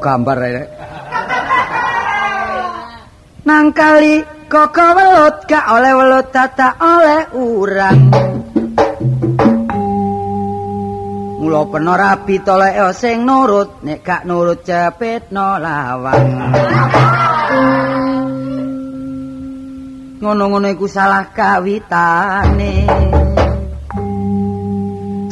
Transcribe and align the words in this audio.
gambar 0.00 0.36
rek. 0.40 0.68
Nang 3.44 3.68
kali 3.76 4.24
koko 4.48 4.86
welut 4.96 5.44
gak 5.44 5.64
oleh 5.68 5.92
welut 5.92 6.26
tata 6.32 6.74
oleh 6.80 7.22
urang. 7.36 8.00
Mula 11.40 11.64
peno 11.72 11.96
rapi 11.96 12.44
tolek 12.44 12.76
sing 12.92 13.24
nurut 13.24 13.80
nek 13.80 14.04
gak 14.04 14.28
nurut 14.28 14.60
cepetno 14.60 15.56
lawang. 15.56 16.28
Ngono-ngono 20.20 20.68
iku 20.68 20.84
salah 20.84 21.32
kawitane. 21.32 22.84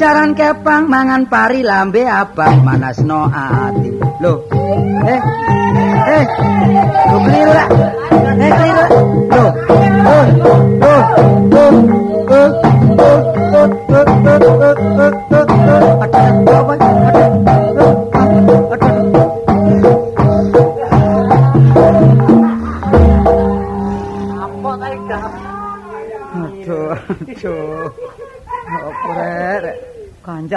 Jaran 0.00 0.32
kepang 0.32 0.88
mangan 0.88 1.28
pari 1.28 1.60
lambe 1.60 2.08
abang 2.08 2.64
manasno 2.64 3.28
ati. 3.28 3.92
Loh. 4.24 4.48
Eh. 5.04 5.20
Eh. 6.08 6.24
Lo 7.04 7.16
keliru 7.20 7.52
lah. 7.52 7.68
Eh 8.16 8.48
keliru. 8.56 8.84
Loh. 9.28 9.50
Oh. 10.08 10.24
Oh. 10.88 11.04
Oh. 11.68 11.68
Oh. 12.32 12.48
Aduh, 14.28 15.17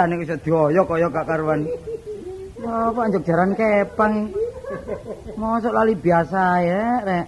Kancane 0.02 0.26
iso 0.26 0.34
dioyok 0.34 0.86
kaya 0.90 1.06
gak 1.14 1.26
karuan. 1.30 1.62
Apa 2.66 3.06
anjuk 3.06 3.22
jaran 3.22 3.54
kepang. 3.54 4.34
Mosok 5.38 5.70
lali 5.70 5.94
biasa 5.94 6.42
ya, 6.58 6.82
rek. 7.06 7.26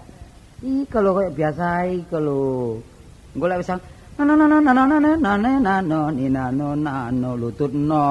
Iki 0.59 0.99
lho 0.99 1.11
kaya 1.15 1.31
biasa 1.31 1.67
iki 1.87 2.19
lho. 2.19 2.83
Engko 3.31 3.47
lek 3.47 3.63
wis 3.63 3.71
nano 4.19 4.35
nano 4.35 4.59
nano 4.59 4.83
nano 4.91 4.97
nano 4.99 5.51
nano 5.63 6.01
ni 6.11 6.27
nano 6.27 6.75
nano 6.75 7.31
lututno. 7.39 8.07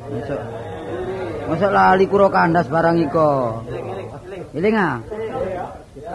Mosok 0.00 0.40
Mosok 1.44 1.72
lali 1.76 2.04
kuro 2.08 2.32
kandas 2.32 2.72
barang 2.72 3.04
iko. 3.04 3.60
Iling 4.56 4.80
ah. 4.80 4.96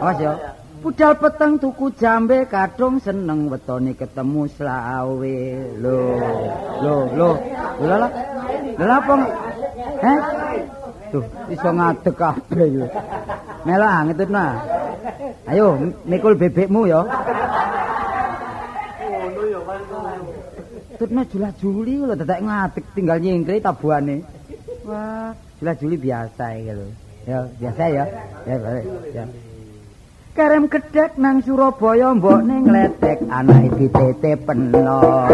Awas 0.01 0.17
yo. 0.17 0.33
Budal 0.79 1.11
peteng 1.19 1.59
tuku 1.59 1.91
jambe 1.99 2.47
kadung 2.47 3.03
seneng 3.03 3.51
wetone 3.51 3.91
ketemu 3.99 4.47
slawe. 4.47 5.37
Lho, 5.75 5.99
lho, 6.79 6.95
lho. 7.19 7.29
Lha 7.83 7.95
lha. 7.99 8.09
Lha 8.79 8.95
apa? 8.95 9.13
Heh? 9.99 10.19
Tuh, 11.11 11.25
iso 11.51 11.69
ngadeg 11.75 12.15
kabeh 12.15 12.67
yo. 12.71 12.87
Melah 13.67 14.07
ngetutna. 14.07 14.45
Ayo, 15.51 15.75
mikul 16.07 16.39
bebekmu 16.39 16.87
yo. 16.87 17.03
Ngono 19.03 19.41
yo 19.51 19.59
Tutna 20.95 21.27
jula-juli 21.27 22.07
lho 22.07 22.15
dadak 22.15 22.39
ngadeg 22.39 22.85
tinggal 22.95 23.19
nyingkri 23.19 23.59
tabuhane. 23.59 24.23
Wah, 24.87 25.35
jula-juli 25.59 25.99
biasa 25.99 26.55
iki 26.55 26.71
lho. 26.71 26.87
Ya, 27.27 27.43
biasa 27.59 27.83
ya. 27.91 28.05
Ya, 28.47 28.55
ya. 29.11 29.25
Kerem 30.39 30.71
gedhek 30.71 31.19
nang 31.19 31.43
Surabaya 31.43 32.15
mbok 32.15 32.47
ngletek 32.47 33.27
anake 33.27 33.75
ditete 33.75 34.39
peno. 34.39 35.27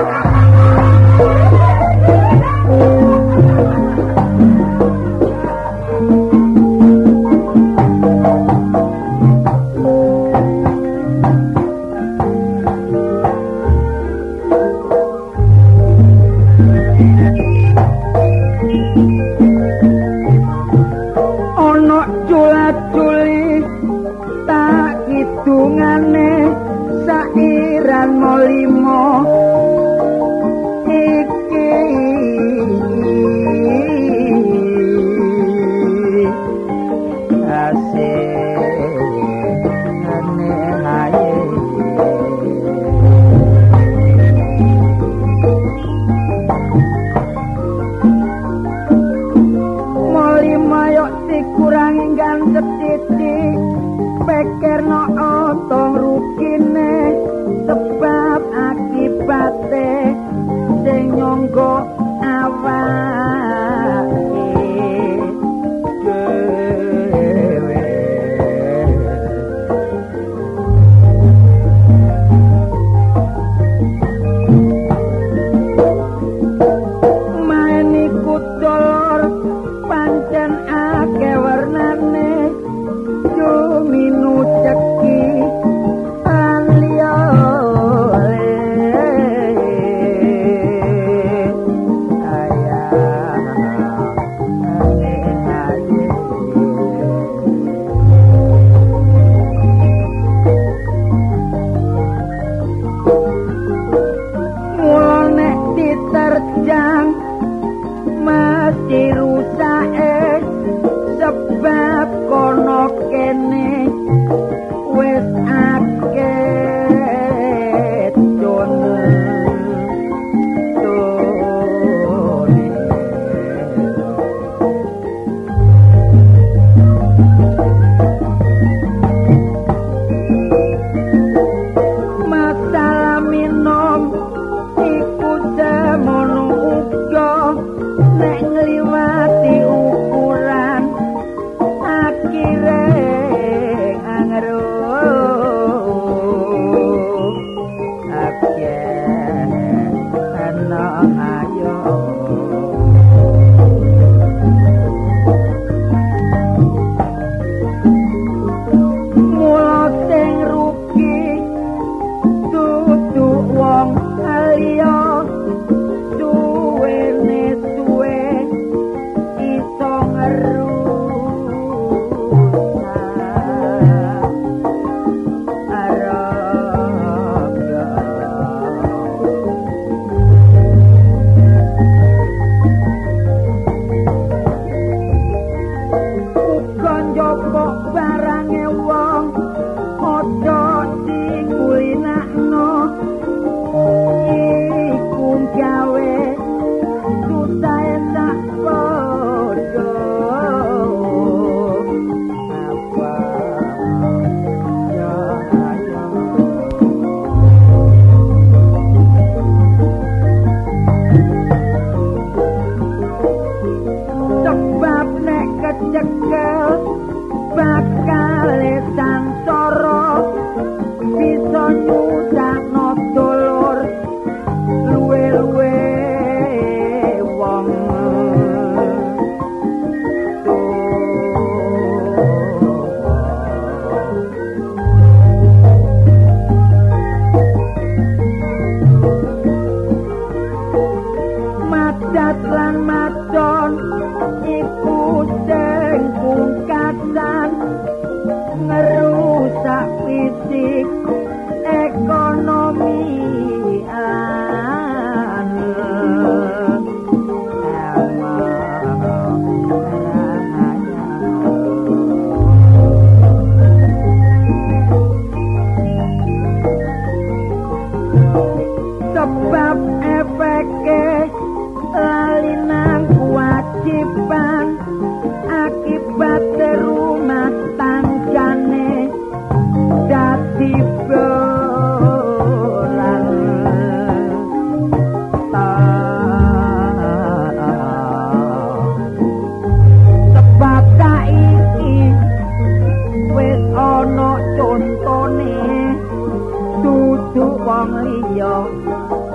wong 297.66 297.90
liya 298.06 298.58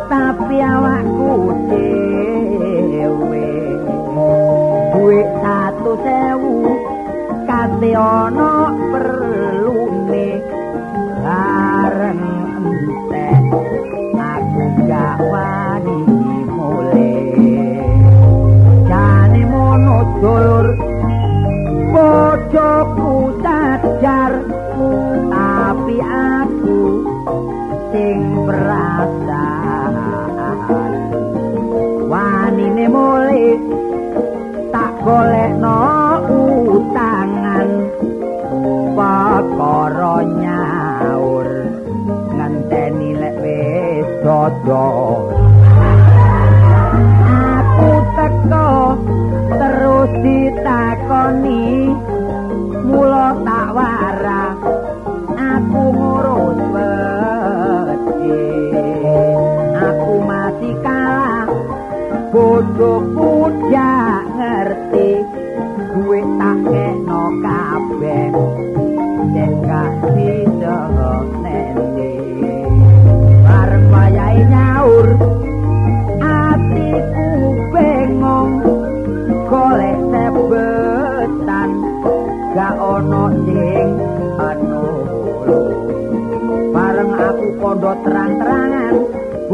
tapi 0.07 0.63
awakku 0.63 1.51
dhewe 1.67 3.51
duwe 4.95 5.19
100.000 5.43 6.39
kate 7.51 7.91
ana 7.99 8.71
perlune 8.95 10.39
bareng 11.27 12.23
entek 12.71 13.43
aku 14.15 14.63
gak 14.87 15.19
wani 15.19 15.99
mule 16.47 17.15
jane 18.87 19.43
mono 19.51 20.07
Pato. 44.51 44.80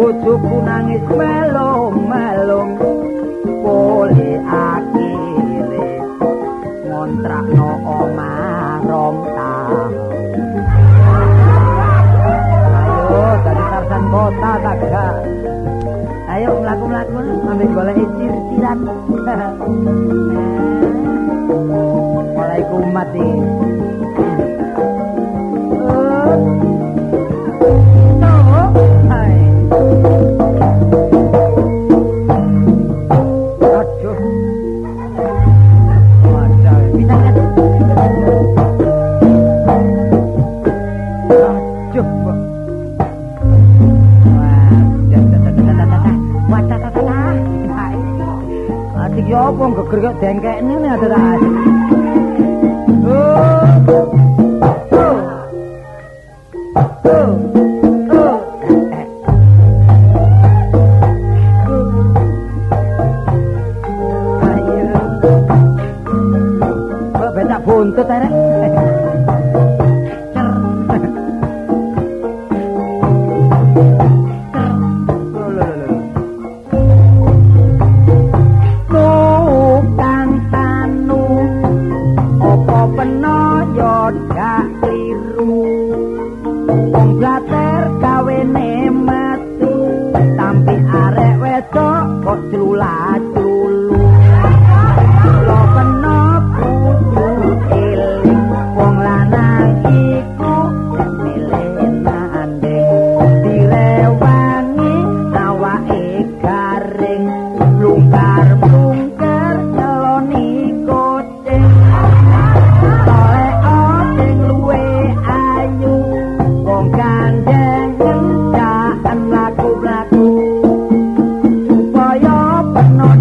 bojoku 0.07 0.63
nangis 0.63 1.03
melo-melo 1.11 2.63
poli 3.43 4.39
akire 4.39 5.99
ngontrakno 6.87 7.69
omah 7.83 8.87
rong 8.87 9.19
taun 9.35 9.91
ayo 12.87 13.27
dadi 13.43 13.65
tarsan 13.67 14.05
kota 14.15 14.53
tak 14.63 14.79
gak. 14.95 15.15
Ayo 16.31 16.55
mlaku-mlaku 16.63 17.19
ambek 17.51 17.71
golek 17.75 17.99
ciri-ciran 17.99 18.79
Assalamualaikum 22.47 22.95
warahmatullahi 22.95 23.43
wabarakatuh 23.43 23.96
അങ്ങനെ 50.67 50.89
അത് 50.91 51.07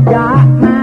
got 0.03 0.45
my 0.47 0.74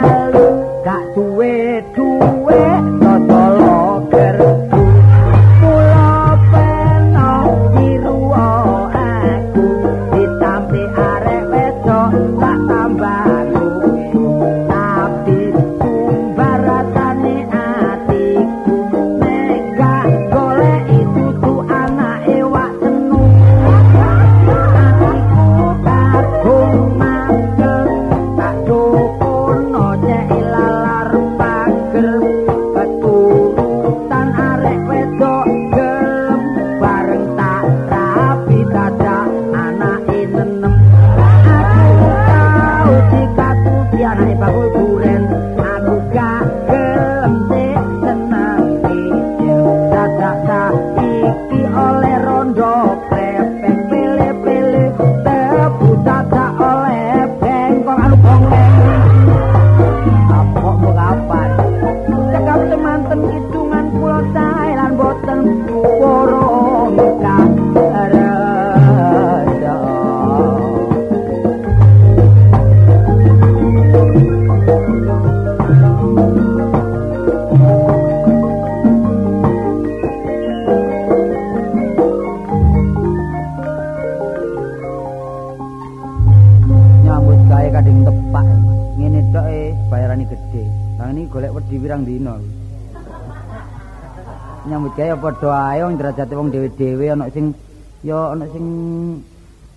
wong 96.42 96.50
dhewe-dhewe 96.50 97.06
ana 97.14 97.30
sing 97.30 97.54
ya 98.02 98.34
ana 98.34 98.50
sing 98.50 98.66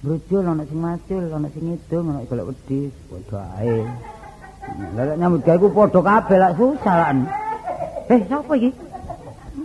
brojol 0.01 0.41
ana 0.49 0.65
sing 0.65 0.81
macul 0.81 1.21
ana 1.29 1.45
sing 1.53 1.63
ngidung 1.69 2.09
ana 2.09 2.25
golek 2.25 2.49
wedi 2.49 2.89
padha 3.05 3.41
ae. 3.61 3.85
Lek 4.97 5.17
nyambut 5.21 5.45
gawe 5.45 5.61
ku 5.61 5.69
padha 5.69 6.01
kabeh 6.01 6.37
lak 6.41 6.57
susah 6.57 6.95
lan. 6.97 7.17
Eh 8.09 8.21
sapa 8.25 8.53
iki? 8.57 8.73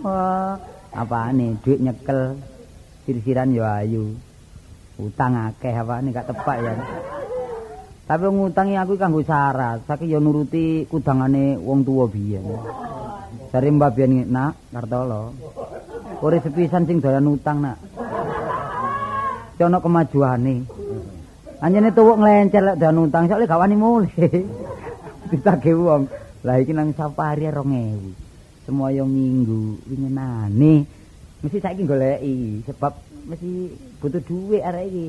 Wah 0.05 0.61
apane? 0.93 1.57
Duit 1.65 1.81
nyekel 1.81 2.37
sirsiran 3.09 3.49
ya 3.49 3.81
ayu. 3.81 4.13
Utang 5.01 5.33
akeh 5.49 5.73
apane 5.73 6.13
gak 6.13 6.29
tepak 6.29 6.57
ya. 6.61 6.77
Tapi 8.05 8.25
ngutangi 8.27 8.75
aku 8.77 8.99
kanggo 8.99 9.23
syarat, 9.23 9.87
saiki 9.87 10.11
ya 10.11 10.19
nuruti 10.19 10.83
kudangane 10.85 11.55
wong 11.57 11.81
tuwa 11.81 12.05
biyen. 12.11 12.43
Jare 13.49 13.71
Mbah 13.71 13.89
biyen 13.89 14.27
nak 14.27 14.59
Kartolo. 14.69 15.31
Ora 16.21 16.37
sepisan 16.37 16.85
sing 16.85 17.01
doyan 17.01 17.25
utang 17.25 17.65
nak. 17.65 17.81
Ana 19.61 19.77
kemajuane. 19.77 20.65
Anjene 21.61 21.93
tuwuk 21.93 22.17
nglencer 22.17 22.61
lek 22.61 22.77
doyan 22.81 23.01
utang, 23.05 23.29
soalnya 23.29 23.49
gak 23.49 23.61
wani 23.61 23.75
mulih. 23.77 24.45
Ditagih 25.33 25.77
wong. 25.77 26.05
Lah 26.45 26.57
iki 26.57 26.73
nang 26.73 26.93
safari 26.93 27.45
2000. 27.49 28.65
Semoyo 28.65 29.05
minggu 29.05 29.81
winginane. 29.85 30.85
Mesti 31.41 31.57
saiki 31.57 31.85
goleki 31.85 32.65
sebab 32.69 32.93
mesti 33.25 33.49
butuh 33.97 34.21
duit 34.21 34.61
arek 34.61 34.85
iki. 34.89 35.07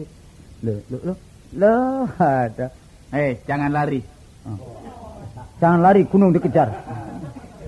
Lho, 0.64 0.74
lho, 0.88 0.98
lho. 1.12 1.14
Loh, 1.52 2.08
ada. 2.16 2.72
Eh, 3.12 3.40
jangan 3.44 3.68
lari. 3.68 4.00
Oh. 4.48 4.56
Jangan 5.60 5.80
lari 5.84 6.08
gunung 6.08 6.32
dikejar. 6.32 6.72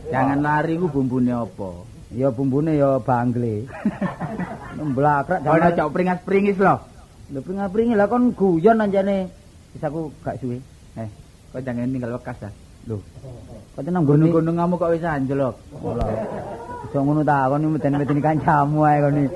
Jangan 0.09 0.41
lari 0.41 0.81
ku 0.81 0.89
bumbune 0.89 1.33
apa? 1.33 1.94
Ya 2.15 2.31
bumbune 2.31 2.79
ya 2.79 3.03
bangle. 3.03 3.67
Nemblakrak 4.79 5.43
Ono 5.43 5.69
cok 5.75 5.91
pringas-pringis 5.91 6.59
lho. 6.63 6.77
Lho 7.35 7.41
pringa-pringi 7.43 7.95
lah 7.99 8.07
kon 8.07 8.31
guyon 8.31 8.79
anjane. 8.79 9.27
Wis 9.75 9.83
aku 9.83 10.15
gak 10.23 10.39
suwe. 10.39 10.63
Eh, 10.95 11.09
kok 11.51 11.63
jangan 11.67 11.91
tinggal 11.91 12.15
bekas 12.15 12.39
dah. 12.39 12.53
Lho. 12.87 13.03
Kok 13.75 13.83
tenang 13.83 14.07
gunung 14.07 14.31
Gunung-gunung 14.31 14.57
kamu 14.63 14.75
kok 14.79 14.93
wis 14.95 15.03
anjlok. 15.03 15.55
Olah. 15.83 16.07
Aja 16.95 17.03
ngono 17.03 17.27
ta 17.27 17.51
kon 17.51 17.67
meden-medeni 17.75 18.23
kancamu 18.23 18.87
ae 18.87 18.99
kon 19.03 19.19
iki. 19.19 19.35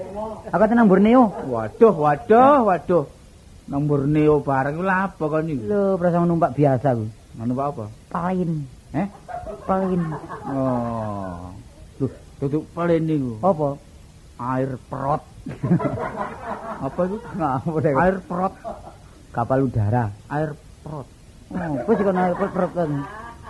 Aku 0.54 0.64
tenang 0.70 0.86
Borneo. 0.86 1.22
Waduh, 1.50 1.94
waduh, 1.98 2.62
waduh. 2.62 3.04
Nang 3.66 3.90
Borneo 3.90 4.38
bareng 4.38 4.78
ku 4.78 4.84
lha 4.86 5.10
apa 5.10 5.24
kon 5.26 5.50
iki? 5.50 5.66
Lho, 5.66 5.98
prasang 5.98 6.30
numpak 6.30 6.54
biasa 6.54 6.94
ku. 6.94 7.10
Apa 7.34 7.62
apa? 7.74 7.84
Pain. 8.14 8.50
Eh? 8.94 9.06
Pain. 9.66 10.00
Oh. 10.46 11.57
Duduk 12.38 12.64
palen 12.70 13.02
niku. 13.02 13.42
Apa? 13.42 13.74
Air 14.38 14.78
perot. 14.86 15.22
apa 16.86 17.00
itu? 17.10 17.16
Deh? 17.82 17.94
Air 17.98 18.16
perot. 18.22 18.54
kapal 19.34 19.66
udara. 19.66 20.10
Air 20.30 20.54
perot. 20.86 21.06
Oh, 21.48 21.56
apa 21.56 21.90
sih 21.96 22.04
kon 22.04 22.18
air 22.20 22.34
perut 22.36 22.72
kan? 22.76 22.90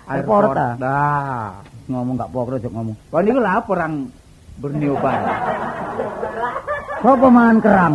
Air 0.09 0.23
perut 0.25 0.51
ta? 0.57 0.69
Dah. 0.81 1.51
Ngomong 1.89 2.15
gak 2.17 2.31
pokro 2.33 2.57
jek 2.57 2.73
ngomong. 2.73 2.97
Kon 3.13 3.23
niku 3.25 3.41
lha 3.45 3.53
apa 3.61 3.71
orang 3.77 3.95
Borneo 4.59 4.95
bareng? 4.99 5.39
Sopo 6.99 7.27
mangan 7.31 7.59
kerang? 7.63 7.95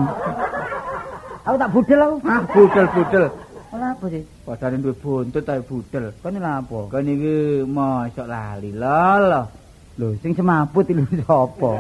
Aku 1.44 1.56
tak 1.60 1.72
budel 1.76 2.00
aku. 2.00 2.16
Ah, 2.24 2.42
budel-budel. 2.54 3.26
Ora 3.74 3.88
apa 3.92 4.06
sih? 4.08 4.24
Padane 4.48 4.80
duwe 4.80 4.96
buntut 4.96 5.50
ae 5.50 5.62
budel. 5.66 6.06
Kon 6.22 6.38
lha 6.38 6.54
apa? 6.62 6.80
Kon 6.88 7.10
iki 7.10 7.66
mosok 7.66 8.28
lali 8.30 8.70
lho. 8.72 9.63
Lho, 9.94 10.18
sing 10.26 10.34
semaput 10.34 10.90
iki 10.90 11.06
sapa? 11.22 11.72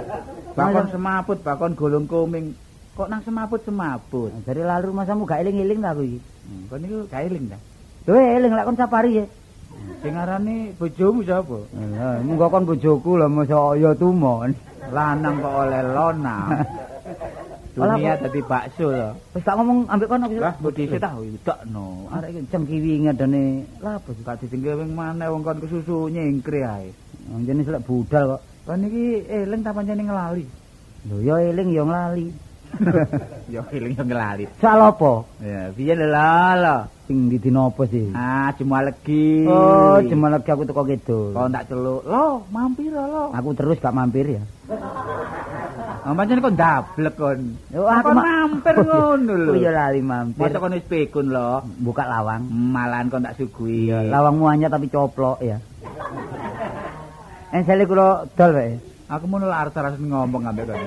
Bakon 0.53 0.85
semaput, 0.93 1.37
bakon 1.41 1.73
golong 1.73 2.05
koming. 2.05 2.53
Kok 2.93 3.09
nang 3.09 3.25
semaput 3.25 3.65
semaput? 3.65 4.29
Dari 4.45 4.61
lalu 4.61 4.93
masamu 4.93 5.25
gak 5.25 5.41
eling-eling 5.41 5.81
ta 5.81 5.97
aku 5.97 6.05
iki. 6.05 6.19
Hmm, 6.21 6.61
kon 6.69 6.77
niku 6.85 7.09
gak 7.09 7.25
eling 7.25 7.49
ta? 7.49 7.57
Lho 8.05 8.13
eling 8.13 8.53
lek 8.53 8.65
kon 8.69 8.77
safari 8.77 9.11
ya. 9.17 9.25
Sing 10.05 10.13
arane 10.13 10.77
bojomu 10.77 11.25
sapa? 11.25 11.57
Lah, 11.73 12.21
munggo 12.21 12.53
kon 12.53 12.69
bojoku 12.69 13.17
lho 13.17 13.25
mosok 13.33 13.81
ya 13.81 13.91
tumon. 13.97 14.53
Lanang 14.93 15.41
kok 15.41 15.55
oleh 15.65 15.81
lona. 15.81 16.37
Dunia 17.73 18.13
dadi 18.21 18.41
bakso 18.45 18.93
lho. 18.93 19.09
Wis 19.33 19.41
tak 19.41 19.57
ngomong 19.57 19.89
ambek 19.89 20.05
kon 20.05 20.21
aku. 20.21 20.37
Lah, 20.37 20.53
bodi 20.61 20.85
sik 20.85 21.01
ta 21.01 21.17
udakno. 21.17 22.13
Arek 22.13 22.29
iki 22.29 22.41
cengkiwi 22.53 23.09
ngadane 23.09 23.65
lha 23.81 23.97
apa 23.97 24.09
sih? 24.13 24.21
Gak 24.21 24.37
ditinggal 24.45 24.85
wing 24.85 24.93
maneh 24.93 25.25
wong 25.33 25.41
kon 25.41 25.57
kesusu 25.57 26.13
nyengkre 26.13 26.61
ae. 26.61 26.93
Jenis 27.31 27.67
lek 27.71 27.83
budal 27.87 28.35
kok. 28.35 28.41
Kon 28.67 28.83
iki 28.87 29.27
eling 29.27 29.61
ta 29.63 29.75
pancene 29.75 30.03
ngelali? 30.03 30.45
Lho 31.07 31.15
ya 31.23 31.35
eling 31.39 31.69
ya 31.71 31.83
nglali. 31.83 32.27
Ya 33.53 33.61
eling 33.69 33.93
yo 33.93 34.03
ngelali. 34.07 34.45
Sal 34.57 34.81
apa? 34.81 35.29
Ya, 35.43 35.69
piye 35.75 35.93
lho 35.93 36.07
lho. 36.57 36.77
Sing 37.05 37.27
di 37.27 37.37
dina 37.37 37.67
apa 37.67 37.83
sih? 37.85 38.07
Ah, 38.15 38.49
cuma 38.55 38.79
legi. 38.81 39.43
Oh, 39.45 39.99
cuma 39.99 40.31
lagi 40.31 40.49
aku 40.49 40.63
teko 40.63 40.87
kidul. 40.87 41.35
Kok 41.35 41.51
tak 41.51 41.67
celuk. 41.67 42.01
Lo, 42.07 42.47
mampir 42.49 42.95
lo. 42.95 43.29
Aku 43.35 43.51
terus 43.51 43.77
gak 43.83 43.91
mampir 43.91 44.39
ya. 44.39 44.43
Ah, 46.03 46.15
pancen 46.15 46.39
kok 46.39 46.55
ndablek 46.55 47.15
kon. 47.19 47.39
Yo 47.69 47.83
aku 47.85 48.09
mampir 48.15 48.75
ngono 48.79 49.33
lho. 49.35 49.51
Oh 49.53 49.59
iya 49.59 49.71
lali 49.75 49.99
mampir. 49.99 50.47
Masa 50.47 50.63
kon 50.63 50.73
wis 50.73 50.87
pikun 50.87 51.27
lo. 51.29 51.61
Buka 51.83 52.07
lawang. 52.07 52.47
Malahan 52.49 53.11
kon 53.11 53.27
tak 53.27 53.35
sugui. 53.35 53.91
Lawangmu 53.91 54.47
anyar 54.47 54.71
tapi 54.71 54.87
coplok 54.87 55.43
ya. 55.43 55.59
Ensele 57.53 57.85
kula 57.85 58.25
dol 58.33 58.51
wae. 58.57 58.81
Aku 59.13 59.29
mau 59.29 59.37
nolak 59.37 59.69
arep 59.77 60.01
ngomong 60.01 60.49
ambek 60.49 60.73
kon. 60.73 60.81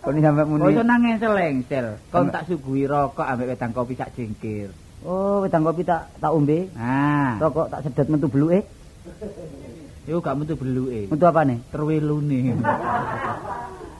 Kon 0.00 0.16
sampe 0.24 0.42
muni. 0.48 0.72
iso 0.72 0.80
nang 0.80 1.04
engsel-engsel. 1.04 2.00
Kon 2.08 2.32
tak 2.32 2.48
sugui 2.48 2.88
rokok 2.88 3.28
ambek 3.28 3.52
wedang 3.52 3.76
kopi 3.76 3.92
sak 4.00 4.16
jengkir. 4.16 4.72
Oh, 5.04 5.44
wedang 5.44 5.60
kopi 5.60 5.84
tak 5.84 6.08
tak 6.16 6.32
ombe. 6.32 6.72
Ah, 6.72 7.36
Rokok 7.36 7.68
tak 7.68 7.84
sedot 7.84 8.08
metu 8.08 8.32
bluke. 8.32 8.64
yo 10.08 10.24
gak 10.24 10.38
metu 10.40 10.56
beluke. 10.56 11.12
Metu 11.12 11.24
apane? 11.28 11.60
Terwelune. 11.68 12.56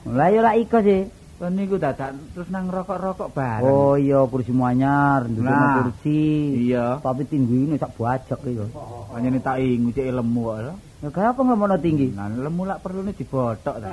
Lah 0.08 0.28
yo 0.32 0.40
lak 0.40 0.56
iko 0.56 0.78
sih. 0.80 1.04
Kon 1.36 1.52
niku 1.52 1.76
dadak 1.76 2.16
terus 2.32 2.48
nang 2.48 2.72
rokok-rokok 2.72 3.28
bareng. 3.36 3.68
Oh 3.68 3.92
iya 4.00 4.24
kursi 4.24 4.56
anyar, 4.56 5.28
nduk 5.28 5.44
Nah. 5.44 5.84
kursi. 5.84 6.56
Iya. 6.64 6.96
Tapi 7.04 7.28
tinggi 7.28 7.68
ini 7.68 7.76
sak 7.76 7.92
bajak 7.92 8.40
iki. 8.40 8.64
Pancen 9.12 9.36
tak 9.44 9.60
ingu 9.60 9.92
cek 9.92 10.16
lemu 10.16 10.40
kok 10.48 10.58
lho. 10.64 10.74
Ya 11.04 11.08
kenapa 11.12 11.40
ngomongno 11.44 11.76
tinggi? 11.76 12.08
Nah, 12.16 12.32
lemu 12.32 12.62
lak 12.64 12.80
perlune 12.80 13.12
dibotok 13.12 13.76
ta. 13.84 13.92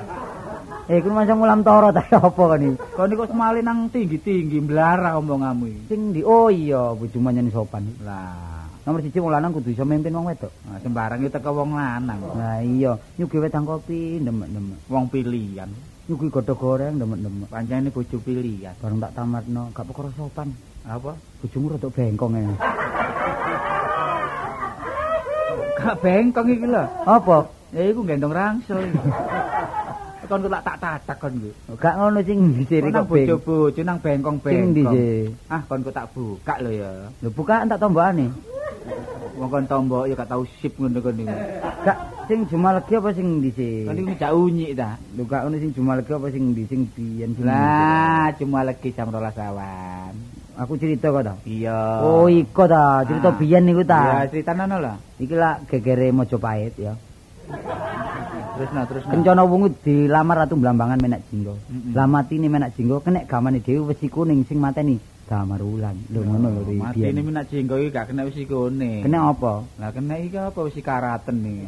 Eh, 0.88 1.04
iku 1.04 1.12
masa 1.12 1.36
ngulam 1.36 1.68
toro 1.68 1.92
ta 1.92 2.00
apa 2.16 2.44
kan 2.48 2.64
iki? 2.64 2.80
Kon 2.96 3.08
niku 3.12 3.28
semale 3.28 3.60
nang 3.60 3.92
tinggi-tinggi 3.92 4.64
mblarah 4.64 5.20
omonganmu 5.20 5.66
iki. 5.68 5.82
Sing 5.92 6.16
di 6.16 6.24
oh 6.24 6.48
iya 6.48 6.96
bojomu 6.96 7.28
nyanyi 7.28 7.52
sopan. 7.52 7.84
Lah, 8.08 8.72
Nomor 8.84 9.00
siji 9.00 9.20
wong 9.20 9.32
lanang 9.32 9.52
kudu 9.52 9.72
iso 9.72 9.84
mimpin 9.84 10.12
wong 10.12 10.32
wedok. 10.32 10.52
nah, 10.64 10.80
sembarang 10.80 11.20
itu 11.20 11.32
teko 11.32 11.56
wong 11.56 11.76
lanang. 11.76 12.20
Nah 12.36 12.60
iya, 12.60 12.96
nyugi 13.16 13.36
wedang 13.36 13.64
kopi 13.64 14.20
ndemek-ndemek. 14.20 14.80
Wong 14.88 15.08
pilihan. 15.08 15.68
Nyugi 16.04 16.28
godhog 16.28 16.60
goreng 16.60 17.00
ndemek-ndemek. 17.00 17.48
Pancene 17.48 17.88
bojo 17.88 18.18
pilihan. 18.20 18.76
Bareng 18.84 19.00
tak 19.00 19.16
tamatno, 19.16 19.72
gak 19.72 19.88
perkara 19.88 20.12
sopan. 20.20 20.52
Apa? 20.84 21.16
Bojomu 21.40 21.72
rada 21.72 21.88
bengkong 21.88 22.34
e. 22.36 22.44
Gak 25.80 25.96
bengkong 26.04 26.48
iki 26.52 26.68
lho. 26.68 26.84
Apa? 27.08 27.38
Ya 27.72 27.82
iku 27.88 28.04
gendong 28.04 28.36
rangsel. 28.36 28.84
iki. 28.84 29.00
kon 30.28 30.40
kok 30.44 30.56
tak 30.60 30.78
tatak 30.84 31.18
kon 31.24 31.34
iki. 31.40 31.52
Gak 31.80 31.96
ngono 31.96 32.20
sing 32.20 32.40
disiri 32.52 32.92
Kok 32.92 33.08
beng. 33.08 33.24
bojo-bojo 33.24 33.82
nang 33.84 33.98
Sing 34.00 34.04
bengkong-bengkong. 34.04 34.76
dise. 34.76 35.08
Ah, 35.48 35.64
kon 35.64 35.88
kok 35.88 35.96
tak 35.96 36.12
buka 36.12 36.60
lho 36.60 36.72
ya. 36.84 36.92
Lho 37.24 37.30
bukaan 37.32 37.72
tak 37.72 37.80
tombokane. 37.80 38.28
Wong 39.40 39.48
kon 39.48 39.66
tombok 39.72 40.12
ya 40.12 40.20
gak 40.20 40.28
tau 40.28 40.44
sip 40.60 40.76
ngono 40.76 41.00
kon 41.00 41.16
niku. 41.16 41.32
Gak 41.88 41.98
sing 42.28 42.40
Jumalegi 42.48 42.94
apa 42.96 43.10
sing 43.12 43.28
ndi 43.40 43.50
sih? 43.52 43.84
Kon 43.86 43.96
niku 43.96 44.14
jak 44.16 44.32
unyik 44.32 44.72
ta. 44.74 44.96
Lho 45.16 45.24
gak 45.24 45.44
ono 45.46 45.56
sing 45.58 45.72
Jumalegi 45.72 46.12
apa 46.12 46.28
sing 46.30 46.44
ndi 46.52 46.64
sing 46.66 46.82
biyen? 46.90 47.36
Lah, 47.42 48.32
cuma 48.38 48.64
lagi 48.64 48.90
jam 48.92 49.10
12 49.10 49.20
awan. 49.40 50.14
aku 50.54 50.78
cerita 50.78 51.10
kok 51.10 51.26
ta. 51.26 51.34
Iya. 51.50 52.06
Oh, 52.06 52.30
iko 52.30 52.70
ta, 52.70 53.02
cerita 53.10 53.34
Ah. 53.34 53.38
biyen 53.38 53.66
niku 53.66 53.82
Ya, 53.82 53.90
ta. 53.90 54.30
cerita 54.30 54.54
nono 54.54 54.78
lah. 54.78 54.96
Iki 55.18 55.34
lak 55.34 55.66
gegere 55.66 56.14
Mojopahit 56.14 56.78
ya. 56.78 56.94
Terus 58.54 58.70
no, 58.70 58.82
terus 58.86 59.02
no. 59.10 59.18
Kencana 59.18 59.42
wungu 59.50 59.74
dilamar 59.82 60.46
ratu 60.46 60.54
Blambangan 60.54 61.02
menak 61.02 61.26
jinggo. 61.34 61.58
Mm-mm. 61.58 61.98
Lah 61.98 62.06
matine 62.06 62.54
menak 62.54 62.78
jinggo 62.78 63.02
kenek 63.02 63.26
gamane 63.26 63.66
dhewe 63.66 63.90
wesi 63.90 64.06
kuning 64.06 64.46
sing 64.46 64.62
mateni 64.62 65.02
damar 65.26 65.58
ulan. 65.58 65.98
Lho 66.14 66.22
ngono 66.22 66.48
lho 66.54 66.62
iki 66.70 66.78
Mati 66.78 67.02
ini 67.02 67.22
minat 67.26 67.50
jenggo 67.50 67.82
iki 67.82 67.90
gak 67.90 68.14
kena 68.14 68.22
wisi 68.22 68.46
kone. 68.46 69.02
Kena 69.02 69.34
apa? 69.34 69.66
Lah 69.82 69.90
kena 69.90 70.22
iki 70.22 70.38
apa 70.38 70.60
wisi 70.62 70.86
karaten 70.86 71.42
nih. 71.42 71.66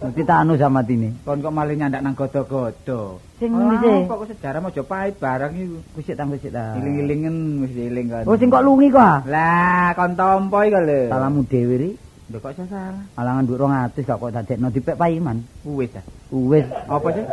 Mesti 0.00 0.22
tak 0.24 0.38
anu 0.40 0.56
sama 0.56 0.80
matine. 0.80 1.12
Kon 1.28 1.44
kok 1.44 1.52
malah 1.52 1.76
nyandak 1.76 2.00
nang 2.00 2.16
godo-godo. 2.16 3.20
Sing 3.36 3.52
ndi 3.52 3.76
sih? 3.84 3.98
Kok 4.08 4.16
kok 4.16 4.28
sejarah 4.32 4.60
Mojopahit 4.64 5.14
barang 5.20 5.52
iku. 5.52 5.76
Kusik 5.92 6.16
tang 6.16 6.32
kusik 6.32 6.48
ta. 6.48 6.72
Iling-ilingen 6.80 7.60
wis 7.60 7.72
eling 7.76 8.08
kan. 8.08 8.24
Oh 8.24 8.32
sing 8.34 8.48
kok 8.48 8.64
lungi 8.64 8.88
kok 8.88 9.04
ah? 9.04 9.20
Lah, 9.28 9.92
kon 9.92 10.16
tompo 10.16 10.64
iki 10.64 10.72
lho. 10.72 11.00
Salamu 11.12 11.44
dhewe 11.44 11.74
ri. 11.76 11.90
Lho 12.32 12.38
kok 12.40 12.52
iso 12.56 12.64
salah? 12.72 13.04
Alangan 13.20 13.44
dhuwit 13.44 13.60
200 13.60 14.08
gak 14.08 14.16
kok 14.16 14.32
dadekno 14.32 14.68
dipek 14.72 14.96
paiman. 14.96 15.36
Wis 15.68 15.92
ta. 15.92 16.00
Wis 16.32 16.64
Apa 16.88 17.08
sih? 17.12 17.24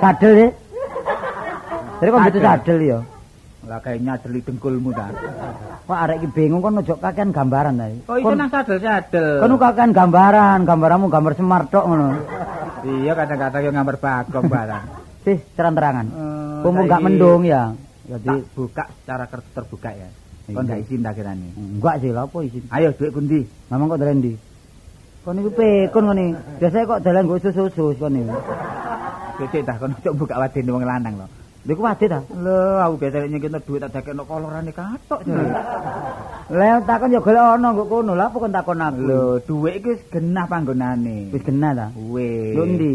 sadel 0.00 0.32
sih. 0.32 0.50
Jadi 2.00 2.08
kok 2.08 2.20
Sadel. 2.24 2.40
sadel 2.40 2.78
ya. 2.80 2.98
Lah 3.72 3.80
kayak 3.80 4.04
nyadeli 4.04 4.44
dengkulmu 4.44 4.92
ta. 4.92 5.08
Kok 5.88 5.96
arek 5.96 6.20
iki 6.20 6.28
bingung 6.28 6.60
kon 6.60 6.76
ojo 6.76 6.92
kakean 7.00 7.32
gambaran 7.32 7.80
ta. 7.80 7.88
Oh, 8.04 8.20
itu 8.20 8.36
nang 8.36 8.52
sadel-sadel. 8.52 9.40
Kon 9.40 9.56
kakean 9.56 9.96
gambaran, 9.96 10.68
gambaranmu 10.68 11.08
gambar 11.08 11.32
semar 11.32 11.64
tok 11.72 11.88
ngono. 11.88 12.20
Iya, 12.84 13.16
kadang-kadang 13.16 13.62
yang 13.64 13.74
gambar 13.80 13.96
bagong 13.96 14.52
barang. 14.52 14.84
Sih, 15.24 15.40
terang-terangan. 15.56 16.06
Mumpung 16.60 16.84
gak 16.84 17.00
mendung 17.00 17.48
ya. 17.48 17.72
Jadi 18.04 18.44
buka 18.52 18.92
secara 18.92 19.24
kertas 19.24 19.52
terbuka 19.56 19.88
ya. 19.96 20.08
Kon 20.52 20.68
gak 20.68 20.84
izin 20.84 21.00
tak 21.00 21.16
kirane. 21.16 21.48
enggak 21.56 21.96
sih 22.04 22.12
lha 22.12 22.28
apa 22.28 22.38
isin. 22.44 22.62
Ayo 22.76 22.92
duit 22.92 23.08
pundi? 23.08 23.40
Mamang 23.72 23.96
kok 23.96 24.04
dalan 24.04 24.20
ndi? 24.20 24.36
Kon 25.24 25.40
niku 25.40 25.48
pekon 25.56 26.12
kon 26.12 26.20
iki. 26.20 26.36
Biasanya 26.60 26.84
kok 26.92 27.00
dalan 27.00 27.24
nggo 27.24 27.40
susus-susus 27.40 27.96
kon 27.96 28.20
niku. 28.20 28.36
Cek 29.48 29.64
dah 29.64 29.76
kon 29.80 29.96
cok 29.96 30.12
buka 30.12 30.36
wadene 30.36 30.70
wong 30.76 30.84
lanang 30.84 31.24
lho. 31.24 31.26
Lha 31.62 31.72
iku 31.78 31.82
wadit 31.86 32.10
ta? 32.10 32.18
Lho, 32.34 32.58
aku 32.82 32.94
biasa 32.98 33.30
nyekno 33.30 33.58
duit 33.62 33.80
tak 33.86 33.90
dakekno 33.94 34.26
kolorane 34.26 34.74
katok 34.74 35.22
jare. 35.22 35.46
Lah 36.50 36.82
takon 36.82 37.14
ya 37.14 37.22
golek 37.22 37.38
ana 37.38 37.68
nggo 37.70 37.84
kono. 37.86 38.12
Lah 38.18 38.34
kon 38.34 38.50
takon 38.50 38.82
aku? 38.82 38.98
Lho, 39.06 39.22
duit 39.46 39.78
iki 39.78 39.94
wis 39.94 40.02
genah 40.10 40.50
panggonane. 40.50 41.30
wis 41.30 41.42
kena 41.46 41.70
ta? 41.70 41.86
Wis. 41.94 42.58
Lho 42.58 42.66
ndi? 42.66 42.92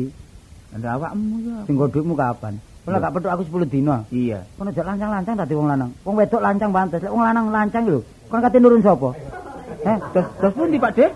Lah 0.84 1.00
awakmu 1.00 1.36
ya. 1.48 1.58
Sing 1.64 1.80
dhuwitmu 1.80 2.12
kapan? 2.20 2.60
Lek 2.88 3.00
gak 3.04 3.14
petuk 3.20 3.32
aku 3.32 3.44
10 3.48 3.68
dino. 3.72 4.04
Iya. 4.12 4.44
Kon 4.60 4.68
aja 4.68 4.84
lancang-lancang 4.84 5.36
dadi 5.40 5.54
wong 5.56 5.68
lanang. 5.68 5.92
Wong 6.04 6.16
wedok 6.20 6.40
lancang 6.44 6.72
pantes. 6.76 7.00
Lek 7.04 7.12
wong 7.12 7.24
lanang 7.24 7.48
lancang 7.52 7.84
lho. 7.88 8.00
Kon 8.28 8.44
kate 8.44 8.60
nurun 8.60 8.84
sapa? 8.84 9.12
Eh, 9.88 9.98
Terus 10.12 10.28
terus 10.44 10.54
pundi 10.56 10.76
Pak 10.80 10.92
Dek? 10.96 11.12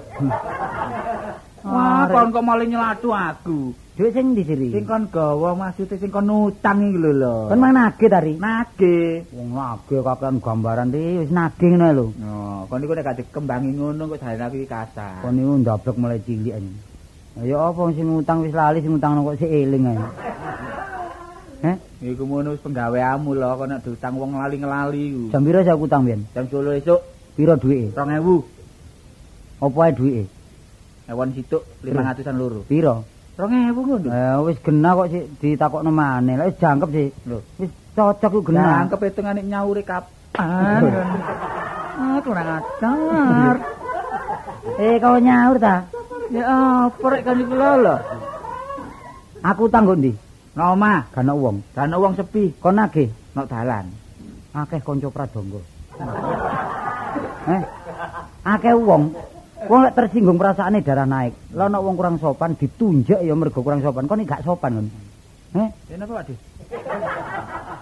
Wah, 1.61 2.07
Arek. 2.07 2.15
kon 2.15 2.27
kok 2.31 2.43
malah 2.43 2.63
nyelatu 2.67 3.09
aku. 3.11 3.59
Dhuwit 3.97 4.13
sing 4.15 4.25
ndi 4.31 4.43
siri? 4.47 4.67
Sing 4.71 4.83
kon 4.87 5.11
gawa 5.11 5.51
maksudnya 5.53 5.99
sing 5.99 6.11
kon 6.11 6.29
utang 6.31 6.79
iki 6.89 6.97
lho 6.97 7.11
lho. 7.11 7.35
Kon 7.51 7.59
mang 7.59 7.73
nagih 7.75 8.09
tari. 8.09 8.33
nagih. 8.39 9.27
Wong 9.35 9.49
nagih 9.51 9.99
kakean 10.01 10.35
gambaran 10.39 10.95
iki 10.95 11.21
wis 11.21 11.31
nagih 11.31 11.67
ngono 11.75 11.87
lho. 11.91 12.05
Oh, 12.23 12.59
kon 12.71 12.83
iku 12.83 12.93
nek 12.95 13.05
gak 13.05 13.17
dikembangi 13.19 13.69
ngono 13.75 14.01
kok 14.11 14.19
jane 14.23 14.43
aku 14.43 14.55
iki 14.57 14.67
kasar. 14.71 15.21
Kon 15.21 15.35
niku 15.35 15.53
ndablek 15.59 15.95
mulai 15.99 16.19
cilik 16.23 16.53
aja. 16.55 16.71
Ya 17.47 17.57
apa 17.63 17.81
sing 17.95 18.07
utang 18.11 18.43
wis 18.43 18.55
lali 18.55 18.79
sing 18.83 18.93
utang 18.95 19.19
kok 19.21 19.37
sik 19.39 19.51
eling 19.51 19.83
ae. 19.91 19.99
Heh, 21.61 21.77
Iku 22.01 22.25
ngono 22.25 22.57
wis 22.57 22.61
penggaweanmu 22.65 23.37
lho, 23.37 23.49
kok 23.53 23.67
nek 23.69 23.79
diutang 23.85 24.17
wong 24.17 24.33
lali-ngelali 24.33 25.01
iku. 25.13 25.23
jam 25.29 25.45
piro 25.45 25.59
saya 25.61 25.77
utang 25.77 26.01
biyen? 26.09 26.25
Jam 26.33 26.49
10 26.49 26.81
esuk 26.81 27.01
Piro 27.31 27.55
duwike? 27.55 27.95
2000. 27.95 29.63
Apa 29.63 29.79
ae 29.87 29.91
duwike? 29.95 30.23
Ewon 31.07 31.29
situk 31.31 31.63
500-an 31.83 32.35
loro. 32.35 32.61
Piro? 32.67 33.05
2000 33.41 33.73
ngono. 33.73 34.09
Eh 34.13 34.37
wis 34.45 34.57
genah 34.61 34.91
kok 34.93 35.07
sik 35.09 35.25
ditakokno 35.41 35.89
maneh. 35.89 36.37
Lah 36.37 36.45
wis 36.45 36.57
jangkep 36.61 36.89
sih. 36.93 37.07
Lho, 37.25 37.37
Wis 37.57 37.71
cocok 37.97 38.29
ku 38.29 38.39
genah. 38.53 38.85
Nah, 38.85 38.89
kepetungane 38.93 39.41
nyaure 39.41 39.81
kapan? 39.81 40.81
ah, 41.97 42.17
kurang 42.21 42.47
ajar. 42.61 43.55
Eh 44.77 45.01
kau 45.01 45.17
nyaur 45.17 45.57
ta? 45.57 45.89
Ya 46.29 46.45
apa 46.85 47.05
rek 47.09 47.25
kan 47.25 47.41
iku 47.41 47.53
lho. 47.57 47.95
Aku 49.41 49.65
utang 49.65 49.89
kok 49.89 49.97
ndi? 49.97 50.13
Nang 50.53 50.77
omah, 50.77 51.09
Gak 51.09 51.25
ono 51.25 51.33
wong. 51.33 51.57
kan 51.73 51.89
wong 51.89 52.13
sepi, 52.13 52.53
Kon 52.61 52.77
nagih 52.77 53.09
nok 53.33 53.49
dalan. 53.49 53.89
akeh 54.53 54.83
kanca 54.85 55.09
pradangga. 55.09 55.61
Eh. 57.49 57.61
Akeh 58.45 58.75
wong. 58.77 59.17
Wong 59.61 59.79
lek 59.85 59.93
tersinggung 59.93 60.37
perasaane 60.37 60.81
darah 60.81 61.05
naik. 61.05 61.33
Lah 61.53 61.69
ana 61.69 61.77
wong 61.77 61.93
kurang 61.93 62.17
sopan 62.17 62.57
ditunjuk 62.57 63.21
ya 63.21 63.33
mergo 63.33 63.61
kurang 63.61 63.81
sopan. 63.81 64.09
Kon 64.09 64.21
iki 64.21 64.29
gak 64.29 64.41
sopan 64.41 64.71
kon. 64.81 64.87
Eh, 65.51 65.67
Ya 65.91 65.95
napa 65.99 66.23
Pak 66.23 66.31
Dik? 66.31 66.39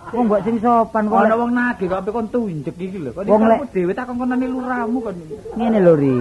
wong 0.09 0.25
mbok 0.25 0.41
sing 0.41 0.57
sopan 0.57 1.05
kok 1.05 1.21
Ana 1.21 1.37
wong 1.37 1.51
nagih 1.53 1.85
kok 1.85 2.01
ape 2.01 2.09
kon 2.09 2.27
tunjuk 2.27 2.75
iki 2.75 2.97
lho. 2.97 3.11
Wong 3.15 3.41
iki 3.45 3.67
dhewe 3.71 3.93
takon 3.93 4.17
konane 4.17 4.43
lurahmu 4.43 4.97
kon. 4.99 5.15
ngene 5.55 5.79
lho 5.79 5.93
ri. 5.95 6.17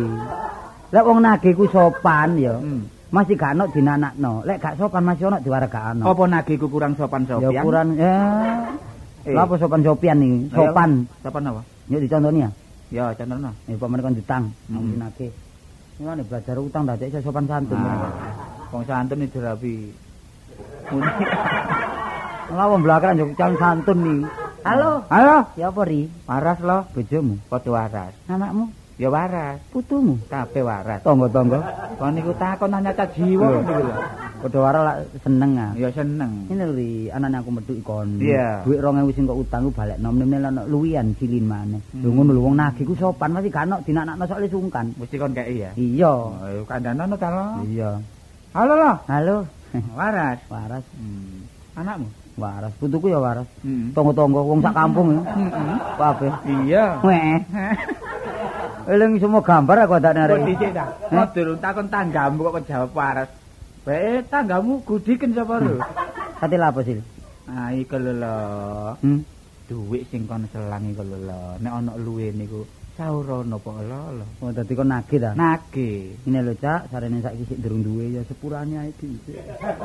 Lek 0.92 1.05
wong 1.05 1.18
nagih 1.18 1.53
ku 1.57 1.64
sopan 1.66 2.38
ya. 2.38 2.55
Hmm. 2.55 2.87
Masih 3.09 3.35
gak 3.35 3.57
ono 3.57 3.64
dinanakno. 3.73 4.44
Lek 4.44 4.61
gak 4.61 4.77
sopan 4.77 5.03
masih 5.03 5.27
ono 5.27 5.40
diwaragakno. 5.40 6.05
Apa 6.05 6.23
nagihku 6.29 6.68
kurang 6.68 6.94
sopan 6.94 7.25
Ya 7.25 7.40
sopian? 7.40 7.62
ukuran 7.64 7.88
ya. 7.97 8.14
Eh. 9.25 9.35
Lah 9.35 9.42
apa 9.42 9.55
sopan 9.57 9.81
sopian 9.83 10.21
iki? 10.21 10.53
Sopan. 10.53 10.90
Sopan 11.25 11.42
apa? 11.49 11.61
Yuk 11.88 12.01
dicontoni 12.05 12.44
ya. 12.44 12.51
Ya, 12.88 13.12
contohnya. 13.12 13.53
Ya 13.68 13.77
pamane 13.77 14.01
kon 14.01 14.16
ditang, 14.16 14.44
Hmm. 14.68 14.97
nang 14.97 15.12
nake. 15.12 15.29
Ngene 15.99 16.23
belajar 16.23 16.55
utang 16.63 16.87
dadi 16.87 17.11
iso 17.11 17.19
sopan 17.19 17.51
santun. 17.51 17.75
Nah, 17.75 18.07
wong 18.71 18.87
santun 18.87 19.27
iki 19.27 19.35
dirabi. 19.35 19.77
Lah 22.55 22.67
wong 22.71 22.81
belakang 22.87 23.19
yo 23.19 23.27
calon 23.35 23.59
santun 23.59 23.99
nih. 24.07 24.21
Halo. 24.63 25.03
Halo, 25.11 25.37
Ya 25.59 25.75
apa 25.75 25.83
ri? 25.83 26.07
waras 26.27 26.59
lo. 26.63 26.87
Bojomu, 26.95 27.35
Padha 27.51 27.71
waras. 27.75 28.13
anakmu, 28.31 28.71
Ya 28.95 29.09
waras. 29.11 29.59
putumu, 29.75 30.19
Kabeh 30.31 30.63
waras. 30.63 31.03
tangga-tangga. 31.03 31.61
Kon 31.99 32.15
niku 32.15 32.31
takon 32.39 32.71
nanya 32.71 32.93
jiwa 32.95 33.47
niku 33.59 33.75
lho. 33.75 33.95
Padha 34.38 34.59
waro 34.62 34.81
lak 34.87 34.96
seneng 35.18 35.51
ah. 35.59 35.70
Ya 35.74 35.90
seneng. 35.90 36.46
Ini 36.46 36.64
ri, 36.70 36.90
anane 37.11 37.42
aku 37.42 37.51
metu 37.51 37.74
ikon. 37.74 38.22
Iya. 38.22 38.62
Duit 38.62 38.79
2000 38.79 39.11
sing 39.11 39.27
kok 39.27 39.35
utang 39.35 39.66
ku 39.66 39.74
balik 39.74 39.98
nom 39.98 40.14
nemne 40.14 40.38
ana 40.38 40.62
luwian 40.62 41.11
cilin 41.18 41.42
maneh. 41.42 41.83
Lho 41.98 42.09
ngono 42.09 42.31
lho 42.31 42.42
wong 42.46 42.55
nagih 42.55 42.87
ku 42.87 42.94
sopan 42.94 43.35
mesti 43.35 43.51
gak 43.51 43.66
ono 43.66 43.83
dinanakno 43.83 44.24
soalé 44.24 44.46
sungkan. 44.46 44.94
Mesti 44.94 45.16
kon 45.18 45.35
kei 45.35 45.59
ya. 45.59 45.70
Iya. 45.74 46.12
Oh, 46.14 46.62
kandhane 46.64 47.03
ono 47.03 47.16
ta. 47.18 47.59
Iya. 47.66 47.98
Halo 48.55 48.72
lo. 48.74 48.92
Halo. 49.11 49.37
Waras. 49.98 50.38
Waras, 50.46 50.85
Hmm. 50.94 51.44
Anakmu? 51.74 52.07
waras. 52.38 52.70
Putuku 52.79 53.11
ya 53.11 53.18
waras. 53.18 53.46
Hmm. 53.66 53.90
Tangga-tangga 53.90 54.40
wong 54.40 54.62
sak 54.62 54.70
kampung. 54.72 55.09
Heeh. 55.27 55.77
Kabeh. 55.98 56.33
Iya. 56.62 56.85
Weh. 57.03 57.38
Eling 58.88 59.20
semua 59.20 59.42
gambar 59.44 59.85
aku 59.85 59.98
Kok 59.98 60.14
narik. 60.16 60.38
dhisik 60.48 60.70
ta? 60.72 60.87
Kok 61.12 61.29
durung 61.37 61.61
takon 61.61 61.87
tanggamu 61.92 62.40
kok 62.48 62.64
jawab 62.64 62.90
waras. 62.96 63.29
Bae 63.88 64.20
tanggamu 64.29 64.85
gudiken 64.85 65.33
sapa 65.33 65.64
lho? 65.64 65.81
Kate 66.37 66.61
lha 66.61 66.68
apa 66.68 66.85
sih? 66.85 67.01
Ah 67.48 67.72
iku 67.72 67.96
lho 67.96 68.12
lho. 68.20 68.37
Hmm. 69.01 69.24
Duit 69.64 70.05
sing 70.12 70.29
kon 70.29 70.44
selang 70.53 70.92
iku 70.92 71.01
lho 71.01 71.16
lho. 71.24 71.57
Nek 71.57 71.72
ana 71.72 71.96
luwe 71.96 72.29
niku 72.37 72.68
saurono 73.01 73.57
apa 73.57 73.70
lho 73.81 74.03
lho. 74.20 74.27
Oh 74.44 74.53
dadi 74.53 74.77
kon 74.77 74.92
nagih 74.92 75.24
ta? 75.24 75.33
Nagih. 75.33 76.20
Ini 76.20 76.37
lho 76.44 76.53
Cak, 76.61 76.92
sarene 76.92 77.24
saiki 77.24 77.48
sik 77.48 77.64
durung 77.64 77.81
duwe 77.81 78.12
ya 78.12 78.20
sepurane 78.29 78.77
ae 78.77 78.92
iki. 78.92 79.09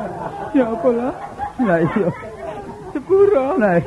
Ya 0.60 0.68
apa 0.68 0.90
lah? 0.92 1.14
Lah 1.64 1.80
iya. 1.80 2.08
Sepuro. 2.92 3.56
Lah 3.56 3.80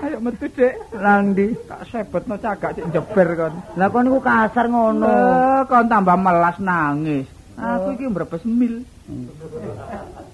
Ayo 0.00 0.16
metu 0.18 0.50
Dik. 0.50 0.74
nang 0.98 1.38
ndi? 1.38 1.54
Tak 1.70 1.86
sebetno 1.86 2.34
cagak 2.34 2.74
cek 2.74 2.90
jeber 2.90 3.28
kon. 3.38 3.54
Lah 3.78 3.86
kon 3.94 4.10
niku 4.10 4.18
kasar 4.18 4.66
ngono. 4.66 5.06
Eh, 5.06 5.60
kon 5.70 5.86
tambah 5.86 6.18
melas 6.18 6.58
nangis. 6.58 7.30
Aku 7.54 7.94
iki 7.94 8.10
mbrebes 8.10 8.42
mil. 8.42 8.82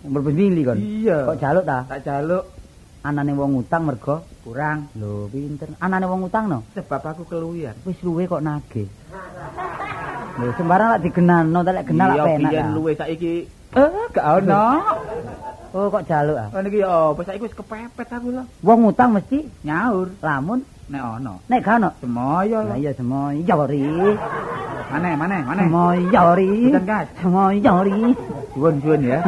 Berbes 0.06 0.34
mili 0.34 0.62
kon. 0.62 0.78
Iya. 0.78 1.26
Kok 1.26 1.38
jaluk 1.40 1.64
ta? 1.66 1.78
Tak 1.88 2.00
jaluk 2.06 2.44
Anane 3.06 3.38
wong 3.38 3.62
utang 3.62 3.86
mergo 3.86 4.26
kurang 4.42 4.90
lho 4.98 5.30
pinter. 5.30 5.70
Anane 5.78 6.10
wong 6.10 6.26
utang 6.26 6.50
no. 6.50 6.66
sebab 6.74 6.98
aku 7.06 7.22
keluwian. 7.22 7.78
Wis 7.86 8.02
luwe 8.02 8.26
kok 8.26 8.42
nagih. 8.42 8.90
Lho 10.36 10.50
sembarang 10.58 10.98
lak 10.98 11.02
digenano, 11.06 11.58
tak 11.62 11.74
lek 11.78 11.86
genal 11.86 12.08
lak 12.12 12.16
Iya, 12.18 12.24
penak. 12.34 12.50
biyen 12.50 12.66
ta. 12.66 12.74
luwe 12.74 12.92
saiki 12.98 13.34
eh 13.78 13.90
gak 14.10 14.26
ono. 14.42 14.64
Oh 15.70 15.86
kok 15.86 16.02
jaluk 16.02 16.34
ah. 16.34 16.48
Kon 16.50 16.66
iki 16.66 16.82
ya 16.82 17.14
apa 17.14 17.20
saiki 17.22 17.46
wis 17.46 17.54
kepepet 17.54 18.08
aku 18.10 18.28
lho. 18.34 18.42
Wong 18.66 18.80
utang 18.90 19.14
mesti 19.14 19.38
Nyaur 19.62 20.10
lamun 20.18 20.66
nek 20.90 21.02
ono. 21.02 21.34
nek 21.50 21.58
gak 21.62 21.76
ono. 21.82 21.90
Semoyo 22.02 22.58
Lah 22.66 22.78
iya 22.78 22.92
semua 22.94 23.34
iya 23.34 23.54
ri. 23.66 23.82
Mana, 24.86 25.18
mana, 25.18 25.36
mana? 25.42 25.62
Semoyori. 25.66 26.70
Bukan, 26.70 26.84
Kas. 26.86 27.06
Semoyori. 27.18 28.14
Suwun-suwun 28.54 29.02
ya. 29.02 29.18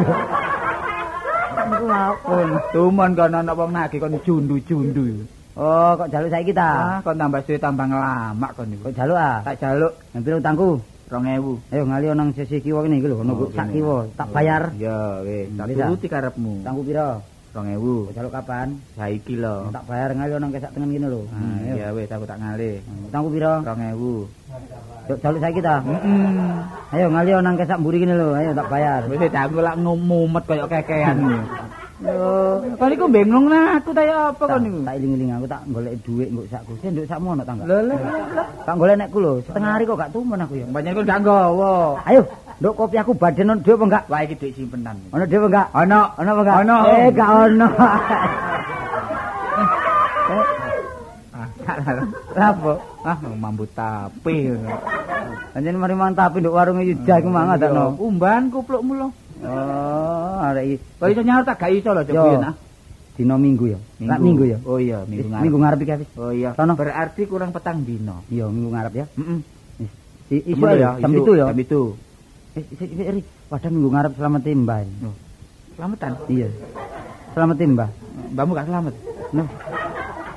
Niku 1.69 1.85
lapun. 1.85 2.47
Tumon 2.73 3.11
kono 3.15 3.37
ana 3.39 3.53
wong 3.55 3.71
nagih 3.71 3.99
kon 4.03 4.15
jundu-jundu. 4.25 5.23
Oh, 5.59 5.91
kok 5.99 6.07
jaluk 6.11 6.31
saiki 6.31 6.55
ta? 6.55 6.69
Ah, 6.71 6.97
kon 7.03 7.19
tambah 7.19 7.43
suwe 7.43 7.59
tambah 7.59 7.85
ngelamak 7.87 8.51
kon 8.55 8.67
niku. 8.71 8.89
Kok 8.89 8.95
jaluk 8.95 9.17
ah? 9.19 9.43
Tak 9.43 9.55
jaluk 9.59 9.93
Ngambil 10.15 10.39
utangku. 10.39 10.69
2000. 11.09 11.73
Ayo 11.73 11.83
ngali 11.89 12.05
nang 12.13 12.29
sisi 12.37 12.61
kiwa 12.61 12.85
kene 12.85 13.01
iki 13.01 13.09
lho, 13.09 13.25
ono 13.25 13.33
Oh, 13.33 13.49
sak 13.49 13.73
kiwa, 13.73 14.05
tak 14.13 14.29
bayar. 14.29 14.69
Ya, 14.77 15.25
wis, 15.25 15.49
tak 15.57 15.73
turuti 15.73 16.05
karepmu. 16.05 16.61
Utangku 16.61 16.81
pira? 16.85 17.17
2000. 17.53 18.07
Kok 18.09 18.13
jaluk 18.13 18.33
kapan? 18.33 18.67
Saiki 18.93 19.35
lho. 19.41 19.73
Tak 19.73 19.83
bayar 19.89 20.09
ngali 20.13 20.33
nang 20.37 20.51
kesak 20.53 20.71
tengen 20.73 20.89
kene 20.93 21.07
lho. 21.09 21.21
Ah, 21.33 21.65
Ayo. 21.65 21.73
ya 21.75 21.87
wis 21.97 22.09
aku 22.11 22.25
tak 22.29 22.37
ngalih. 22.37 22.75
Utangku 23.09 23.29
pira? 23.33 23.53
2000. 23.65 25.09
Yuk 25.09 25.17
jaluk 25.19 25.39
saiki 25.41 25.61
ta? 25.61 25.75
Heeh. 25.81 26.93
Ayo 26.93 27.05
ngali 27.09 27.31
nang 27.41 27.55
kesak 27.57 27.77
mburi 27.81 27.97
kene 27.99 28.13
lho, 28.13 28.29
ayo 28.37 28.51
tak 28.53 28.69
bayar. 28.69 29.01
Wis 29.09 29.21
aku 29.21 29.57
lak 29.59 29.75
ngumumet 29.81 30.43
kaya 30.45 30.65
kekean 30.69 31.17
iki. 31.25 31.39
Yo, 31.99 32.63
Kon 32.79 32.87
niku 32.95 33.11
bingung 33.11 33.51
nah 33.51 33.75
aku 33.75 33.91
ta 33.91 34.07
ya 34.07 34.31
apa 34.31 34.39
kon 34.47 34.63
niku? 34.63 34.87
tak 34.87 34.95
iling-iling 35.03 35.35
aku 35.35 35.51
tak 35.51 35.67
golek 35.67 35.99
dhuwit 36.07 36.31
nggo 36.31 36.47
sakku. 36.47 36.71
Sing 36.79 36.95
nduk 36.95 37.03
sakmu 37.11 37.35
ono 37.35 37.43
ta 37.43 37.51
enggak? 37.51 37.67
Lho 37.67 37.77
lho 37.91 37.95
lho. 37.99 38.43
Tak 38.63 38.75
golek 38.79 38.95
nekku 39.03 39.17
lho, 39.19 39.33
setengah 39.43 39.71
hari 39.75 39.83
kok 39.83 39.99
gak 39.99 40.11
tumen 40.15 40.39
aku 40.39 40.63
ya. 40.63 40.65
Banyak 40.71 40.95
kon 40.95 41.03
gak 41.03 41.19
nggawa. 41.19 41.99
Ayo, 42.07 42.23
nduk 42.59 42.75
kopi 42.75 42.99
aku 42.99 43.15
badan 43.15 43.55
ono 43.55 43.63
dhuwit 43.63 43.79
apa 43.79 43.85
enggak? 43.87 44.03
Wah 44.11 44.19
iki 44.27 44.35
duit 44.35 44.53
simpenan. 44.59 44.99
Ono 45.15 45.23
dhuwit 45.23 45.39
apa 45.39 45.47
enggak? 45.47 45.67
Ono. 45.71 46.01
Ono 46.19 46.29
apa 46.29 46.41
enggak? 46.43 46.57
Ono. 46.59 46.75
Eh, 46.83 47.07
gak 47.15 47.29
ono. 47.31 47.67
Ah, 51.69 51.77
salah. 51.85 52.05
Lapo? 52.33 52.81
Ah, 53.05 53.13
mambu 53.21 53.69
tapi. 53.69 54.49
Anjen 55.53 55.77
mari 55.77 55.93
mantap 55.93 56.33
nduk 56.33 56.57
warung 56.57 56.81
Yuda 56.81 57.21
iku 57.21 57.29
mangan 57.29 57.61
tak 57.61 57.71
no. 57.77 57.93
Umban 58.01 58.49
kuplukmu 58.49 58.97
lho. 58.97 59.07
Oh, 59.45 60.35
arek 60.49 60.63
iki 60.65 60.75
Kok 60.99 61.07
iso 61.13 61.21
nyaur 61.23 61.45
tak 61.45 61.61
gak 61.61 61.71
iso 61.71 61.93
lho 61.93 62.03
Yo. 62.03 62.11
coba 62.11 62.51
nah. 62.51 62.53
dina 63.15 63.35
Minggu 63.37 63.65
ya. 63.69 63.79
Lak 64.01 64.19
Minggu 64.19 64.43
ya. 64.49 64.57
Oh 64.65 64.81
iya, 64.81 65.05
minggu 65.05 65.29
ngarep. 65.29 65.43
Minggu 65.45 65.57
ngarep 65.61 65.79
iki 65.85 65.93
wis. 66.01 66.09
Oh 66.17 66.31
iya. 66.33 66.49
Sono. 66.57 66.73
Berarti 66.73 67.21
kurang 67.29 67.53
petang 67.53 67.85
dino. 67.85 68.25
Iya, 68.33 68.49
minggu 68.49 68.69
ngarep 68.73 68.93
ya. 68.97 69.05
Heeh. 69.13 69.39
Isu 70.29 70.65
ya, 70.73 70.97
jam 70.97 71.11
itu 71.13 71.31
ya. 71.37 71.45
Jam 71.53 71.59
itu. 71.61 71.81
Isi- 72.67 72.89
isi- 72.91 73.07
iri. 73.07 73.21
Padahal 73.47 73.71
minggu 73.73 73.89
ngarep 73.89 74.13
selamat 74.15 74.41
timbah. 74.43 74.79
Selamatan. 75.75 76.11
Iya. 76.27 76.47
Selamat 77.31 77.55
timbah. 77.55 77.89
Mbakmu 78.35 78.51
gak 78.53 78.67
selamat. 78.67 78.93
Noh. 79.31 79.47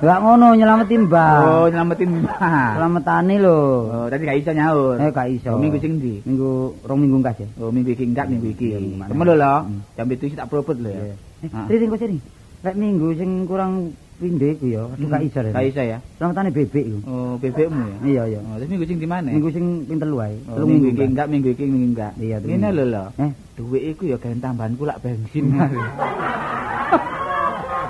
Enggak 0.03 0.19
ngono 0.19 0.47
nyelamet 0.51 0.87
timbah. 0.91 1.35
Oh, 1.47 1.65
nyelamatin 1.71 2.09
mbak. 2.19 2.35
Selamatane 2.75 3.35
lho. 3.39 3.59
Oh, 3.87 4.05
tadi 4.11 4.23
gak 4.27 4.35
iso 4.43 4.51
nyaur. 4.51 4.99
Eh 4.99 5.09
gak 5.15 5.27
iso. 5.31 5.55
Minggu 5.55 5.79
sing 5.79 5.95
ndi? 5.95 6.19
Minggu 6.27 6.75
rong 6.83 6.99
minggu 6.99 7.23
kas 7.23 7.39
ya. 7.39 7.47
Oh, 7.63 7.71
minggu 7.71 7.95
iki 7.95 8.11
enggak, 8.11 8.27
minggu 8.27 8.51
iki. 8.51 8.75
Temen 8.99 9.23
lho 9.23 9.35
lho. 9.39 9.55
Jam 9.95 10.07
itu 10.11 10.27
sih 10.27 10.35
tak 10.35 10.51
propot 10.51 10.75
lho 10.75 10.91
ya. 10.91 11.15
Eh, 11.47 11.49
sering 11.71 11.87
kok 11.87 12.03
sering. 12.03 12.19
Lek 12.67 12.75
minggu 12.75 13.15
sing 13.15 13.47
kurang 13.47 13.95
pindhe 14.23 14.55
iku 14.55 14.65
ya, 14.71 14.81
gak 14.87 15.21
iso. 15.27 15.39
Ren. 15.43 15.51
Gak 15.51 15.65
iso 15.67 15.81
ya. 15.83 15.97
Selamatane 16.15 16.49
bebek 16.55 16.85
iku. 16.87 16.99
Oh, 17.03 17.35
bebekmu 17.35 17.83
ya. 17.83 17.95
Iya, 18.07 18.23
iya. 18.31 18.39
Oh, 18.39 18.55
terus 18.55 18.69
minggu 18.71 18.85
sing 18.87 18.97
di 19.03 19.07
mana? 19.11 19.27
Minggu 19.35 19.51
sing 19.51 19.65
ping 19.83 19.99
telu 19.99 20.17
ae. 20.23 20.39
Oh, 20.47 20.55
Telung 20.55 20.69
minggu 20.71 20.87
iki 20.95 21.03
enggak, 21.03 21.27
minggu 21.27 21.49
iki 21.51 21.63
minggu 21.67 21.87
enggak. 21.91 22.11
Iya, 22.15 22.35
telung 22.39 22.51
Ngene 22.55 22.69
lho 22.71 22.83
lho. 22.87 23.03
Eh, 23.19 23.31
Duit 23.59 23.83
iku 23.91 24.03
ya 24.07 24.15
gawe 24.15 24.35
tambahanku 24.39 24.83
lak 24.87 24.97
bensin. 25.03 25.45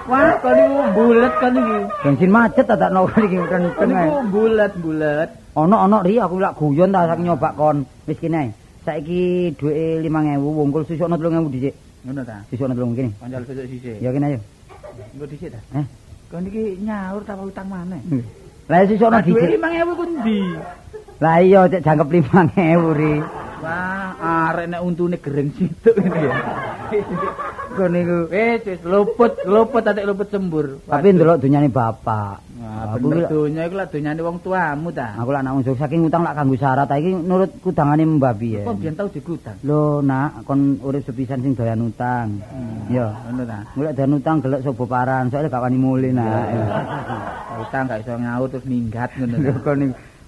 Wah, 0.04 0.36
kon 0.44 0.52
niku 0.52 0.84
bulet 1.00 1.34
kon 1.40 1.56
iki. 1.56 1.78
bensin 2.04 2.28
macet 2.34 2.66
ta 2.68 2.76
tak 2.76 2.92
no 2.92 3.08
iki 3.08 3.38
ae. 3.40 3.88
niku 3.88 4.18
bulet-bulet. 4.34 5.30
Ono 5.56 5.76
ono 5.80 5.98
ri 6.04 6.20
aku 6.20 6.42
lak 6.44 6.60
guyon 6.60 6.92
ta 6.92 7.08
saking 7.08 7.30
nyoba 7.32 7.50
kon. 7.56 7.86
Wis 8.04 8.20
kene. 8.20 8.52
Saiki 8.84 9.56
duwe 9.56 10.04
5000 10.04 10.44
wungkul 10.44 10.84
susukno 10.84 11.16
3000 11.16 11.48
dhisik. 11.56 11.74
Ngono 12.04 12.22
ta? 12.28 12.44
Susukno 12.52 12.76
3000 12.76 13.00
kene. 13.00 13.10
Kancal 13.16 13.44
sesuk 13.48 13.66
sisih. 13.72 13.96
Ya 14.04 14.12
kene 14.12 14.26
ayo. 14.36 14.40
Engko 15.16 15.26
dhisik 15.32 15.56
ta? 15.56 15.60
Eh. 15.80 15.86
Kon 16.34 16.50
iki 16.50 16.82
nyaur 16.82 17.22
ta 17.22 17.38
utang 17.38 17.70
mana? 17.70 18.02
Lah 18.66 18.82
susukno 18.90 19.22
Duit 19.22 19.38
dhisik. 19.54 19.62
5000 19.62 19.94
ku 19.94 20.04
ndi? 20.18 20.42
Lah 21.22 21.38
iya 21.46 21.62
cek 21.70 21.86
jangkep 21.86 22.08
5000 22.10 22.98
ri. 22.98 23.16
Wah, 23.62 24.50
arek 24.50 24.66
nek 24.74 24.82
untune 24.82 25.22
gereng 25.22 25.54
situk 25.54 25.94
ngene 25.94 26.20
ya. 26.26 26.34
Kon 27.78 27.94
niku 27.94 28.18
Wis 28.34 28.62
wis 28.66 28.82
luput, 28.82 29.34
luput 29.46 29.86
atik 29.86 30.10
luput 30.10 30.28
sembur. 30.34 30.82
tapi 30.90 31.14
ndelok 31.14 31.38
dunyane 31.38 31.70
bapak. 31.70 32.42
Bener 32.94 33.28
donya 33.28 33.62
iku 33.68 33.76
lak 33.76 33.90
donyane 33.92 34.22
wong 34.24 34.38
tuamu 34.40 34.90
ta. 34.96 35.18
Aku 35.20 35.30
lak 35.36 35.44
nak 35.44 35.60
unjuk 35.60 35.76
saking 35.76 36.08
utang 36.08 36.24
lak 36.24 36.36
kanggo 36.38 36.56
syarat 36.56 36.88
ta 36.88 36.96
iki 36.96 37.12
nurut 37.12 37.52
kudangane 37.60 38.04
mbabi 38.08 38.60
ya. 38.60 38.64
Kok 38.64 38.76
biyen 38.80 38.96
tau 38.96 39.10
digutang? 39.12 39.58
Lho 39.68 40.00
nak 40.00 40.48
kon 40.48 40.80
urip 40.80 41.04
sepisan 41.04 41.44
sing 41.44 41.54
doyan 41.58 41.84
utang. 41.84 42.40
Iya. 42.88 43.12
Ngono 43.28 43.44
ta. 43.44 43.60
Golek 43.76 43.94
doyan 43.98 44.14
utang 44.16 44.38
gelek 44.40 44.62
sobo 44.64 44.88
paran, 44.88 45.28
soalnya 45.28 45.52
gak 45.52 45.64
wani 45.64 45.78
mule 45.78 46.10
nak. 46.16 46.44
Utang 47.64 47.86
gak 47.86 48.02
iso 48.02 48.18
nyaur 48.18 48.50
terus 48.50 48.66
minggat 48.66 49.14
ngono 49.20 49.36
Lho 49.38 49.54
kon. 49.60 49.80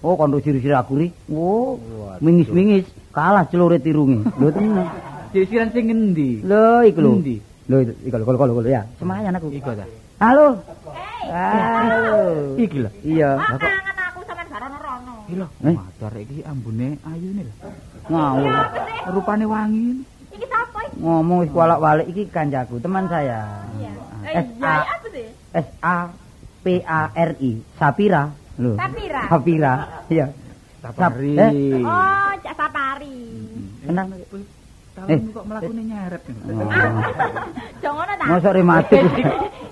Oh 0.06 0.14
kon 0.20 0.30
rusir-rusir 0.30 0.76
aku 0.76 1.02
ri. 1.02 1.08
Oh, 1.34 1.82
mingis-mingis 2.22 2.86
kalah 3.10 3.48
celure 3.50 3.82
tirunge. 3.82 4.28
Lho 4.38 4.50
tenan. 4.52 4.86
Sisiran 5.34 5.72
sing 5.74 5.90
ngendi? 5.90 6.46
Lho 6.46 6.84
iku 6.86 7.00
lho. 7.02 7.12
Endi? 7.18 7.36
Lho 7.66 7.78
iku 8.06 8.16
lho 8.20 8.26
kolo 8.28 8.54
kolo 8.60 8.70
ya. 8.70 8.86
Semayan 9.02 9.34
aku. 9.34 9.50
Iku 9.50 9.72
ta. 9.74 9.88
Halo. 10.22 10.62
Halo. 11.26 12.20
Iki 12.56 12.78
lho. 12.80 12.90
Iya. 13.02 13.30
Ah, 13.36 13.58
kangen 13.58 13.98
aku 13.98 14.20
sampean 14.24 14.48
barono 14.48 14.78
rono. 14.78 15.14
Iki 15.26 15.36
lho, 15.38 15.48
Eh? 15.66 15.74
motor 15.74 16.14
iki 16.16 16.38
ambune 16.44 16.88
ayune 17.02 17.42
lho. 17.50 17.54
Ngawur. 18.06 18.52
Rupane 19.12 19.46
wangi. 19.46 19.88
Iki 20.32 20.46
sapa 20.46 20.80
iki? 20.86 20.96
Ngomong 21.02 21.38
wis 21.42 21.50
kualak-walik 21.50 22.08
iki 22.08 22.24
kancaku, 22.30 22.78
teman 22.78 23.10
saya. 23.10 23.66
Iya. 23.76 23.92
Eh, 24.26 24.46
A 24.62 24.74
apa 24.86 25.08
sih? 25.10 25.28
S 25.54 25.68
A 25.82 25.98
P 26.62 26.66
A 26.82 27.02
R 27.14 27.32
I. 27.40 27.52
Sapira. 27.78 28.24
Lho. 28.58 28.74
Sapira. 28.78 29.22
Sapira. 29.30 29.74
Iya. 30.10 30.26
Sapari. 30.82 31.34
Eh? 31.34 31.52
Oh, 31.82 32.32
Cak 32.42 32.54
Sapari. 32.54 33.18
Kenang. 33.86 34.08
Tahun 34.96 35.10
Eh. 35.12 35.20
kok 35.28 35.44
mlakune 35.44 35.84
nyeret. 35.84 36.22
Oh. 36.24 36.32
Jangan 37.84 37.96
ngono 38.00 38.14
ta? 38.16 38.26
Mosok 38.26 38.54
rematik. 38.56 39.04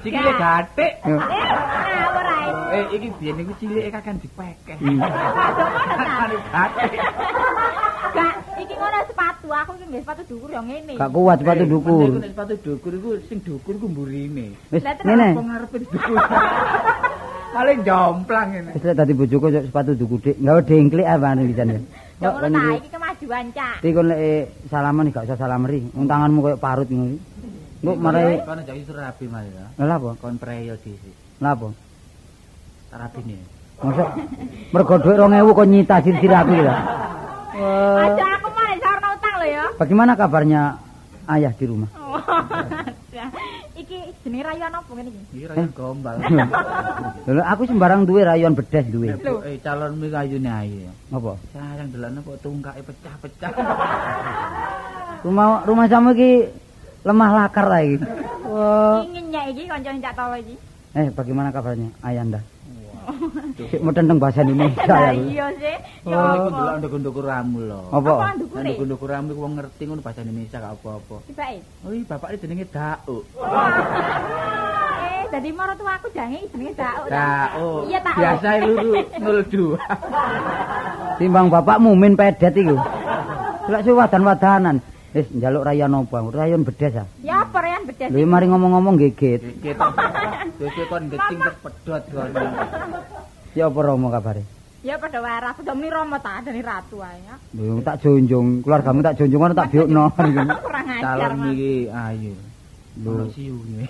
Eh, 0.04 0.92
ngawur 1.08 2.26
ae. 2.28 2.50
Eh, 2.76 2.84
iki 2.92 3.08
biyen 3.18 3.40
iku 3.40 3.54
cilike 3.56 3.90
kakan 3.90 4.20
dipekeh. 4.20 4.76
Hmm. 4.78 5.00
Jangan 5.00 6.28
ta? 6.28 6.36
Gathik. 6.68 6.92
Gak, 8.14 8.34
iki 8.60 8.74
ngono 8.76 8.98
sepatu. 9.08 9.48
Aku 9.48 9.72
iki 9.74 9.86
nggih 9.88 10.02
sepatu 10.04 10.22
dhuwur 10.28 10.50
ya 10.52 10.62
ngene. 10.62 10.94
Gak 11.00 11.10
kuat 11.10 11.38
sepatu 11.40 11.64
Eh, 11.64 11.70
dukur. 11.72 12.10
Nek 12.20 12.30
sepatu 12.36 12.54
dukur 12.60 12.92
iku 12.94 13.10
sing 13.26 13.38
dukur 13.42 13.74
ku 13.80 13.88
mburine. 13.88 14.48
Wis 14.70 14.84
Lah, 14.84 14.94
terus 14.94 15.08
ngene. 15.08 15.30
Apa 15.34 15.42
ngarepe 15.42 15.78
dukur? 15.88 16.18
Paling 17.54 17.80
jomplang 17.82 18.48
ngene. 18.52 18.70
Wis 18.76 18.84
lek 18.84 18.96
dadi 19.00 19.14
bojoku 19.16 19.48
sepatu 19.50 19.92
duku 19.96 20.16
dik. 20.20 20.36
Gawe 20.38 20.60
dengklik 20.62 21.08
apa 21.08 21.26
anu 21.32 21.48
pisan 21.48 21.68
ya. 21.72 21.80
Jangan 22.22 22.52
ta, 22.52 22.72
iki 22.78 22.90
kemajuan, 23.24 23.46
Cak. 23.56 23.76
Iki 23.80 23.92
kon 23.96 24.08
lek 24.12 24.20
eh, 24.20 24.42
salaman 24.68 25.08
gak 25.12 25.26
usah 25.28 25.40
salam 25.40 25.64
ri. 25.64 25.80
Wong 25.96 26.06
tanganmu 26.08 26.40
koyo 26.44 26.58
parut 26.60 26.88
ngono. 26.92 27.16
Engko 27.84 27.92
marai 28.00 28.40
Kono 28.44 28.62
jek 28.64 28.78
iso 28.80 28.92
rapi 28.96 29.26
mas 29.28 29.48
ya. 29.48 29.66
lha 29.80 29.96
apa? 29.96 30.12
Kon 30.20 30.36
preyo 30.40 30.76
dhisik. 30.80 31.16
Lha 31.40 31.52
apa? 31.56 31.68
Rapine. 32.94 33.38
Mosok 33.84 34.10
mergo 34.72 34.96
dhuwit 35.02 35.18
2000 35.20 35.58
kok 35.58 35.68
nyita 35.68 35.96
sir-sir 36.04 36.32
aku 36.32 36.54
ya. 36.56 36.76
Wah. 37.54 38.06
Aja 38.08 38.26
aku 38.40 38.48
malah 38.52 38.76
sarana 38.80 39.08
utang 39.16 39.36
lho 39.40 39.48
ya. 39.48 39.64
Bagaimana 39.80 40.12
kabarnya 40.16 40.62
ayah 41.28 41.52
di 41.56 41.66
rumah? 41.68 41.90
Jenenge 44.24 44.48
rayuan 44.48 44.72
apa 44.72 44.88
ngene 44.88 45.10
iki? 45.12 45.22
Iki 45.36 45.46
rayon 45.52 45.70
gombal. 45.76 46.16
Lho 47.28 47.44
aku 47.44 47.68
sembarang 47.68 48.08
duwe 48.08 48.24
rayon 48.24 48.56
bedes 48.56 48.88
duwe. 48.88 49.20
Eh 49.20 49.60
calon 49.60 50.00
mi 50.00 50.08
ayune 50.08 50.48
ae. 50.48 50.88
Apa? 51.12 51.36
Sayang 51.52 51.92
delokne 51.92 52.24
kok 52.24 52.40
tungkake 52.40 52.88
pecah-pecah. 52.88 53.52
Rumah 55.28 55.68
rumah 55.68 55.88
sama 55.92 56.16
iki 56.16 56.48
lemah 57.04 57.32
lakar 57.36 57.68
iki. 57.84 58.00
Wah. 58.48 59.04
Ingin 59.12 59.28
ya 59.28 59.44
iki 59.52 59.68
kancane 59.68 60.00
Cak 60.00 60.16
Tawa 60.16 60.40
iki. 60.40 60.56
Eh 60.96 61.12
bagaimana 61.12 61.52
kabarnya 61.52 61.92
Ayanda? 62.00 62.40
Sik 63.54 63.80
meten 63.80 64.06
teng 64.06 64.18
bahasa 64.18 64.42
Indonesia 64.42 64.84
Lah 64.90 65.02
ya. 65.06 65.14
iya 65.14 65.46
sih. 65.54 65.76
Ya 66.04 66.14
Oh, 66.14 66.34
iku 66.34 66.44
apa? 66.44 66.58
delok 66.58 66.76
nduk-ndukuramu 66.80 67.58
lho. 67.64 67.82
Apa? 67.90 68.12
Ndukure? 68.36 68.70
Nduk-ndukuramu 68.72 69.28
iku 69.30 69.42
wong 69.42 69.54
ngerti 69.56 69.84
ngono 69.84 70.02
bahasa 70.02 70.20
Indonesia 70.22 70.58
gak 70.58 70.74
apa-apa. 70.74 71.16
Tibake. 71.26 71.60
Oh, 71.82 71.92
bapaknya 72.04 72.38
jenenge 72.38 72.66
Dauk. 72.68 73.24
Eh, 75.04 75.22
dadi 75.30 75.50
maratuwa 75.50 75.92
aku 75.96 76.08
jange 76.12 76.40
jenenge 76.48 76.74
Dauk. 76.74 77.06
Dauk. 77.08 77.82
Iya, 77.88 78.00
Dauk. 78.02 78.18
Biasa 78.18 78.48
luru 78.62 78.92
02. 79.18 79.78
Timbang 81.16 81.48
bapakmu 81.48 81.92
min 81.94 82.14
pedet 82.14 82.54
iku. 82.54 82.76
Lek 83.64 83.82
suwe 83.82 83.96
wadan-wadanan. 83.96 84.78
Wis 85.14 85.30
njaluk 85.30 85.62
rayon 85.62 85.94
apa? 85.94 86.26
Rayon 86.26 86.66
bedes 86.66 86.98
ah. 86.98 87.06
Ya 87.22 87.46
apa 87.46 87.62
rean 87.62 87.86
bedes. 87.86 88.10
Lho 88.10 88.26
mari 88.26 88.50
ngomong-ngomong 88.50 88.98
geget. 88.98 89.46
Dikit. 89.46 89.78
Dikit 90.58 90.86
kon 90.90 91.06
terus 91.14 91.56
pedot 91.62 92.04
kon. 92.10 92.34
Ya 93.54 93.70
apa 93.70 93.80
Romo 93.86 94.10
kabare? 94.10 94.42
Ya 94.82 94.98
padha 94.98 95.22
waras, 95.22 95.54
padha 95.54 95.78
muni 95.78 95.94
Rama 95.94 96.18
ta 96.18 96.42
dene 96.42 96.66
ratu 96.66 97.06
ae. 97.06 97.22
Lho 97.54 97.86
tak 97.86 98.02
jonjong, 98.02 98.66
keluargamu 98.66 99.06
tak 99.06 99.22
jonjong 99.22 99.42
ngono 99.46 99.54
tak 99.54 99.70
biukno. 99.70 100.04
Kurang 100.66 100.88
ajar. 100.90 101.30
Calon 101.30 101.54
iki 101.54 101.74
ayu. 101.94 102.34
Lho. 103.06 103.12
Lho 103.14 103.26
siunge. 103.38 103.86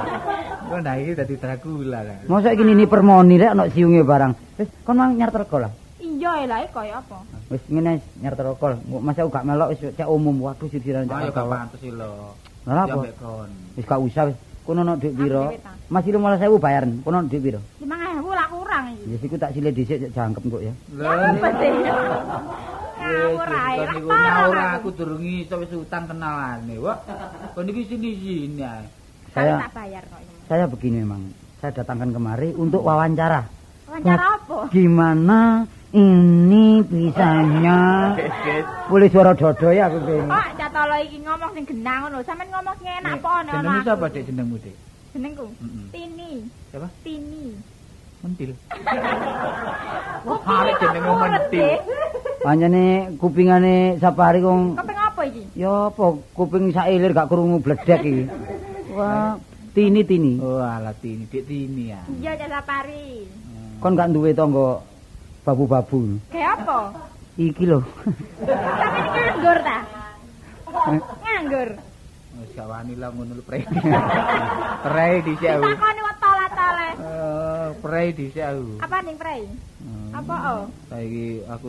Kok 0.70 0.78
iki 0.78 1.12
dadi 1.18 1.34
Dracula 1.42 2.00
lah. 2.06 2.18
Mosok 2.30 2.54
iki 2.54 2.62
nini 2.62 2.86
permoni 2.86 3.34
rek 3.34 3.50
ana 3.50 3.66
siunge 3.66 4.06
barang. 4.06 4.62
Wis 4.62 4.70
kon 4.86 4.94
mang 4.94 5.18
nyar 5.18 5.34
lah. 5.34 5.81
Iya 6.12 6.32
lah 6.44 6.58
kaya 6.68 7.00
apa? 7.00 7.18
Wis 7.48 7.62
ngene 7.68 8.00
nyar 8.20 8.34
rego. 8.36 8.66
Masa 9.00 9.24
gak 9.24 9.44
melok 9.44 9.68
wis 9.72 9.80
cek 9.96 10.08
umum. 10.08 10.36
Waduh 10.44 10.68
sisiran 10.68 11.08
Ayo 11.08 11.32
cek. 11.32 11.36
gak 11.36 11.48
pantes 11.48 11.80
iki 11.80 11.90
lho. 11.92 12.36
Lah 12.68 12.84
Ya 12.84 12.94
apa? 12.94 13.00
Wis 13.76 13.84
gak 13.88 14.00
usah 14.00 14.22
wis. 14.28 14.36
Kono 14.62 14.86
ono 14.86 14.94
dhuwit 14.94 15.14
piro? 15.18 15.42
Aku 15.42 15.58
dhewe 15.58 15.58
ta. 15.58 15.72
Mas 15.90 16.06
15.000 16.06 16.54
bayaran. 16.62 16.92
Kono 17.02 17.16
ono 17.18 17.26
dhuwit 17.26 17.42
piro? 17.42 17.60
5000 17.82 18.38
lah 18.38 18.46
kurang 18.46 18.84
iki. 18.94 19.04
Wis 19.10 19.22
iku 19.26 19.36
tak 19.40 19.50
sile 19.56 19.70
dhisik 19.72 19.98
cek 19.98 20.10
jangkep 20.14 20.42
kok 20.46 20.62
ya. 20.62 20.74
Ya 20.94 21.10
apa 21.32 21.48
sih? 21.58 21.72
Ngawur 23.02 23.48
ae. 23.50 23.76
Ngawur 23.98 24.58
aku 24.78 24.88
durung 24.94 25.24
iso 25.24 25.54
wis 25.58 25.72
utang 25.74 26.04
kenalane. 26.06 26.76
Wah. 26.78 26.98
Kon 27.56 27.66
iki 27.66 27.82
sini-sini 27.88 28.62
ae. 28.62 28.84
Saya 29.32 29.64
tak 29.64 29.72
bayar 29.74 30.04
kok 30.06 30.20
saya 30.52 30.68
begini 30.68 31.00
memang. 31.00 31.32
Saya 31.64 31.72
datangkan 31.80 32.12
kemari 32.12 32.52
untuk 32.52 32.84
wawancara. 32.84 33.48
Wawancara 33.88 34.36
apa? 34.36 34.68
Gimana 34.68 35.64
ini 35.92 36.80
bisanya 36.88 37.80
boleh 38.88 39.08
suara 39.12 39.36
dodo 39.36 39.68
ya 39.68 39.92
aku 39.92 39.98
pengen. 40.08 40.28
Kok 40.32 40.48
catolo 40.56 40.96
iki 41.04 41.18
ngomong 41.20 41.50
sing 41.52 41.64
genah 41.68 41.96
ngono. 42.00 42.18
Sampeyan 42.24 42.48
ngomong 42.48 42.74
sing 42.80 42.88
enak 42.88 43.20
apa 43.20 43.28
ono 43.44 43.52
Jenengmu 43.52 43.80
sapa 43.84 44.06
Dik 44.08 44.22
jenengmu 44.24 44.56
Dik? 44.56 44.76
Jenengku. 45.12 45.44
Tini. 45.92 46.32
Siapa? 46.72 46.88
Tini. 47.04 47.44
Mentil. 48.22 48.50
Wah, 50.26 50.40
arek 50.48 50.74
jenengmu 50.80 51.12
mentil. 51.20 51.68
Panjane 52.42 52.84
kupingane 53.20 53.74
Sapari 54.00 54.40
kong 54.40 54.74
Kepeng 54.80 54.98
apa 54.98 55.20
iki? 55.28 55.42
ya 55.54 55.92
apa 55.92 56.04
kuping 56.32 56.72
sailir 56.72 57.12
gak 57.12 57.28
krungu 57.28 57.60
bledek 57.60 58.00
iki. 58.00 58.24
Wah, 58.96 59.36
tini 59.76 60.00
tini. 60.08 60.40
Oh, 60.40 60.56
alah 60.56 60.96
tini, 60.96 61.28
Dik 61.28 61.44
tini 61.44 61.92
ya. 61.92 62.00
Iya 62.08 62.32
jasa 62.40 62.64
pari. 62.64 63.28
Kon 63.76 63.92
gak 63.92 64.08
duwe 64.08 64.32
tangga 64.32 64.80
babu-babu. 65.42 66.18
Kayak 66.30 66.62
apa? 66.62 66.78
Iki 67.34 67.64
lho. 67.66 67.80
Sampeyan 68.44 68.94
iki 69.02 69.10
nganggur 69.18 69.58
ta? 69.64 69.78
Nganggur. 71.22 71.68
Wis 72.32 72.50
gak 72.56 72.68
wani 72.68 72.94
lah 72.96 73.08
ngono 73.12 73.32
lho 73.36 73.44
prei. 73.44 73.62
Prei 74.86 75.14
dhisik 75.22 75.48
aku. 75.50 75.62
Takoni 75.68 76.00
wae 76.00 76.14
tole-tole. 76.18 76.88
Eh, 76.96 77.66
prei 77.82 78.08
dhisik 78.14 78.44
aku. 78.44 78.66
Apa 78.80 78.96
ning 79.02 79.16
prei? 79.18 79.40
Hmm. 79.82 80.10
Apa 80.16 80.34
oh? 80.56 80.62
Saiki 80.88 81.42
aku 81.48 81.66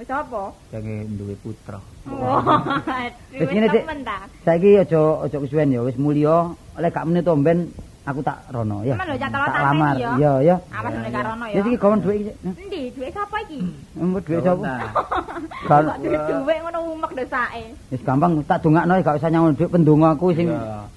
wis 0.00 0.08
apa? 0.10 0.42
jange 0.72 0.96
duwe 1.14 1.34
putra. 1.38 1.78
Oh, 2.10 2.42
Wis 3.38 3.46
ngene, 3.46 3.68
Dik. 3.70 3.82
temen 3.86 4.00
ta. 4.02 4.18
Saiki 4.42 4.70
aja 4.80 5.02
aja 5.22 5.36
kesuwen 5.38 5.74
ya, 5.74 5.80
wis 5.86 5.96
mulya. 5.98 6.50
Lek 6.78 6.90
gak 6.94 7.06
menit 7.06 7.22
tomben 7.26 7.70
aku 8.02 8.20
tak 8.20 8.36
rono 8.50 8.82
ya. 8.82 8.98
Lho, 8.98 9.14
Tak 9.14 9.62
lamar. 9.62 9.94
Iya, 9.94 10.32
ya. 10.42 10.56
Awas 10.74 10.92
nek 10.98 11.10
karono 11.14 11.44
ya. 11.46 11.54
Wis 11.58 11.66
iki 11.70 11.78
gawon 11.78 11.98
dhuwit 12.02 12.18
iki. 12.26 12.32
Endi 12.42 12.80
dhuwit 12.98 13.12
sapa 13.14 13.36
iki? 13.46 13.58
Mbok 13.94 14.20
dhuwit 14.26 14.42
sapa? 14.42 14.72
Kan 15.70 15.82
dhuwit 16.02 16.58
ngono 16.66 16.78
umek 16.98 17.12
dosake. 17.14 17.62
wis 17.94 18.02
gampang 18.02 18.32
tak 18.42 18.58
dongakno 18.62 18.92
gak 19.00 19.16
usah 19.22 19.30
nyangon 19.30 19.54
dhuwit 19.54 19.70
pendonga 19.70 20.08
aku 20.18 20.26
sing 20.34 20.48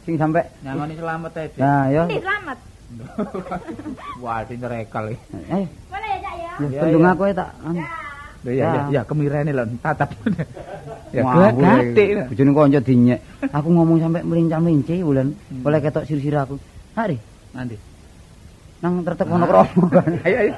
sing 0.03 0.15
sampe 0.17 0.41
Nyangoni 0.65 0.93
selamat 0.97 1.31
ae. 1.37 1.47
Nah, 1.61 1.83
ya. 1.93 2.01
Endi 2.09 2.17
selamat? 2.21 2.57
Wah, 4.23 4.39
ini 4.47 4.65
rekal 4.65 5.03
iki. 5.11 5.19
Eh, 5.51 5.65
Boleh 5.91 6.09
ya, 6.09 6.19
Cak 6.21 6.35
ya? 6.71 6.81
pendonga 6.81 7.09
aku 7.13 7.23
tak. 7.33 7.49
Lho 8.45 8.51
ya, 8.53 8.65
ya, 8.69 8.81
Ya. 8.93 9.01
kemirene 9.05 9.51
lho 9.53 9.65
tatap. 9.81 10.09
ya 11.09 11.21
Wah, 11.25 11.49
gatik. 11.49 12.29
Bojone 12.29 12.51
kanca 12.53 12.79
dinyek. 12.81 13.19
Aku 13.49 13.67
ngomong 13.73 13.97
sampe 14.01 14.21
melincah-melinci 14.21 15.01
wulan. 15.01 15.33
Hmm. 15.49 15.65
Oleh 15.65 15.81
ketok 15.81 16.05
sir-sir 16.05 16.37
aku. 16.37 16.57
Hari 16.95 17.17
Nanti. 17.55 17.75
nang 18.83 19.47
kromo 19.47 19.87
kan. 19.87 20.07
Ayo 20.27 20.37
ayo. 20.47 20.53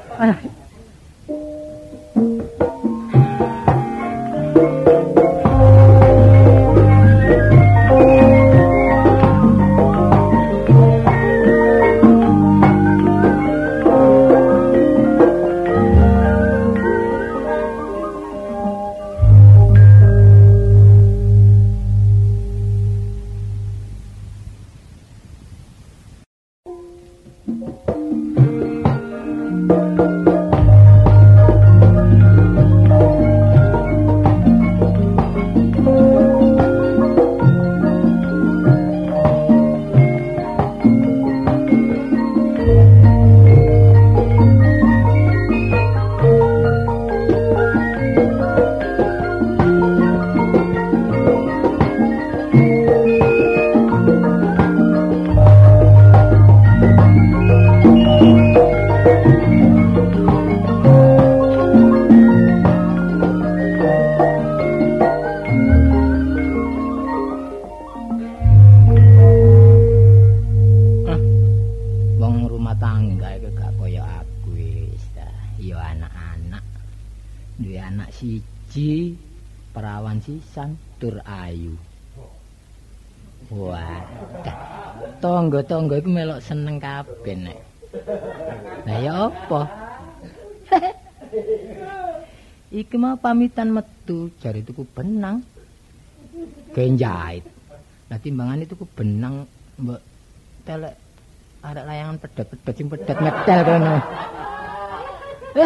Tonggo-tonggo 85.58 85.98
iku 85.98 86.10
melok 86.14 86.46
seneng 86.46 86.78
kabeh 86.78 87.34
nek. 87.34 87.58
Lah 88.86 88.98
ya 89.02 89.12
apa? 89.26 89.62
Iki 92.86 92.96
mau 93.00 93.18
pamitan 93.18 93.74
metu 93.74 94.30
jari 94.38 94.62
tuku 94.62 94.86
benang. 94.94 95.42
Genjait. 96.78 97.42
Lah 98.06 98.18
timbangane 98.22 98.70
tuku 98.70 98.86
benang 98.94 99.50
mbok 99.82 99.98
telek 100.62 100.94
arek 101.66 101.88
layangan 101.90 102.22
pedot-pedot 102.22 102.76
sing 102.78 102.88
pedot 102.92 103.18
medal 103.18 103.60
kono. 103.66 103.98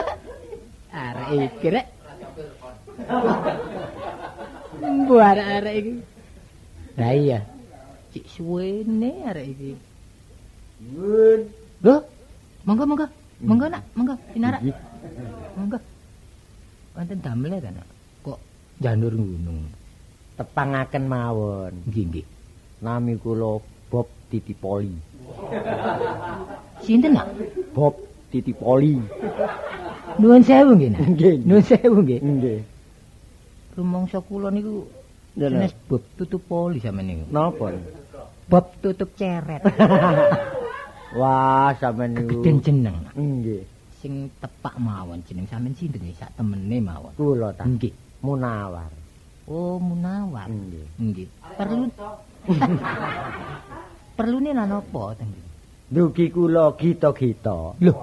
arek 1.03 1.27
iki 1.35 1.67
rek. 1.67 1.85
Mbu 5.03 5.15
arek-arek 5.19 5.75
iki. 5.83 5.93
Lah 6.95 7.11
iya. 7.11 7.43
Cik 8.11 8.25
suwene 8.27 9.11
arek 9.27 9.45
iki. 9.47 9.71
Nun. 10.91 11.41
Lho, 11.81 11.95
monggo 12.67 12.83
monggo. 12.85 13.07
Monggo 13.41 13.65
nak, 13.71 13.83
monggo 13.97 14.15
sinarak. 14.33 14.61
Monggo. 15.57 15.77
Wonten 16.93 17.19
damel 17.23 17.57
ta 17.63 17.69
nak? 17.71 17.87
Kok 18.21 18.39
janur 18.83 19.13
gunung. 19.15 19.81
tepangaken 20.41 21.05
mawon. 21.05 21.73
Nggih 21.85 22.05
nggih. 22.09 22.25
Nami 22.81 23.13
kula 23.21 23.61
Bob 23.93 24.09
Titipoli. 24.33 24.97
Sinten 26.81 27.13
nak? 27.13 27.29
Bob 27.77 28.01
Titipoli. 28.33 28.97
Nuwun 30.17 30.41
sewu 30.41 30.73
nggih. 30.73 30.89
Nak. 30.97 31.01
Nggih. 31.13 31.35
Nuwun 31.45 31.63
sewu 31.65 31.97
nggih. 32.01 32.19
Nggih. 32.19 32.59
Rumangsa 33.77 34.19
kula 34.25 34.49
niku 34.49 34.83
jenis 35.37 35.71
bob 35.87 36.03
tutup 36.19 36.41
poli 36.49 36.81
sampean 36.81 37.07
niku. 37.07 37.23
Napa? 37.29 37.71
Bob 38.51 38.67
tutup 38.83 39.15
ceret. 39.15 39.63
Wah, 41.19 41.71
sampean 41.79 42.19
niku. 42.19 42.43
Gedhen 42.43 42.59
jeneng. 42.59 42.95
Nggih. 43.15 43.63
Sing 44.03 44.27
tepak 44.43 44.75
mawon 44.75 45.23
jeneng 45.23 45.47
sampean 45.47 45.71
sinten 45.71 46.03
nggih 46.03 46.19
sak 46.19 46.35
temene 46.35 46.83
mawon. 46.83 47.15
Kula 47.15 47.55
ta. 47.55 47.63
Nggih. 47.63 47.95
Munawar. 48.19 48.91
Oh, 49.47 49.79
Munawar. 49.79 50.51
Nggih. 50.51 50.87
Nggih. 50.99 51.27
Perlu 51.55 51.87
Perlune 54.19 54.51
lan 54.51 54.67
apa 54.67 55.03
teng 55.15 55.31
mriki? 55.31 55.51
Dugi 55.87 56.25
kula 56.27 56.75
gita-gita. 56.75 57.71
Lho. 57.79 57.93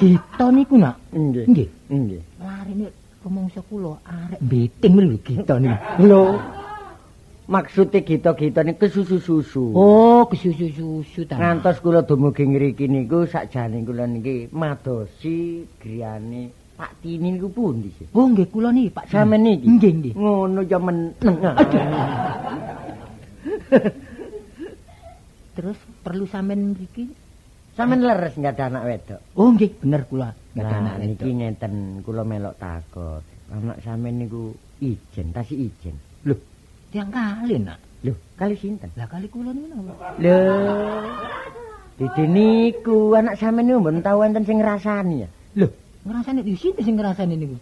Gita 0.00 0.46
niku 0.48 0.74
nak. 0.80 0.96
Nggih. 1.12 1.44
Nggih. 1.52 1.68
Nggih. 1.92 2.22
Larine 2.40 2.88
rumangsa 3.20 3.60
kula 3.68 4.00
arek 4.08 4.40
beting 4.40 4.92
lho 4.96 5.16
Gita 5.20 5.60
niku. 5.60 5.76
Lho. 6.08 6.24
Maksude 7.50 8.06
gita-gita 8.06 8.62
niku 8.62 8.86
susu-susu. 8.86 9.74
Oh, 9.74 10.22
kesusu-susu 10.24 11.26
ta. 11.26 11.34
Ngantos 11.34 11.82
kula 11.82 12.06
dumugi 12.06 12.46
ngriki 12.46 12.86
niku 12.86 13.26
sakjane 13.26 13.82
kula 13.82 14.06
niki 14.06 14.46
madosi 14.54 15.66
griyane 15.82 16.54
Pak 16.78 17.02
Tini 17.02 17.34
niku 17.34 17.50
pundi 17.50 17.90
sih? 17.90 18.06
Oh, 18.14 18.30
nggih 18.30 18.46
kula 18.46 18.70
niki 18.70 18.94
Pak. 18.94 19.10
Sampeyan 19.10 19.42
niki. 19.42 19.66
Nggih, 19.66 19.92
nggih. 19.98 20.14
Ngono 20.14 20.62
ya 20.62 20.78
meneng. 20.78 21.36
Terus 25.50 25.74
perlu 26.00 26.24
sampean 26.24 26.70
mriki? 26.70 27.10
Sampeyan 27.74 28.06
leres 28.06 28.38
nggak 28.38 28.54
ada 28.54 28.64
anak 28.70 28.82
wedok. 28.86 29.20
Oh, 29.34 29.50
nggih, 29.50 29.70
bener 29.74 30.06
kula. 30.06 30.30
Nggak 30.54 30.64
ada 30.64 30.70
Nah, 30.70 30.80
anak 30.86 30.96
niki 31.02 31.26
wedok. 31.26 31.34
ngeten 31.34 31.74
kula 32.06 32.22
melok 32.22 32.54
takut. 32.56 33.26
Anak 33.50 33.82
sampeyan 33.82 34.22
niku 34.22 34.54
ijen, 34.78 35.34
tasih 35.34 35.66
ijen. 35.66 35.98
Tiang 36.90 37.10
kali 37.14 37.54
nak. 37.62 37.78
Lho, 38.02 38.14
kali 38.34 38.58
sinten? 38.58 38.90
Lah 38.98 39.06
kali 39.06 39.30
kula 39.30 39.54
niku 39.54 39.70
napa? 39.70 40.18
Lho. 40.18 40.38
Dede 42.00 42.24
niku 42.26 43.14
anak 43.14 43.38
sampeyan 43.38 43.70
niku 43.70 43.78
mboten 43.78 44.02
tau 44.02 44.24
enten 44.26 44.42
sing 44.42 44.58
ngrasani 44.58 45.22
ya. 45.22 45.28
Lho, 45.54 45.68
ngrasani 46.02 46.40
di 46.42 46.56
sini 46.58 46.80
sing 46.82 46.98
ngrasani 46.98 47.34
niku. 47.38 47.56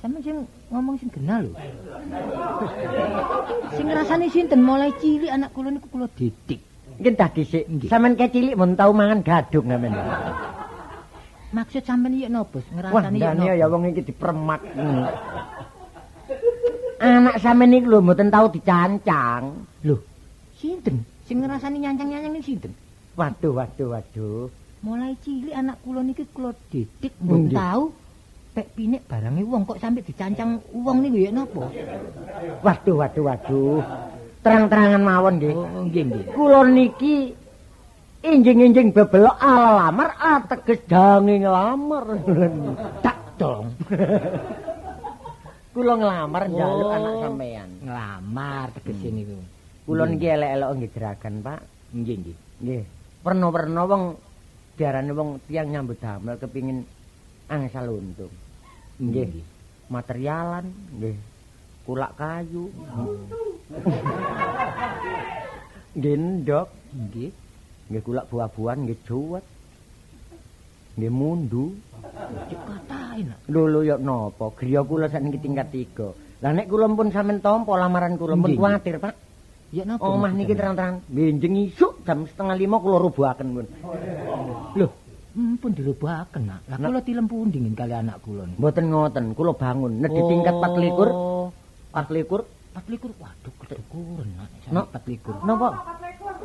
Sampeyan 0.00 0.22
sing 0.24 0.36
ngomong 0.72 0.96
sing 0.96 1.10
genah 1.12 1.44
lho. 1.44 1.52
sing 3.76 3.84
ngrasani 3.84 4.26
sinten 4.32 4.64
mulai 4.64 4.94
cilik 4.96 5.28
anak 5.28 5.50
kula 5.52 5.68
niku 5.74 5.86
kula 5.92 6.06
didik. 6.16 6.60
Nggih 6.96 7.12
dah 7.18 7.28
dhisik. 7.36 7.64
Nggih. 7.68 7.88
Sampeyan 7.92 8.16
kecilik 8.16 8.54
mboten 8.56 8.78
tau 8.80 8.96
mangan 8.96 9.20
gadung 9.20 9.68
sampeyan. 9.68 9.92
Maksud 11.50 11.82
sampeyan 11.82 12.14
iya 12.16 12.28
napa? 12.30 12.62
Wah, 12.62 13.04
Ngrasani 13.04 13.18
iya 13.18 13.34
napa? 13.36 13.58
ya 13.60 13.66
wong 13.68 13.82
iki 13.92 14.08
dipermak. 14.08 14.62
Anak 17.00 17.40
sampeyan 17.40 17.72
niku 17.72 17.88
lho 17.88 18.04
mboten 18.04 18.28
tau 18.28 18.52
dicancang. 18.52 19.64
Lho, 19.88 19.96
sinten? 20.60 21.00
Sing 21.24 21.40
ngrasani 21.40 21.80
nyancang-nyancang 21.80 22.32
niku 22.36 22.44
sinten? 22.44 22.72
Waduh, 23.16 23.56
waduh, 23.56 23.88
waduh. 23.96 24.52
Mulai 24.84 25.16
cilik 25.24 25.56
anak 25.56 25.80
kula 25.80 26.04
niki 26.04 26.28
kula 26.28 26.52
didik 26.68 27.16
mboten 27.24 27.56
tahu 27.56 27.92
pek 28.52 28.68
pinik 28.76 29.04
barange 29.08 29.44
wong 29.44 29.62
kok 29.64 29.80
sampe 29.80 30.04
dicancang 30.04 30.60
wong 30.76 31.00
niku 31.00 31.24
ya 31.24 31.32
napa? 31.32 31.72
Waduh, 32.60 32.96
waduh, 33.00 33.24
waduh. 33.24 33.80
Terang-terangan 34.44 35.00
mawon 35.00 35.34
nggih. 35.40 35.52
Oh, 35.56 35.84
nggih 35.88 36.04
nggih. 36.04 36.24
Kula 36.36 36.68
niki 36.68 37.32
injing-injing 38.20 38.92
bebelok 38.92 39.40
ala 39.40 39.88
lamar 39.88 40.20
ateges 40.20 40.84
dange 40.84 41.48
nglamar. 41.48 42.04
Tak 43.00 43.40
dong. 43.40 43.72
Kula 45.70 45.94
nglamar 45.94 46.50
njaluk 46.50 46.88
Oh. 46.90 46.96
anak 46.96 47.14
sampeyan. 47.22 47.70
Ngelamar 47.78 48.66
tegese 48.74 49.08
niku. 49.08 49.38
Kula 49.86 50.04
niki 50.06 50.26
elek-elek 50.26 50.68
nggih 50.74 50.90
jeragan, 50.90 51.34
Pak. 51.40 51.60
Nggih 51.94 52.16
nggih. 52.18 52.36
Nggih. 52.60 52.82
Perno-perno 53.22 53.82
wong 53.86 54.02
diarani 54.74 55.12
wong 55.12 55.38
tiang 55.46 55.68
nyambut 55.70 55.98
damel 56.00 56.36
kepingin 56.36 56.82
angsal 57.46 57.86
untung. 57.92 58.32
Nggih. 58.98 59.46
Materialan, 59.86 60.66
nggih. 60.98 61.16
Kulak 61.86 62.12
kayu. 62.14 62.66
Nggih 65.90 66.14
ndok, 66.14 66.68
Nggih. 66.94 67.30
nggih 67.90 68.02
kulak 68.06 68.30
buah-buahan, 68.30 68.86
nggih 68.86 68.98
juwet. 69.02 69.42
Nggih 71.00 71.16
mundu. 71.16 71.72
Cek 72.52 72.60
katain 72.68 73.32
nak. 73.32 73.40
Lho 73.48 73.64
lho 73.72 73.80
ya 73.80 73.96
napa? 73.96 74.52
Griya 74.52 74.84
kula 74.84 75.08
sakniki 75.08 75.40
tingkat 75.40 75.72
3. 75.72 76.44
Lah 76.44 76.52
nek 76.52 76.68
kula 76.68 76.92
pun 76.92 77.08
sampean 77.08 77.40
tampa 77.40 77.72
lamaran 77.80 78.20
kula 78.20 78.36
pun 78.36 78.52
kuwatir, 78.52 79.00
Pak. 79.00 79.16
Ya 79.72 79.88
napa? 79.88 80.04
Omah 80.04 80.36
niki 80.36 80.52
terang-terang 80.52 81.00
benjing 81.08 81.72
isuk 81.72 82.04
jam 82.04 82.28
setengah 82.28 82.52
lima 82.52 82.76
kula 82.84 83.00
rubuhaken 83.00 83.48
pun. 83.48 83.66
Lho, 84.76 84.92
pun 85.56 85.72
dirubahaken 85.72 86.42
nak. 86.44 86.68
Lah 86.68 86.76
kula 86.76 87.00
tilem 87.00 87.24
pundi 87.24 87.64
ngen 87.64 87.72
kali 87.72 87.96
anak 87.96 88.20
kula 88.20 88.44
niku. 88.44 88.60
Mboten 88.60 88.84
ngoten, 88.92 89.24
kula 89.32 89.56
bangun 89.56 90.04
nek 90.04 90.12
di 90.12 90.20
tingkat 90.28 90.52
24, 90.52 91.96
24 91.96 92.44
24 92.76 93.24
waduh 93.24 93.54
kedukuran 93.64 94.28
nak. 94.36 94.52
No. 94.68 94.84
Sampai 94.92 95.16
24. 95.16 95.48
napa? 95.48 95.68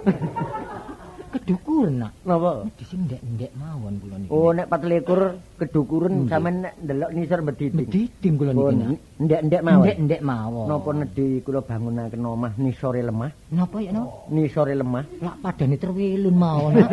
Kedukuran 1.36 2.00
nak. 2.00 2.12
Napa? 2.24 2.64
Di 2.72 2.84
sing 2.88 3.04
ndek-ndek 3.04 3.52
mawon 3.60 4.00
kula 4.00 4.16
niki. 4.18 4.32
Oh 4.32 4.50
nek 4.50 4.72
24 4.72 5.60
kedukuren 5.60 6.14
Nggih. 6.16 6.30
sampean 6.32 6.56
nek 6.64 6.74
ndelok 6.80 7.12
nisor 7.12 7.40
bediding. 7.44 7.76
Mediding 7.84 8.34
kula 8.40 8.52
Oh, 8.52 8.72
niki 8.72 8.76
nak. 8.80 9.00
ndek-ndek 9.20 9.62
mawon. 9.62 9.84
Ndek-ndek 9.84 10.22
mawon. 10.24 10.66
Napa 10.66 10.90
nedhi 10.96 11.28
kula 11.44 11.60
bangunaken 11.60 12.24
omah 12.24 12.52
nisore 12.56 13.02
lemah, 13.02 13.32
Napa 13.52 13.78
ya 13.78 13.92
napa? 13.92 14.32
nisore 14.32 14.74
lemah 14.74 15.04
Lak 15.20 15.36
padane 15.44 15.76
terwelun 15.76 16.36
mawon 16.36 16.72
nak. 16.80 16.92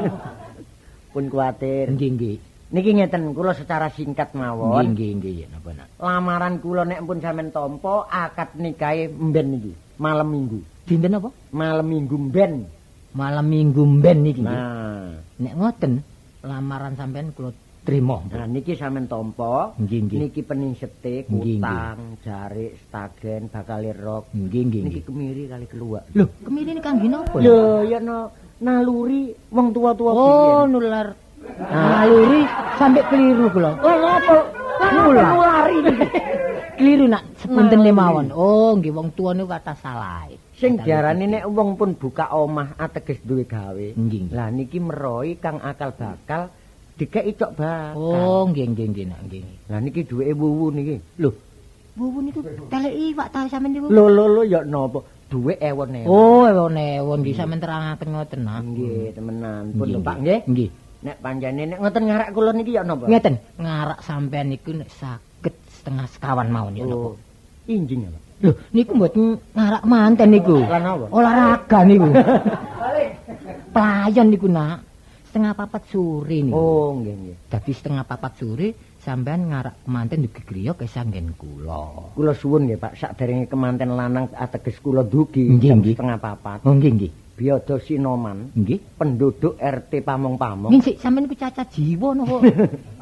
pun 1.14 1.25
kuwatir. 1.29 1.87
Nggih 1.89 2.11
nggih. 2.11 2.37
Niki 2.73 2.91
ngeten 2.97 3.31
kula 3.31 3.53
secara 3.53 3.87
singkat 3.89 4.33
Nggih 4.33 4.43
mawon. 4.43 4.85
nggih 4.91 5.11
nggih 5.16 5.35
ya 5.39 5.47
napa 5.49 5.71
nak. 5.71 5.87
Lamaran 5.97 6.59
kula 6.59 6.83
nek 6.83 6.99
pun 7.01 7.23
sampean 7.23 7.49
tampa 7.49 8.11
akad 8.11 8.59
nikahe 8.59 9.07
mben 9.07 9.47
niki, 9.55 9.73
malam 9.97 10.27
Minggu. 10.27 10.59
Dinten 10.83 11.14
apa? 11.14 11.31
Malam 11.55 11.87
Minggu 11.87 12.19
mben. 12.19 12.82
Malam 13.13 13.45
Minggu 13.45 13.83
mben 13.85 14.19
niki. 14.23 14.41
nggih. 14.41 14.49
Nah, 14.49 15.13
Nek 15.37 15.55
ngoten 15.55 15.93
lamaran 16.43 16.95
sampean 16.95 17.31
kula 17.31 17.53
trima. 17.83 18.23
nah 18.25 18.47
niki 18.47 18.73
sampean 18.73 19.05
tampa. 19.05 19.75
Niki 19.77 20.41
peningsete, 20.41 21.27
Nggih, 21.27 21.59
kutang, 21.59 21.99
jarik, 22.23 22.79
stagen, 22.81 23.47
bakal 23.47 23.85
rok. 23.93 24.25
Nggih 24.33 24.63
nggih 24.65 24.81
Niki 24.87 25.01
kemiri 25.03 25.45
kali 25.45 25.67
keluar. 25.67 26.09
Lho, 26.11 26.25
kemiri 26.41 26.73
kangge 26.79 27.07
napa? 27.07 27.37
Lho, 27.37 27.85
ya 27.85 27.99
no 27.99 28.31
naluri 28.59 29.35
wong 29.51 29.75
tua-tua 29.75 30.11
Oh, 30.11 30.25
biyen. 30.63 30.73
nular. 30.73 31.09
Naluri 31.61 32.41
sampai 32.79 33.03
keliru 33.11 33.47
kula. 33.51 33.77
Oh, 33.77 33.97
napa? 33.99 34.37
Nular. 34.89 35.27
Nulari 35.29 35.77
niki. 35.83 36.07
Keliru 36.73 37.05
nak 37.05 37.23
sepunten 37.37 37.79
Naluri. 37.79 37.89
lemawon. 37.91 38.27
Oh, 38.33 38.73
nggih 38.75 38.91
wong 38.91 39.13
tuwa 39.13 39.37
niku 39.37 39.51
kata 39.51 39.77
salah. 39.77 40.31
Sing 40.63 40.79
diarani 40.79 41.27
nek 41.27 41.51
wong 41.51 41.75
pun 41.75 41.99
buka 41.99 42.31
omah 42.31 42.79
ateges 42.79 43.19
duwe 43.27 43.43
gawe. 43.43 43.99
Lah 44.31 44.47
niki 44.55 44.79
meroi 44.79 45.35
kang 45.35 45.59
akal 45.59 45.91
bakal 45.91 46.55
dikeki 46.95 47.35
cok 47.35 47.53
bakal. 47.59 47.99
Oh, 47.99 48.47
nggih 48.47 48.71
nggih 48.71 48.87
nggih 48.95 49.07
nak 49.11 49.21
nggih. 49.27 49.43
Lah 49.67 49.83
niki 49.83 50.07
duweke 50.07 50.39
wuwu 50.39 50.71
niki. 50.71 51.03
Lho, 51.19 51.35
wuwu 51.99 52.23
niku 52.23 52.47
telek 52.71 52.95
iwak 52.95 53.35
ta 53.35 53.51
sampean 53.51 53.75
niku? 53.75 53.91
Lho 53.91 54.07
lho 54.07 54.25
lho 54.39 54.43
ya 54.47 54.63
napa? 54.63 55.03
Duwe 55.27 55.59
ewon-ewon. 55.59 56.07
Oh, 56.07 56.47
ewon-ewon 56.47 57.27
nggih 57.27 57.35
sampean 57.35 57.59
terangaken 57.59 58.09
ngoten 58.15 58.41
nak. 58.47 58.63
Nggih, 58.63 59.19
temenan. 59.19 59.65
Pun 59.75 59.87
lho, 59.91 59.99
Pak 59.99 60.17
nggih. 60.23 60.41
Nggih. 60.47 60.69
Nek 61.03 61.17
panjane 61.19 61.63
nek 61.75 61.79
ngoten 61.83 62.03
ngarak 62.07 62.29
kula 62.31 62.55
niki 62.55 62.79
ya 62.79 62.87
napa? 62.87 63.11
Ngeten, 63.11 63.35
ngarak 63.59 63.99
sampean 64.07 64.47
niku 64.55 64.71
nek 64.79 64.87
saged 64.95 65.59
setengah 65.75 66.07
sekawan 66.07 66.55
mawon 66.55 66.79
ya 66.79 66.87
napa. 66.87 67.19
Oh. 67.19 67.19
Injing 67.67 68.07
apa? 68.07 68.19
Lho, 68.43 68.53
niku 68.74 68.99
mboten 68.99 69.38
ngarak 69.55 69.84
manten 69.86 70.34
niku. 70.34 70.59
Olahraga 71.14 71.86
niku. 71.86 72.11
Pelayan 73.74 74.26
niku 74.28 74.51
nak. 74.51 74.82
Setengah 75.30 75.57
papat 75.57 75.82
sore 75.88 76.45
niku. 76.45 76.59
Oh, 76.59 76.90
nggih 76.99 77.14
nggih. 77.14 77.36
Dadi 77.49 77.72
setengah 77.72 78.05
papat 78.05 78.32
sore 78.36 78.68
sampean 79.01 79.49
ngarak 79.49 79.86
manten 79.88 80.26
dugi 80.26 80.43
griya 80.45 80.76
kesanggen 80.76 81.32
kula. 81.38 82.12
Kula 82.12 82.36
suwun 82.36 82.68
nggih, 82.68 82.76
Pak, 82.76 82.93
sakderenge 82.99 83.49
kemanten 83.49 83.97
lanang 83.97 84.28
ateges 84.36 84.76
kula 84.82 85.07
dugi 85.07 85.57
jam 85.57 85.80
setengah 85.80 86.18
papat. 86.20 86.66
Oh 86.66 86.74
nggih 86.74 86.93
nggih. 86.93 87.12
Biada 87.32 87.80
Sinoman, 87.80 88.53
Nggih. 88.53 89.01
penduduk 89.01 89.57
RT 89.57 90.05
Pamong-Pamong, 90.05 90.68
Nggih 90.68 91.01
sampean 91.01 91.24
niku 91.24 91.40
cacat 91.40 91.64
jiwa 91.72 92.12
napa? 92.12 92.36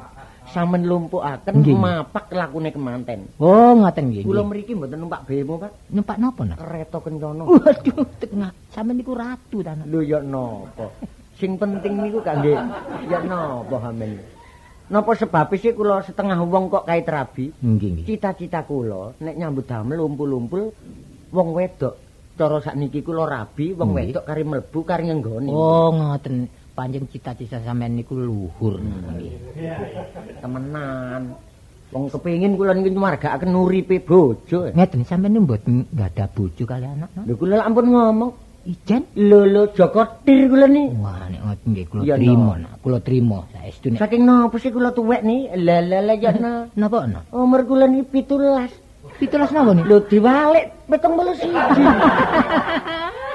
Nggih, 0.50 1.62
nggih. 1.62 1.76
mapak 1.78 2.26
lakune 2.34 2.74
kemanten. 2.74 3.30
Oh, 3.38 3.78
ngoten 3.78 4.10
nggih. 4.10 4.24
Kula 4.26 4.42
mriki 4.42 4.74
mboten 4.74 4.98
numpak 4.98 5.22
bemo, 5.22 5.62
Pak. 5.62 5.72
Numpak 5.94 6.16
napa 6.18 6.42
nak? 6.42 6.58
Kereta 6.58 6.98
kencana. 6.98 7.42
Waduh, 7.46 8.06
tengah 8.18 8.50
sampean 8.74 8.98
niku 8.98 9.14
ratu 9.14 9.62
ta 9.62 9.78
nak. 9.78 9.86
Lho 9.86 10.02
ya 10.02 10.18
napa? 10.18 10.90
Sing 11.38 11.54
penting 11.54 12.02
niku 12.02 12.18
kangge 12.20 12.58
ya 13.06 13.18
napa 13.22 13.76
hamen. 13.78 14.18
Napa 14.90 15.14
sebab 15.14 15.54
sih 15.54 15.70
kula 15.70 16.02
setengah 16.02 16.42
wong 16.42 16.66
kok 16.66 16.82
kait 16.82 17.06
rabi? 17.06 17.54
Nggih 17.54 17.88
nggih. 17.94 18.04
Cita-cita 18.10 18.66
kula 18.66 19.14
nek 19.22 19.38
nyambut 19.38 19.70
damel 19.70 20.02
lumpul-lumpul 20.02 20.74
wong 21.30 21.48
wedok. 21.54 21.94
Cara 22.34 22.58
sakniki 22.58 23.06
kula 23.06 23.22
rabi 23.30 23.70
wong 23.70 23.94
wedok 23.94 24.26
kari 24.26 24.42
mlebu 24.42 24.78
kari 24.82 25.06
ngenggoni. 25.06 25.50
Oh, 25.54 25.94
ngoten. 25.94 26.59
Panjang 26.80 27.04
cita-cita 27.12 27.60
sampean 27.60 27.92
niku 27.92 28.16
luhur. 28.16 28.80
Hmm. 28.80 29.20
Nggih. 29.20 29.36
Temenan. 30.40 31.36
Wong 31.92 32.08
kepengin 32.08 32.56
kula 32.56 32.72
niki 32.72 32.96
margakaken 32.96 33.52
uripe 33.52 34.00
bojo. 34.00 34.72
Ngeten 34.72 35.04
sampean 35.04 35.36
niku 35.36 35.44
mboten 35.44 35.84
enggak 35.92 36.08
ada 36.16 36.24
bojo 36.32 36.64
kali 36.64 36.88
anak. 36.88 37.12
nak? 37.12 37.28
Lho 37.28 37.36
kula 37.36 37.60
ampun 37.60 37.92
ngomong 37.92 38.32
Ijen? 38.64 39.04
Lho 39.12 39.44
lho 39.44 39.62
Joko 39.76 40.24
Tir 40.24 40.48
kula 40.48 40.72
ni. 40.72 40.88
Wah, 41.04 41.28
nek 41.28 41.40
ngoten 41.44 41.68
nggih 41.68 41.84
kula 41.92 42.00
Iya, 42.00 42.16
trima, 42.16 42.48
no. 42.48 42.56
nak. 42.64 42.72
Kula 42.80 42.98
trima 43.04 43.38
saestu 43.52 43.86
nek. 43.92 44.00
Saking 44.00 44.22
napa 44.24 44.56
sih 44.56 44.72
kula 44.72 44.96
tuwek 44.96 45.20
ni? 45.20 45.52
Lah 45.52 45.84
lah 45.84 46.00
lah 46.00 46.16
ya 46.16 46.32
no. 46.32 46.64
Napa 46.80 47.04
ana? 47.04 47.28
Umur 47.28 47.68
kula 47.68 47.84
ni 47.92 48.08
17. 48.08 49.20
17 49.20 49.52
napa 49.52 49.70
nih? 49.76 49.84
Lho 49.84 50.00
diwalik 50.08 50.66
71. 50.88 51.44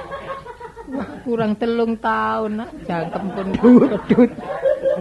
kurang 1.26 1.58
telung 1.58 1.98
tahun 1.98 2.62
nak 2.62 2.70
jangkem 2.86 3.26
pun 3.34 3.48
dudut. 3.58 4.32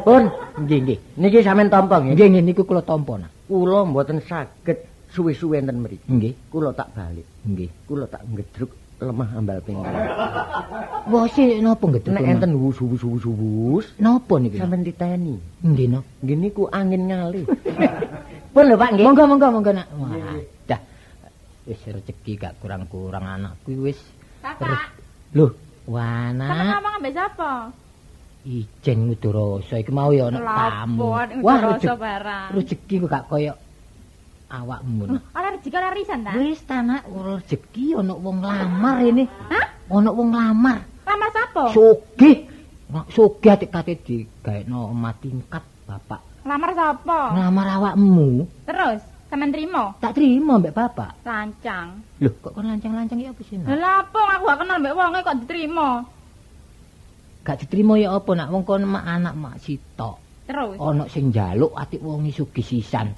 Pun, 0.02 0.22
Nggih 0.64 0.78
nggih. 0.80 0.98
niki 1.20 1.44
sampean 1.44 1.68
tampa 1.68 2.00
nggih. 2.00 2.16
Nggih 2.16 2.26
nggih 2.32 2.44
niku 2.48 2.62
kula 2.64 2.80
tampa 2.80 3.20
nak. 3.20 3.30
Kula 3.44 3.84
mboten 3.84 4.24
saged 4.24 4.88
suwe-suwe 5.12 5.60
enten 5.60 5.84
mriki. 5.84 6.08
Nggih. 6.08 6.32
Kula 6.48 6.72
tak 6.72 6.88
balik. 6.96 7.28
Nggih. 7.44 7.68
Kula 7.84 8.08
tak 8.08 8.24
ngedruk 8.24 8.72
lemah 9.04 9.28
ambal 9.36 9.60
pinggang. 9.60 9.92
Wah, 11.12 11.28
sik 11.28 11.60
napa 11.60 11.84
ngedek? 11.84 12.08
Nek 12.08 12.24
enten 12.24 12.56
wus-wus-wus 12.56 13.86
napa 14.00 14.34
niki? 14.40 14.56
sampean 14.56 14.82
titeni. 14.82 15.36
Nggih 15.60 15.86
no. 15.92 16.00
Nggih 16.24 16.36
niku 16.40 16.62
angin 16.72 17.12
ngalih. 17.12 17.44
Pun 18.54 18.64
lho 18.64 18.76
Pak 18.80 18.88
nggih. 18.96 19.04
Monggo 19.04 19.22
monggo 19.28 19.48
monggo 19.52 19.72
nak. 19.76 19.86
Wah, 20.00 20.40
dah. 20.64 20.80
Wis 21.68 21.80
rezeki 21.84 22.32
gak 22.38 22.54
kurang-kurang 22.60 23.24
anakku 23.24 23.72
wis. 23.84 23.98
Kakak, 24.44 24.92
Loh, 25.32 25.50
kakak 25.84 26.36
nak. 26.36 26.66
ngomong 26.80 26.94
ambek 27.00 27.12
sapa? 27.14 27.52
Ijen 28.44 28.98
Ngudoroso 29.08 29.74
iki 29.80 29.88
mau 29.88 30.12
ya 30.12 30.28
ana 30.28 30.40
tamu. 30.44 31.16
Wah, 31.40 31.58
rezeki, 31.64 31.96
barang. 31.96 32.48
rezeki 32.52 32.94
kok 33.04 33.08
gak 33.08 33.24
koyo 33.32 33.52
awakmu. 34.52 35.16
Ora 35.32 35.48
rezeki 35.56 35.76
ora 35.76 35.90
risan 35.96 36.20
ta? 36.28 36.32
Wis 36.36 36.60
ta 36.68 36.84
nak, 36.84 37.08
ora 37.08 37.40
rezeki 37.40 37.96
ana 37.96 38.12
wong 38.12 38.44
lamar 38.44 39.00
ini. 39.00 39.24
Hah? 39.48 39.66
Ana 39.88 40.10
wong 40.12 40.28
lamar. 40.28 40.84
Lamar 41.08 41.28
sapa? 41.32 41.72
Sugih. 41.72 42.48
Nak 42.92 43.08
sugih 43.12 43.56
atik-atik 43.56 44.04
digaekno 44.04 44.92
omah 44.92 45.16
tingkat 45.20 45.64
bapak. 45.88 46.20
Lamar 46.44 46.76
sapa? 46.76 47.32
Ngelamar 47.32 47.66
awakmu. 47.80 48.44
Terus, 48.68 49.00
sampean 49.34 49.50
trimo? 49.50 49.84
Tak 49.98 50.14
terima 50.14 50.62
mbek 50.62 50.74
bapak. 50.78 51.10
Lancang. 51.26 51.98
Loh, 52.22 52.32
kok 52.38 52.54
kon 52.54 52.70
lancang-lancang 52.70 53.18
ya 53.18 53.34
apa 53.34 53.42
sih? 53.42 53.58
Nak? 53.58 53.66
Lah 53.66 53.78
lapo 53.82 54.22
aku 54.22 54.42
gak 54.46 54.58
kenal 54.62 54.78
mbek 54.78 54.94
wonge 54.94 55.18
kok 55.26 55.36
diterima? 55.42 55.88
Gak 57.42 57.56
diterima 57.66 57.92
ya 57.98 58.08
apa 58.14 58.30
nak 58.38 58.48
wong 58.54 58.62
kon 58.62 58.86
mak 58.86 59.04
anak 59.04 59.34
mak 59.34 59.58
sitok. 59.58 60.22
Terus. 60.46 60.78
Ana 60.78 61.04
sing 61.10 61.34
njaluk 61.34 61.74
atik 61.74 61.98
wong 61.98 62.30
sugih 62.30 62.62
sisan. 62.62 63.10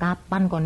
Kapan 0.00 0.48
kon 0.48 0.64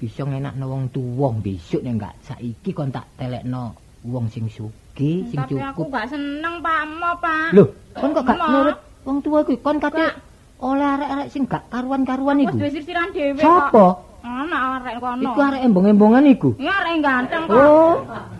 bisa 0.00 0.24
ngenakno 0.24 0.64
wong 0.64 0.88
tuwa 0.88 1.28
besok 1.36 1.84
nek 1.84 1.94
gak 1.98 2.14
saiki 2.24 2.70
kon 2.72 2.88
tak 2.88 3.04
telekno 3.18 3.76
wong 4.06 4.32
sing 4.32 4.48
sugih, 4.48 5.28
sing 5.28 5.36
Tapi 5.36 5.60
aku 5.60 5.84
cukup. 5.84 5.92
gak 5.92 6.08
seneng 6.08 6.64
Pakmo, 6.64 7.10
Pak. 7.20 7.52
Loh, 7.52 7.68
kon 7.92 8.16
kok 8.16 8.24
gak 8.24 8.38
nurut 8.38 8.78
wong 9.04 9.18
tuwa 9.20 9.44
kuwi? 9.44 9.60
Kon 9.60 9.76
kate. 9.76 10.29
Oleh 10.60 10.86
arek-arek 10.86 11.28
sing 11.32 11.42
gak 11.48 11.64
karuan-karuan 11.72 12.36
Wis 12.40 12.44
iku. 12.48 12.56
duwe 12.60 12.70
sirsiran 12.70 13.08
dhewe 13.16 13.40
kok. 13.40 13.44
Sapa? 13.44 13.86
Ana 14.20 14.58
arek 14.76 14.94
kono. 15.00 15.22
Iku 15.24 15.40
arek 15.40 15.60
embong-embongan 15.64 16.24
iku. 16.28 16.50
Ya 16.60 16.72
arek 16.84 17.00
ganteng 17.00 17.42
kok. 17.48 17.56
Oh, 17.56 17.92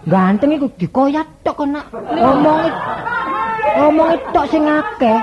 ganteng 0.04 0.50
iku 0.52 0.66
dikoyat 0.76 1.28
tok 1.40 1.54
kon 1.56 1.72
nak. 1.72 1.88
Ngomongi 1.90 2.70
ngomongi 3.80 4.16
tok 4.36 4.46
sing 4.52 4.62
akeh. 4.68 5.18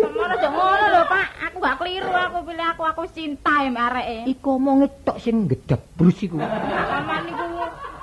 Semono 0.00 0.32
aja 0.32 0.48
ngono 0.48 0.86
lho, 0.88 1.02
Pak. 1.04 1.26
Aku 1.50 1.56
gak 1.60 1.76
keliru, 1.80 2.12
aku 2.12 2.38
pilih 2.48 2.66
aku 2.72 2.82
aku 2.88 3.02
cinta 3.12 3.54
ya 3.60 3.68
mbak 3.68 3.86
areke. 3.92 4.18
Iku 4.32 4.50
ngomongi 4.56 4.88
tok 5.04 5.18
sing 5.20 5.44
gedebrus 5.44 6.18
iku. 6.24 6.40
Aman 6.40 7.20
niku. 7.28 7.44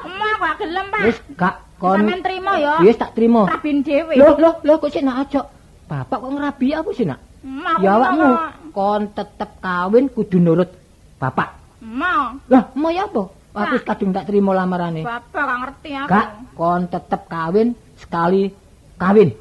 Emang 0.06 0.30
aku 0.38 0.42
gak 0.46 0.58
gelem, 0.62 0.86
Pak. 0.94 1.02
Wis 1.10 1.18
gak 1.34 1.56
kon 1.82 1.98
Sampeyan 2.06 2.22
trimo 2.22 2.54
ya. 2.58 2.74
Wis 2.86 2.98
tak 3.02 3.12
trimo. 3.18 3.50
Rabin 3.50 3.82
dhewe. 3.82 4.14
Loh, 4.18 4.38
loh, 4.38 4.54
loh 4.62 4.76
kok 4.78 4.94
sik 4.94 5.02
nak 5.02 5.26
aja. 5.26 5.42
Bapak 5.88 6.18
kok 6.22 6.30
ngerabi 6.30 6.78
apa 6.78 6.90
sih 6.94 7.06
nak? 7.10 7.20
Aku 7.44 7.82
Ya 7.86 7.92
awakmu 7.96 8.28
mau. 8.28 8.72
kon 8.74 9.02
tetep 9.14 9.50
kawin 9.62 10.10
kudu 10.10 10.38
nurut 10.42 10.70
bapak. 11.18 11.54
Mau. 11.82 12.38
Lah, 12.50 12.64
mau 12.74 12.90
ya 12.90 13.06
apa? 13.06 13.30
Aku 13.58 13.76
kadung 13.82 14.14
tak 14.14 14.30
trimo 14.30 14.54
lamarane. 14.54 15.02
Bapak 15.02 15.34
gak 15.34 15.60
ngerti 15.66 15.90
aku. 15.98 16.10
Gak, 16.14 16.28
kon 16.54 16.82
tetep 16.86 17.22
kawin 17.26 17.68
sekali 17.98 18.54
kawin. 18.98 19.34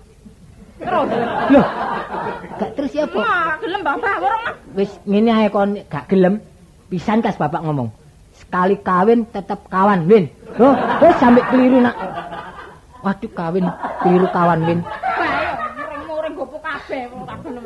Terus. 0.77 1.09
Loh, 1.53 1.67
gak 2.57 2.71
terus 2.77 2.93
ya 2.93 3.05
gak 3.09 3.61
gelem 3.65 3.81
bapak 3.81 4.15
orang 4.21 4.41
mah. 4.45 4.55
Wis 4.77 4.93
ngene 5.05 5.31
ae 5.33 5.49
kon 5.49 5.81
gak 5.89 6.09
gelem 6.09 6.41
pisan 6.89 7.21
kas 7.21 7.37
bapak 7.37 7.65
ngomong. 7.65 7.89
Sekali 8.37 8.77
kawin 8.81 9.25
tetep 9.29 9.69
kawan 9.69 10.05
win. 10.05 10.29
Loh, 10.57 10.77
wis 11.01 11.17
sampe 11.17 11.41
keliru 11.49 11.81
nak. 11.81 11.97
Waduh 13.01 13.33
kawin 13.33 13.65
keliru 14.01 14.29
kawan 14.33 14.65
win. 14.65 14.81
Ayo, 14.85 15.53
muring-muring 15.77 16.35
gopo 16.37 16.57
kabeh 16.61 17.09
gelem 17.09 17.25
aku. 17.29 17.66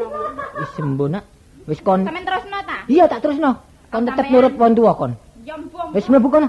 Wis 0.61 0.71
sembuh 0.77 1.09
nak. 1.09 1.25
Wis 1.65 1.81
kon 1.81 2.05
Sampeyan 2.05 2.27
terusno 2.29 2.59
ta? 2.69 2.77
Iya 2.85 3.05
tak 3.09 3.21
terusno. 3.25 3.51
Kon 3.89 4.05
tetep 4.05 4.27
nurut 4.29 4.55
wong 4.61 4.73
tuwa 4.77 4.93
kon. 4.93 5.13
Ya 5.49 5.57
mbong. 5.57 5.97
Wis 5.97 6.07
mlebu 6.13 6.29
kono. 6.29 6.49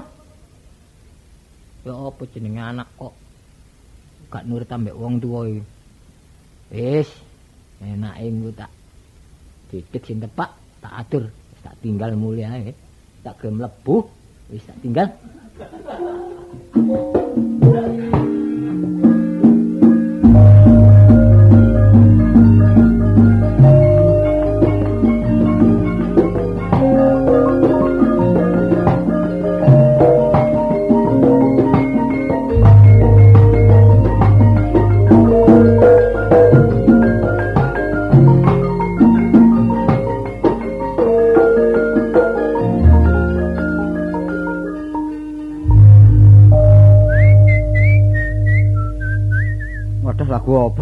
Ya 1.82 1.92
apa 1.96 2.22
jenenge 2.30 2.62
anak 2.62 2.88
kok 2.94 3.12
gak 4.30 4.44
nurut 4.46 4.68
ambek 4.68 4.94
wong 4.94 5.16
tuwa 5.18 5.48
iki. 5.48 5.62
Wis 6.72 7.08
enake 7.80 8.20
engko 8.28 8.50
tak 8.54 8.70
didik 9.72 10.04
sing 10.04 10.20
tepak, 10.20 10.52
tak 10.84 10.92
atur, 10.92 11.24
tak 11.64 11.74
tinggal 11.80 12.12
mulih 12.12 12.44
ae. 12.44 12.76
Tak 13.24 13.40
gelem 13.40 13.64
mlebu, 13.64 14.04
wis 14.52 14.62
tak 14.68 14.76
tinggal. 14.84 15.08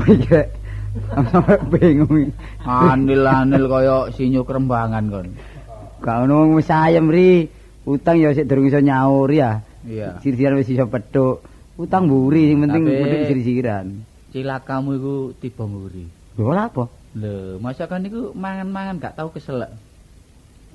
Rek? 0.06 0.48
Sampe 1.30 1.54
bingung. 1.70 2.34
Anil-anil 2.66 3.64
kaya 3.70 3.96
sinyo 4.14 4.42
kerembangan 4.42 5.04
kon. 5.06 5.26
Gak 6.02 6.26
ono 6.26 6.58
wis 6.58 6.70
ayem 6.70 7.06
ri. 7.06 7.46
Utang 7.86 8.18
ya 8.20 8.34
sik 8.34 8.46
durung 8.50 8.68
iso 8.68 8.80
nyaur 8.82 9.30
ya. 9.30 9.62
Iya. 9.86 10.18
Sirsiran 10.20 10.58
wis 10.58 10.70
iso 10.72 10.84
petuk. 10.90 11.46
Utang 11.80 12.10
mburi 12.10 12.50
sing 12.50 12.58
penting 12.60 12.82
penting 12.84 13.22
sirsiran. 13.30 13.86
Cilakamu 14.34 14.90
iku 14.98 15.14
tiba 15.38 15.64
nguri. 15.64 16.04
Lho 16.38 16.52
apa? 16.54 16.84
Lho, 17.18 17.58
masakan 17.58 18.06
niku 18.06 18.30
mangan-mangan 18.38 19.02
gak 19.02 19.18
tau 19.18 19.28
keselek. 19.34 19.70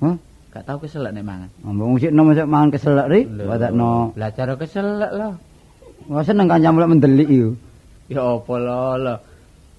Hah? 0.04 0.16
Gak 0.52 0.64
tau 0.68 0.76
keselek 0.80 1.12
nek 1.12 1.24
mangan. 1.24 1.48
Ambung 1.64 1.96
sik 1.96 2.12
nom 2.12 2.32
sik 2.36 2.48
mangan 2.48 2.68
keselek 2.72 3.06
ri. 3.08 3.20
Lho, 3.24 3.44
Wadakno. 3.48 4.12
Belajar 4.12 4.48
keselek 4.60 5.12
lah. 5.12 5.32
Wah 6.06 6.22
seneng 6.22 6.46
kancamu 6.48 6.80
lek 6.84 6.92
mendelik 6.92 7.28
iku. 7.28 7.50
Ya 8.06 8.22
apa 8.22 8.54
lho. 8.58 9.14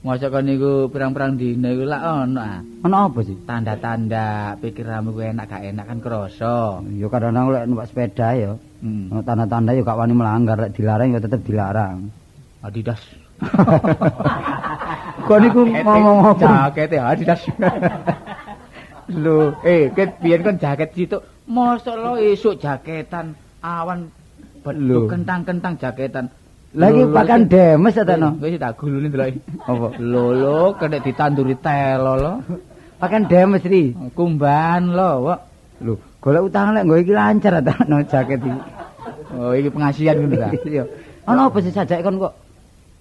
Masakan 0.06 0.46
niku 0.46 0.88
pirang-pirang 0.94 1.36
dina 1.36 1.74
iku 1.74 1.84
lak 1.90 2.04
ono 2.06 2.40
ah. 2.40 2.62
Ono 2.86 2.98
apa 3.10 3.20
sih? 3.26 3.34
Tanda-tanda 3.44 4.54
pikiranmu 4.62 5.12
ku 5.12 5.20
enak 5.26 5.50
gak 5.50 5.64
enak 5.74 5.86
kan 5.90 6.00
krasa. 6.00 6.80
Ya 6.96 7.10
kadang-kadang 7.10 7.50
lek 7.50 7.64
numpak 7.66 7.88
sepeda 7.90 8.30
ya. 8.38 8.52
Hmm. 8.80 9.10
Tanda-tanda 9.26 9.74
ya 9.74 9.82
gak 9.82 9.98
wani 9.98 10.14
melanggar 10.14 10.58
lek 10.62 10.78
dilarang 10.78 11.18
ya 11.18 11.20
tetep 11.20 11.42
dilarang. 11.44 12.14
Adidas. 12.62 13.02
Kok 15.28 15.40
niku 15.44 15.62
ngomong 15.66 16.18
apa? 16.38 16.72
Jakete 16.72 16.98
Adidas. 17.02 17.42
Lho, 19.24 19.56
eh 19.64 19.88
ket 19.96 20.20
biyen 20.20 20.44
kon 20.44 20.60
jaket 20.60 20.92
situ. 20.92 21.18
Mosok 21.48 21.96
lo 21.96 22.12
esuk 22.20 22.60
jaketan 22.60 23.34
awan 23.64 24.12
Lho. 24.68 25.08
kentang-kentang 25.08 25.80
jaketan. 25.80 26.28
Lagi 26.78 27.02
pakan 27.10 27.42
demes 27.50 27.98
ta 27.98 28.14
no? 28.14 28.38
Wis 28.38 28.62
tak 28.62 28.78
gulune 28.78 29.10
ndelok. 29.10 29.34
Apa? 29.66 29.88
Lho, 29.98 30.78
kena 30.78 31.02
ditanduri 31.02 31.58
telo 31.58 32.14
lo. 32.14 32.34
Pakan 33.02 33.26
demes 33.26 33.66
ri. 33.66 33.98
Kumban 34.14 34.94
lo, 34.94 35.26
Wak. 35.26 35.40
Lho, 35.82 35.98
golek 36.22 36.46
utang 36.46 36.78
lek 36.78 36.86
nggo 36.86 37.02
iki 37.02 37.14
lancar 37.18 37.66
ta 37.66 37.74
no 37.90 38.06
jaket 38.06 38.46
iki. 38.46 38.62
Oh, 39.34 39.58
iki 39.58 39.74
pengasihan 39.74 40.22
ngono 40.22 40.38
ta. 40.38 40.50
Iya. 40.70 40.84
Ono 41.26 41.50
apa 41.50 41.58
sih 41.66 41.74
sajake 41.74 42.06
kon 42.06 42.22
kok? 42.22 42.34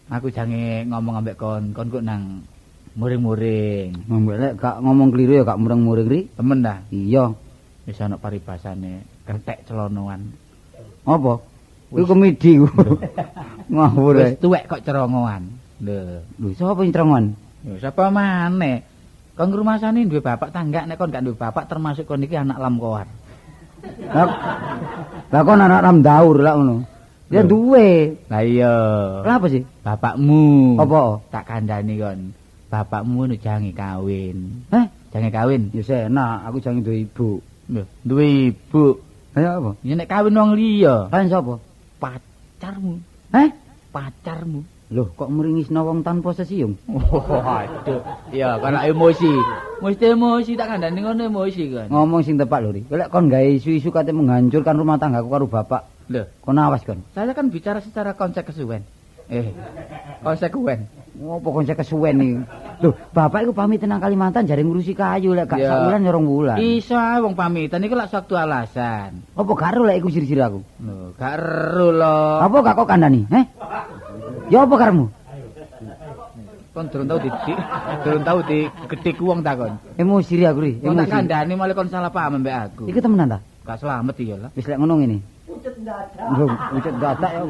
Aku 0.08 0.32
jange 0.32 0.88
ngomong 0.88 1.20
ambek 1.20 1.36
kon, 1.36 1.76
kon 1.76 1.92
kok 1.92 2.00
nang 2.00 2.48
muring-muring. 2.96 4.08
Mbok 4.08 4.36
lek 4.40 4.52
gak 4.56 4.80
ngomong 4.80 5.12
keliru 5.12 5.36
ya 5.36 5.42
gak 5.44 5.60
mureng-muring 5.60 6.08
ri. 6.08 6.20
Temen 6.32 6.64
dah. 6.64 6.80
Iya. 6.88 7.36
Wis 7.84 8.00
ana 8.00 8.16
paribasane 8.16 9.04
ketek 9.28 9.68
celonoan. 9.68 10.32
Apa? 11.04 11.55
Iku 11.92 12.04
komedi 12.06 12.58
ku. 12.58 12.66
Ngawur. 13.70 14.14
Wis 14.18 14.38
tuwek 14.42 14.66
kok 14.66 14.82
cerongoan. 14.82 15.42
Lho, 15.82 16.24
Lho 16.40 16.48
sapa 16.56 16.80
sing 16.82 16.92
trongon? 16.94 17.24
lho 17.66 17.76
sapa 17.78 18.08
maneh? 18.08 18.82
Kon 19.36 19.52
ngrumasani 19.52 20.08
duwe 20.08 20.24
bapak 20.24 20.48
tangga 20.48 20.88
nek 20.88 20.96
kon 20.96 21.12
gak 21.12 21.20
duwe 21.20 21.36
bapak 21.36 21.68
termasuk 21.68 22.08
kon 22.08 22.24
iki 22.24 22.34
anak 22.40 22.56
lamkoar. 22.56 23.04
Lah 24.08 24.26
lah 25.28 25.42
kon 25.44 25.60
anak 25.60 25.84
ram 25.84 25.98
daur 26.00 26.40
lah 26.40 26.56
ngono. 26.56 26.76
Ya 27.28 27.44
duwe. 27.44 28.16
Lah 28.32 28.40
iya. 28.40 28.74
Lah 29.20 29.36
apa 29.36 29.46
sih? 29.52 29.62
Bapakmu. 29.84 30.80
Apa? 30.80 31.20
Tak 31.28 31.44
kandhani 31.44 32.00
kon. 32.00 32.20
Bapakmu 32.72 33.28
nu 33.28 33.36
jange 33.36 33.70
kawin. 33.76 34.64
Heh, 34.72 34.86
Jange 35.12 35.30
kawin. 35.30 35.70
ya 35.70 36.08
enak, 36.10 36.50
aku 36.50 36.56
jangan 36.58 36.82
duwe 36.82 37.04
ibu. 37.04 37.30
Lho, 37.70 37.82
duwe 38.02 38.26
ibu. 38.50 39.00
Ayo 39.36 39.48
apa? 39.60 39.70
Ya 39.84 39.94
nek 40.00 40.08
kawin 40.08 40.32
wong 40.32 40.56
liya, 40.56 41.12
Lain 41.12 41.28
sapa? 41.28 41.60
Pacarmu, 41.96 43.00
Heh? 43.32 43.50
pacarmu. 43.90 44.60
Loh, 44.86 45.10
kok 45.12 45.26
meringisna 45.26 45.82
wong 45.82 46.06
tanpa 46.06 46.30
sesiung? 46.30 46.78
Waduh. 46.86 48.06
Ya, 48.30 48.54
karena 48.54 48.86
emosi. 48.86 49.26
Mesti 49.82 50.14
emosi 50.14 50.54
tak 50.54 50.70
kandhani 50.70 51.02
ngono 51.02 51.26
emosi 51.26 51.74
kan. 51.74 51.90
Ngomong 51.90 52.22
sing 52.22 52.38
tepat 52.38 52.62
lho, 52.62 52.70
Ri. 52.70 52.82
Lek 52.86 53.10
kon 53.10 53.26
gawe 53.26 53.42
isu-isu 53.50 53.90
kate 53.90 54.14
menghancurkan 54.14 54.78
rumah 54.78 54.94
tanggaku 54.94 55.26
karo 55.26 55.46
bapak. 55.50 55.82
Lho, 56.06 56.22
Kon 56.38 56.54
awas 56.54 56.86
kon. 56.86 57.02
saya 57.10 57.34
kan 57.34 57.50
bicara 57.50 57.82
secara 57.82 58.14
konsekuen. 58.14 58.86
Eh, 59.26 59.50
konsekuen. 60.22 60.86
Ngopo 61.16 61.48
kon 61.48 61.64
saya 61.64 61.74
kesuwen 61.74 62.20
iki? 62.20 62.34
Loh, 62.84 62.92
bapak 63.10 63.48
iku 63.48 63.56
pamit 63.56 63.80
nang 63.82 63.98
Kalimantan 63.98 64.44
jare 64.44 64.60
ngurusi 64.60 64.92
kayu 64.92 65.32
lek 65.32 65.48
gak 65.48 65.58
Ya. 65.58 65.72
sak 65.72 65.78
wulan 65.88 66.04
ya 66.04 66.10
rong 66.12 66.28
wulan. 66.28 66.56
Iso 66.60 66.92
wong 66.92 67.32
pamitan 67.32 67.80
iku 67.80 67.96
lak 67.96 68.12
suatu 68.12 68.36
alasan. 68.36 69.24
Apa 69.32 69.52
karo 69.56 69.88
lek 69.88 69.98
iku 69.98 70.12
siri-siri 70.12 70.44
aku? 70.44 70.60
Lho, 70.84 71.16
gak 71.16 71.40
ero 71.40 71.88
lho. 71.90 72.16
Apa 72.44 72.56
gak 72.60 72.74
kok 72.76 72.86
kandhani? 72.86 73.24
Heh? 73.32 73.44
Ya 74.52 74.62
apa 74.62 74.76
karemu? 74.76 75.08
Kon 76.76 76.92
durung 76.92 77.08
tau 77.08 77.16
didik, 77.16 77.58
durung 78.04 78.20
tau 78.20 78.38
digedhik 78.44 79.16
wong 79.16 79.40
takon. 79.40 79.80
Emosi 79.96 80.36
ri 80.36 80.44
aku 80.44 80.60
ri, 80.60 80.72
Kon 80.76 80.92
tak 80.92 81.08
emosi. 81.08 81.14
kandhani 81.16 81.52
malah 81.56 81.72
kon 81.72 81.88
salah 81.88 82.12
paham 82.12 82.44
mbek 82.44 82.52
aku. 82.68 82.84
Iki 82.92 83.00
temenan 83.00 83.32
ta? 83.32 83.38
Gak 83.64 83.80
selamat 83.80 84.14
iya 84.20 84.36
lah. 84.36 84.50
Wis 84.52 84.68
lek 84.68 84.76
ngono 84.76 85.00
ngene. 85.00 85.24
Pucet 85.46 85.74
dadak. 85.86 86.26
Lho, 86.34 86.46
pucet 86.74 86.94
dadak 86.98 87.30
ya. 87.30 87.42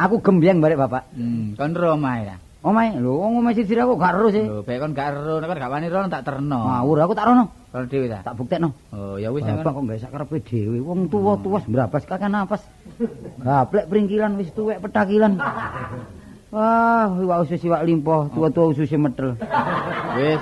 Aku 0.00 0.16
gembyang 0.24 0.64
barek 0.64 0.80
bapak. 0.80 1.04
Hmm, 1.12 1.52
kon 1.60 1.76
romae 1.76 2.24
ya. 2.24 2.36
Omae, 2.58 2.98
lho 2.98 3.22
wong 3.22 3.38
omae 3.38 3.54
siri 3.54 3.78
aku 3.78 3.94
gak 4.00 4.16
ero 4.16 4.28
sih. 4.32 4.44
Lho, 4.48 4.64
bae 4.64 4.80
kon 4.80 4.96
gak 4.96 5.12
ero, 5.12 5.38
nek 5.38 5.52
gak 5.52 5.70
wani 5.70 5.86
ero 5.92 6.08
tak 6.08 6.24
terno. 6.24 6.58
Ngawur 6.58 7.04
aku 7.04 7.12
tak 7.12 7.28
rono. 7.28 7.44
Kon 7.68 7.84
dhewe 7.84 8.08
ta. 8.08 8.24
Tak 8.24 8.34
buktekno. 8.40 8.68
Oh, 8.96 9.20
ya 9.20 9.28
wis 9.28 9.44
Bapak 9.44 9.76
kok 9.76 9.84
gak 9.84 10.00
sak 10.00 10.10
karepe 10.10 10.36
dhewe. 10.40 10.80
Wong 10.80 11.12
tuwa-tuwa 11.12 11.60
mbrabas 11.68 12.02
kakek 12.08 12.32
napas. 12.32 12.62
Gaplek 13.44 13.86
pringkilan 13.92 14.40
wis 14.40 14.48
tuwek 14.56 14.80
petakilan. 14.80 15.36
Wah, 16.48 17.12
iwak 17.12 17.44
usus 17.44 17.60
iwak 17.60 17.84
limpo, 17.84 18.32
tuwa-tuwa 18.32 18.72
usus 18.72 18.88
metel. 18.96 19.36
Wis, 20.16 20.40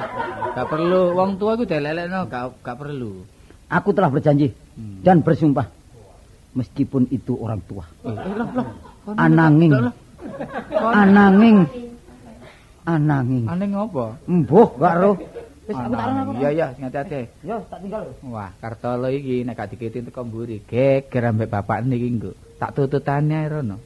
gak 0.55 0.66
perlu 0.70 1.18
wong 1.18 1.34
tua 1.34 1.59
iku 1.59 1.66
delelekno, 1.66 2.30
gak 2.30 2.62
gak 2.62 2.78
perlu. 2.78 3.26
Aku 3.66 3.91
telah 3.91 4.07
berjanji 4.14 4.55
Hmm. 4.76 5.01
dan 5.01 5.24
bersumpah 5.24 5.72
meskipun 6.57 7.07
itu 7.13 7.37
orang 7.37 7.61
tua. 7.69 7.85
Eh, 8.03 8.17
eh, 8.17 9.15
Ananging. 9.15 9.73
Ananging 10.73 11.59
ananging 12.87 13.45
Aneh 13.51 13.67
ngopo? 13.67 14.15
embuh 14.31 14.69
gak 14.79 14.95
ero. 14.97 15.13
Wis 15.67 15.75
aku 15.75 15.91
tak 15.99 16.07
rono. 16.07 16.31
Iya 16.39 16.51
iya, 16.55 16.67
sing 16.79 16.87
hati-hati. 16.87 17.27
Yo, 17.43 17.59
tak 17.67 17.83
tinggal. 17.83 18.07
Wah, 18.31 18.55
Kartolo 18.63 19.11
iki 19.11 19.43
nek 19.43 19.59
gak 19.59 19.75
dikiti 19.75 19.99
teko 20.07 20.23
mburi, 20.23 20.63
geger 20.63 21.27
ambek 21.27 21.51
bapak 21.51 21.83
niki 21.83 22.07
nggo. 22.15 22.31
Tak 22.63 22.79
tututane 22.79 23.51
rono. 23.51 23.77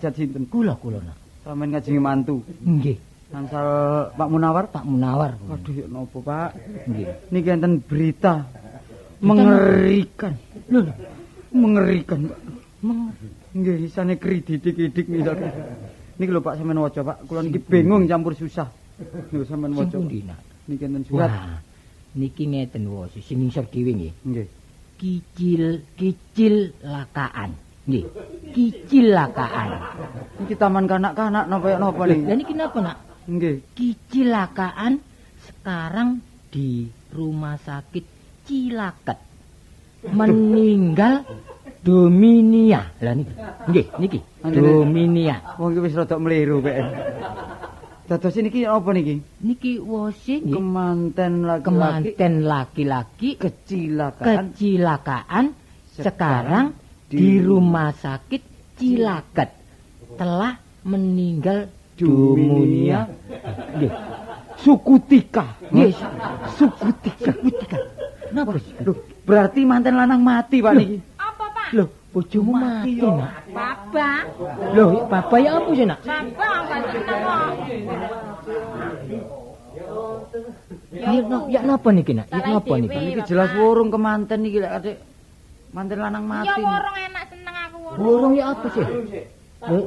Gadah 0.00 0.12
kajat 0.12 0.12
sinten? 0.16 0.44
kula 0.48 0.74
kula. 0.80 0.98
Sampeyan 1.44 1.76
ngajengi 1.76 2.00
mantu. 2.00 2.36
Nggih, 2.64 2.96
Nansal 3.32 3.68
Pak 4.16 4.28
Munawar. 4.32 4.64
Pak 4.72 4.84
Munawar. 4.88 5.36
Waduh, 5.44 5.74
ya 5.76 5.86
napa, 5.88 6.18
Pak? 6.20 6.50
Nggih. 6.88 7.06
Niki 7.32 7.48
enten 7.52 7.72
berita 7.84 8.48
mengerikan. 9.20 10.32
Lho, 10.72 10.80
Mengerikan, 11.52 12.20
Pak. 12.32 12.40
Nggih, 13.56 13.76
isane 13.84 14.16
krididik-idik 14.16 15.06
misalkan. 15.08 15.52
Niki 16.16 16.30
lho 16.32 16.40
Pak 16.40 16.56
sampean 16.56 16.80
waca, 16.80 17.00
Pak. 17.04 17.16
Kula 17.28 17.40
niki 17.44 17.60
bingung 17.60 18.08
campur 18.08 18.32
susah. 18.32 18.68
Lho 19.32 19.44
sampean 19.44 19.76
sing 19.76 19.80
waca. 19.84 19.96
pundi 19.96 20.20
nak? 20.24 20.40
Niki 20.68 20.84
enten 20.84 21.04
surat. 21.08 21.28
Wah, 21.28 21.56
niki 22.16 22.44
ngeten 22.48 22.84
wos, 22.88 23.16
sing 23.20 23.40
ngisor 23.40 23.64
dhewe 23.68 23.92
nggih. 23.96 24.12
Nggih. 24.28 24.48
Kicil 25.00 25.80
kicil 25.96 26.76
lakaan. 26.84 27.69
Nggih. 27.90 28.04
Kicil 28.54 29.06
lakaan. 29.10 29.68
Niki 30.38 30.54
taman 30.54 30.86
kanak-kanak 30.86 31.44
napa 31.50 31.74
napa 31.74 32.02
Lah 32.06 32.14
niki? 32.14 32.34
niki 32.38 32.54
napa 32.54 32.78
nak? 32.78 32.96
Nggih. 33.26 33.54
Kecelakaan 33.74 35.02
sekarang 35.42 36.22
di 36.54 36.86
rumah 37.10 37.58
sakit 37.58 38.04
Cilaket. 38.46 39.18
Meninggal 40.14 41.26
Dominia. 41.82 42.94
Lah 43.02 43.14
niki. 43.18 43.34
Nggih, 43.70 43.86
niki. 43.98 44.18
Dominia. 44.46 45.36
Wong 45.58 45.74
iki 45.74 45.80
wis 45.82 45.98
rada 45.98 46.16
mliru, 46.16 46.62
Pak. 46.62 46.74
Dados 48.10 48.34
niki 48.38 48.66
apa 48.66 48.90
niki? 48.90 49.22
Niki 49.42 49.78
wose 49.78 50.42
nggih. 50.42 50.54
Kemanten 50.54 51.46
laki-laki 51.46 51.66
Kemanten 51.66 52.34
laki-laki 52.46 53.30
kecelakaan 53.38 54.50
kecelakaan 54.54 55.44
sekarang 55.94 56.66
di 57.10 57.42
rumah 57.42 57.90
sakit 57.90 58.42
Cilaket 58.78 59.50
telah 60.14 60.56
meninggal. 60.86 61.68
Dominia. 61.98 63.04
Nggih. 63.76 63.92
Sukutika. 64.56 65.44
Nggih, 65.68 65.92
Sukutika. 66.56 67.28
Sukutika. 67.28 67.78
Napa 68.32 68.56
sih? 68.56 68.72
Loh, 68.80 68.96
berarti 69.26 69.68
manten 69.68 69.98
lanang 69.98 70.22
mati, 70.24 70.64
Pak 70.64 70.72
niki. 70.80 70.96
Apa, 71.20 71.44
Pak? 71.52 71.68
Loh, 71.76 71.88
bojomu 72.14 72.56
mati, 72.56 73.04
nak. 73.04 73.44
Bapak, 73.52 74.22
Loh, 74.72 75.04
bapak 75.10 75.38
ya 75.44 75.50
apa 75.60 75.70
sih, 75.76 75.84
nak? 75.84 76.00
aku 76.00 76.62
gak 76.70 76.82
seneng 76.94 77.20
kok. 77.26 77.52
Ya, 81.50 81.60
napa 81.66 81.88
niki, 81.92 82.12
nak? 82.16 82.26
Ya 82.32 82.44
napa 82.48 82.74
niki? 82.80 83.20
jelas 83.28 83.50
wurung 83.60 83.92
kemanten 83.92 84.40
niki 84.40 84.62
lek 84.62 84.72
manten 85.70 85.98
lanang 85.98 86.24
Ya 86.24 86.30
mati. 86.32 86.62
worong 86.62 86.96
enak 87.00 87.24
seneng 87.26 87.54
aku 87.56 87.76
worong. 87.78 87.98
Burung 87.98 88.32
ya 88.34 88.44
apa 88.50 88.66
sih? 88.68 88.84
Loh, 89.60 89.84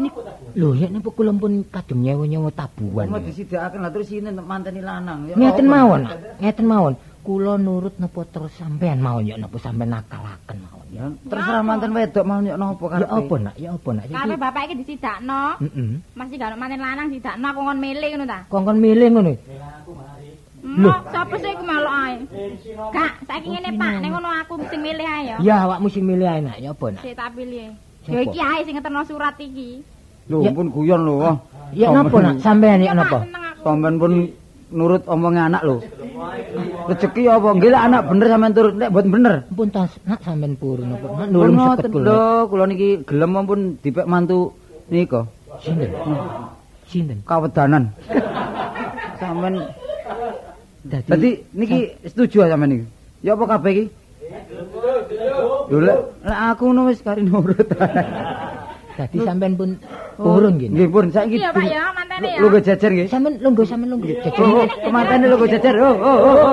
nik- 0.00 0.16
Loh, 0.54 0.72
ya 0.72 0.88
napa 0.88 1.08
kula 1.10 1.32
pun 1.32 1.64
kadung 1.66 2.00
nyewa-nyewa 2.00 2.48
tabuhan. 2.50 3.06
Mau 3.06 3.20
disidakaken 3.20 3.80
lah 3.80 3.90
terus 3.90 4.08
ini 4.08 4.32
manteni 4.32 4.80
lanang. 4.80 5.28
Ya 5.28 5.36
Ngeten 5.36 5.66
mawon, 5.66 6.00
nak. 6.02 6.16
Ngeten 6.38 6.64
mawon. 6.64 6.94
Kula 7.20 7.54
nurut 7.54 7.92
napa 7.96 8.24
terus 8.24 8.50
sampean 8.52 8.98
mawon 8.98 9.24
ya 9.24 9.36
napa 9.36 9.54
sampean 9.56 9.92
nakalaken 9.92 10.58
mawon. 10.60 10.86
Ya, 10.88 11.04
terserah 11.24 11.60
manten 11.60 11.92
wedok 11.92 12.20
mau 12.22 12.40
nyok 12.40 12.56
napa 12.56 12.84
Ya 12.84 12.88
karepe. 12.98 13.12
apa, 13.14 13.34
nak? 13.38 13.54
Ya 13.54 13.68
apa, 13.70 13.88
nak? 13.90 14.04
Karepe 14.08 14.36
bapak 14.38 14.62
iki 14.62 14.74
disidakno. 14.80 15.42
Heeh. 15.58 15.88
Masih 16.12 16.36
gak 16.36 16.52
manten 16.54 16.80
lanang 16.80 17.08
sidakno 17.08 17.46
aku 17.46 17.60
ngon 17.62 17.78
milih 17.78 18.08
ngono 18.10 18.24
ta. 18.26 18.38
Kongkon 18.46 18.78
milih 18.78 19.08
ngono. 19.08 19.32
Mok, 20.62 21.10
sapa 21.10 21.34
sih 21.42 21.50
iku 21.58 21.62
melok 21.66 21.94
ae? 22.06 22.14
Gak, 22.94 23.12
saiki 23.26 23.48
ngene 23.50 23.70
Pak, 23.74 23.92
ning 23.98 24.10
ngono 24.14 24.30
aku 24.30 24.62
sing 24.70 24.78
milih 24.78 25.02
ae 25.02 25.22
ya. 25.26 25.36
Ya, 25.42 25.56
awakmu 25.66 25.90
sing 25.90 26.06
milih 26.06 26.26
ae, 26.30 26.38
nak. 26.38 26.56
Ya 26.62 26.70
apa, 26.70 26.86
nak? 26.94 27.02
Sik 27.02 27.18
tak 27.18 27.34
pilih. 27.34 27.74
Ya 28.06 28.20
iki 28.22 28.38
ae 28.38 28.60
sing 28.62 28.74
ngeterno 28.78 29.02
surat 29.02 29.34
iki. 29.42 29.82
Lho, 30.30 30.38
ampun 30.46 30.70
guyon 30.70 31.02
lho. 31.02 31.34
Ya 31.74 31.88
napa 31.90 32.16
nak 32.22 32.36
sampean 32.38 32.78
ya 32.78 32.94
napa? 32.94 33.26
Sampeyan 33.64 33.96
pun 33.98 34.12
nurut 34.70 35.02
omongnya 35.10 35.50
anak 35.50 35.62
lho. 35.66 35.76
Rezeki 36.86 37.26
apa? 37.26 37.48
Nggih 37.58 37.70
lek 37.74 37.82
anak 37.90 38.02
bener 38.06 38.26
sampean 38.30 38.52
turut 38.54 38.74
nek 38.78 38.90
mboten 38.94 39.10
bener. 39.10 39.34
Ampun 39.50 39.68
tas 39.74 39.90
nak 40.06 40.20
sampean 40.22 40.52
purun 40.54 40.86
napa? 40.94 41.06
Nak 41.10 41.28
seket 41.30 41.50
ngoten 41.58 41.90
kula. 41.90 42.06
lho, 42.06 42.22
kula 42.46 42.64
niki 42.70 42.88
gelem 43.02 43.30
ampun 43.34 43.60
dipek 43.82 44.06
mantu 44.06 44.54
nika 44.90 45.26
Sinten? 45.58 45.90
Sinten? 46.86 47.18
kawedanan. 47.26 47.90
Sampeyan 49.20 49.54
Dadi 50.82 51.06
Dadi 51.06 51.30
niki 51.54 51.94
setuju 52.10 52.50
sampean 52.50 52.70
niki. 52.74 52.86
Ya 53.22 53.38
apa 53.38 53.44
kabeh 53.46 53.70
iki? 53.70 53.84
Lho 55.70 55.78
lek 55.78 55.98
aku 56.26 56.62
ngono 56.74 56.90
wis 56.90 56.98
kari 57.06 57.22
nurut. 57.22 57.70
dadi 58.98 59.18
sampean 59.22 59.54
pun 59.54 59.78
purun 60.18 60.58
gini. 60.58 60.74
Nggih 60.74 60.88
pun 60.90 61.06
saiki. 61.14 61.38
Iya, 61.38 61.54
Pak 61.54 61.64
ya, 61.70 61.94
mantene 61.94 62.28
ya. 62.34 62.38
Lungguh 62.42 62.60
jajar 62.66 62.90
nggih. 62.90 63.06
Sampean 63.06 63.38
lungguh 63.38 63.62
sampean 63.62 63.94
lungguh. 63.94 64.10
Oh, 64.10 64.18
Jajan. 64.26 64.42
oh, 64.42 64.66
kemantene 64.82 65.26
lungguh 65.30 65.48
jajar. 65.54 65.74
Oh, 65.78 65.94
oh, 65.94 66.18
oh, 66.18 66.34
oh. 66.34 66.50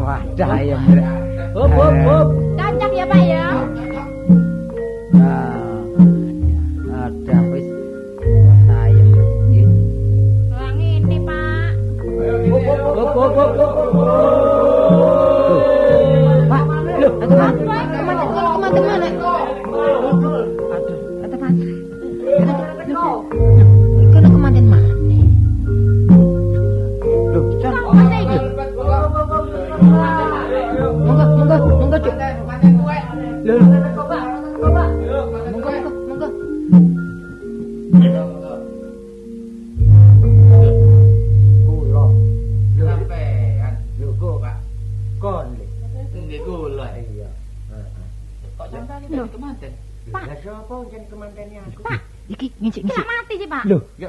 Wadah 0.00 0.50
ayam. 0.56 0.80
Hop 1.54 1.70
hop 1.76 1.96
hop. 2.08 2.13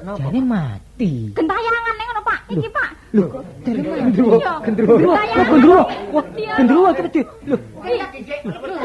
Napa? 0.06 0.22
jane 0.22 0.42
mati. 0.46 1.12
Gentayangan 1.34 1.94
ning 1.98 2.08
ngono, 2.08 2.22
Pak. 2.22 2.40
Iki, 2.54 2.70
Pak. 2.70 2.90
Lho, 3.16 3.26
dari 3.66 3.82
mana? 3.82 4.04
gendruwo, 4.06 4.38
gendruwo. 4.62 5.14
Gendruwo. 5.34 5.82
Gendruwo 6.58 6.90
terus. 6.94 7.12
Lho, 7.50 7.58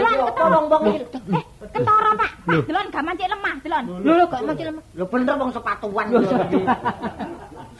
Delon 0.00 0.16
ketolong 0.24 0.64
bong 0.70 0.82
iki. 0.88 1.04
Eh, 1.36 1.44
ketara, 1.76 2.10
Pak. 2.16 2.30
Pak, 2.40 2.60
delon 2.64 2.86
gak 2.88 3.04
mancik 3.04 3.28
lemah, 3.28 3.54
delon. 3.60 3.84
Lho 4.00 4.12
lho 4.16 4.24
kok 4.32 4.40
mati 4.48 4.62
lemah. 4.64 4.82
Lho 4.96 5.04
bener 5.12 5.34
wong 5.36 5.50
sepatuan 5.52 6.06
kula 6.08 6.38
iki. 6.48 6.60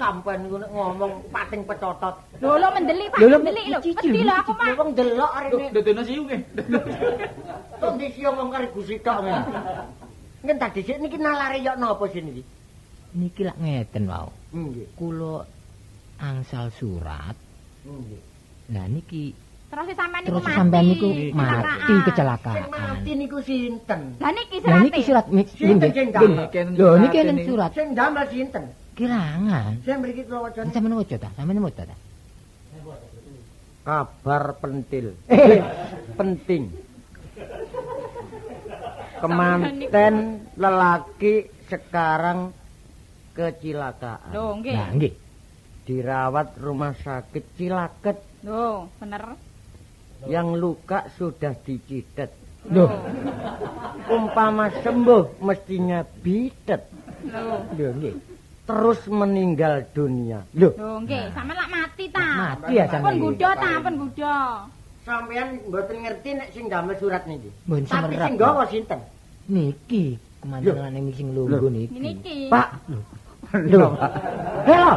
Sampean 0.00 0.38
niku 0.44 0.56
nek 0.60 0.70
ngomong 0.72 1.12
pating 1.32 1.62
pecotot. 1.64 2.14
Lho, 2.44 2.52
lho 2.60 2.68
mendelik, 2.76 3.08
Pak. 3.08 3.18
Lho, 3.20 3.26
lho, 3.32 3.38
lho. 3.40 3.78
Mesti 3.80 4.20
lho 4.20 4.34
aku, 4.36 4.52
Pak. 4.52 4.66
Lho 4.68 4.74
wong 4.76 4.90
delok 4.92 5.32
arene. 5.32 5.64
Dodono 5.72 6.02
siu 6.04 6.22
nggih. 6.28 6.40
Kok 7.80 7.92
disiyo 7.96 8.28
wong 8.36 8.48
karo 8.52 8.66
Gusti 8.76 8.96
tok 9.00 9.18
men. 9.24 9.40
Ngen 10.40 10.56
tadi 10.56 10.80
sik 10.80 10.96
niki 11.00 11.20
nalare 11.20 11.60
yok 11.60 11.76
napa 11.76 12.04
sih 12.08 12.24
niki? 12.24 12.42
Niki 13.10 13.42
lak 13.42 13.56
ngeten 13.56 14.06
wau. 14.06 14.30
Nggih. 14.50 14.86
Kula 14.94 15.42
angsal 16.16 16.70
surat. 16.70 17.34
Nggih. 17.82 18.20
Lah 18.70 18.86
niki 18.86 19.34
Terus 19.70 19.86
sampean 19.94 20.22
niku 20.24 20.34
mati. 20.36 20.50
sampean 20.52 20.84
niku 20.84 21.08
Kecelakaan. 21.08 21.34
mati 21.38 21.78
Sing 21.86 21.98
kecelakaan. 22.02 22.58
mati 22.66 23.10
niku 23.14 23.38
sinten? 23.40 24.00
Lah 24.18 24.30
niki 24.30 24.56
Lah 24.60 24.78
niki 24.80 25.00
surat. 25.00 25.24
surat 25.24 25.26
niki 25.28 25.52
Sinten 25.56 25.90
sing 25.90 26.08
damel? 26.10 26.46
Lho 26.74 26.88
niki 26.98 27.16
enten 27.18 27.38
surat 27.44 27.70
Sing 27.70 27.88
damel 27.92 28.24
sinten? 28.26 28.64
kirangan. 28.92 29.72
Sing 29.80 29.96
mriki 29.98 30.22
kula 30.24 30.38
wacane. 30.44 30.70
Sampeyan 30.70 30.94
waca 30.94 31.16
ta? 31.16 31.28
Sampeyan 31.32 31.62
waca 31.62 31.82
ta? 31.84 31.96
Kabar 33.80 34.44
pentil. 34.60 35.06
Eh, 35.26 35.62
penting. 36.18 36.62
Kemanten 39.20 40.14
lelaki 40.54 41.34
sekarang 41.66 42.50
kecelakaan. 43.32 44.30
Lho, 44.30 44.46
nggih. 44.58 44.74
Nah, 44.74 44.90
nggih. 44.92 45.12
Dirawat 45.80 46.48
rumah 46.56 46.94
sakit 46.94 47.44
Cilaket. 47.54 48.18
Lho, 48.42 48.86
bener. 48.96 49.24
Yang 50.28 50.48
luka 50.54 51.08
sudah 51.16 51.56
dicidet. 51.56 52.30
Lho, 52.68 52.86
Umpama 54.06 54.68
sembuh 54.80 55.40
mestinya 55.40 56.04
bidet. 56.04 56.82
Lho. 57.24 57.64
lho 57.72 57.88
nggih. 57.96 58.14
Terus 58.64 59.00
meninggal 59.08 59.82
dunia. 59.90 60.44
Lho, 60.52 60.70
Lho, 60.72 60.90
nggih, 61.02 61.32
sampean 61.32 61.56
lak 61.56 61.68
mati 61.68 62.04
ta. 62.06 62.26
mati 62.54 62.72
ya 62.72 62.84
Pun 62.86 62.92
sampeyan. 62.92 63.18
gudo 63.18 63.48
ta, 63.56 63.70
pun 63.80 63.94
gudo. 63.98 64.36
Sampeyan 65.00 65.48
mboten 65.66 65.96
ngerti 66.04 66.28
nek 66.36 66.48
sing 66.52 66.64
damel 66.68 66.94
surat 66.94 67.24
niki. 67.24 67.50
Tapi 67.64 67.82
semerap. 67.88 68.26
sing 68.28 68.36
gawa 68.36 68.64
sinten? 68.68 69.00
Niki 69.48 70.04
kemandangan 70.38 70.92
niki 70.92 71.12
sing 71.16 71.28
lungguh 71.32 71.66
niki. 71.66 71.96
Niki. 71.98 72.36
Pak. 72.46 72.68
lho, 73.80 73.88
Pak. 73.98 74.12
Helo. 74.66 74.92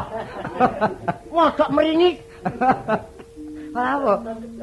Ngosok 1.33 1.69
meringis. 1.75 2.15
Apa? 3.73 4.13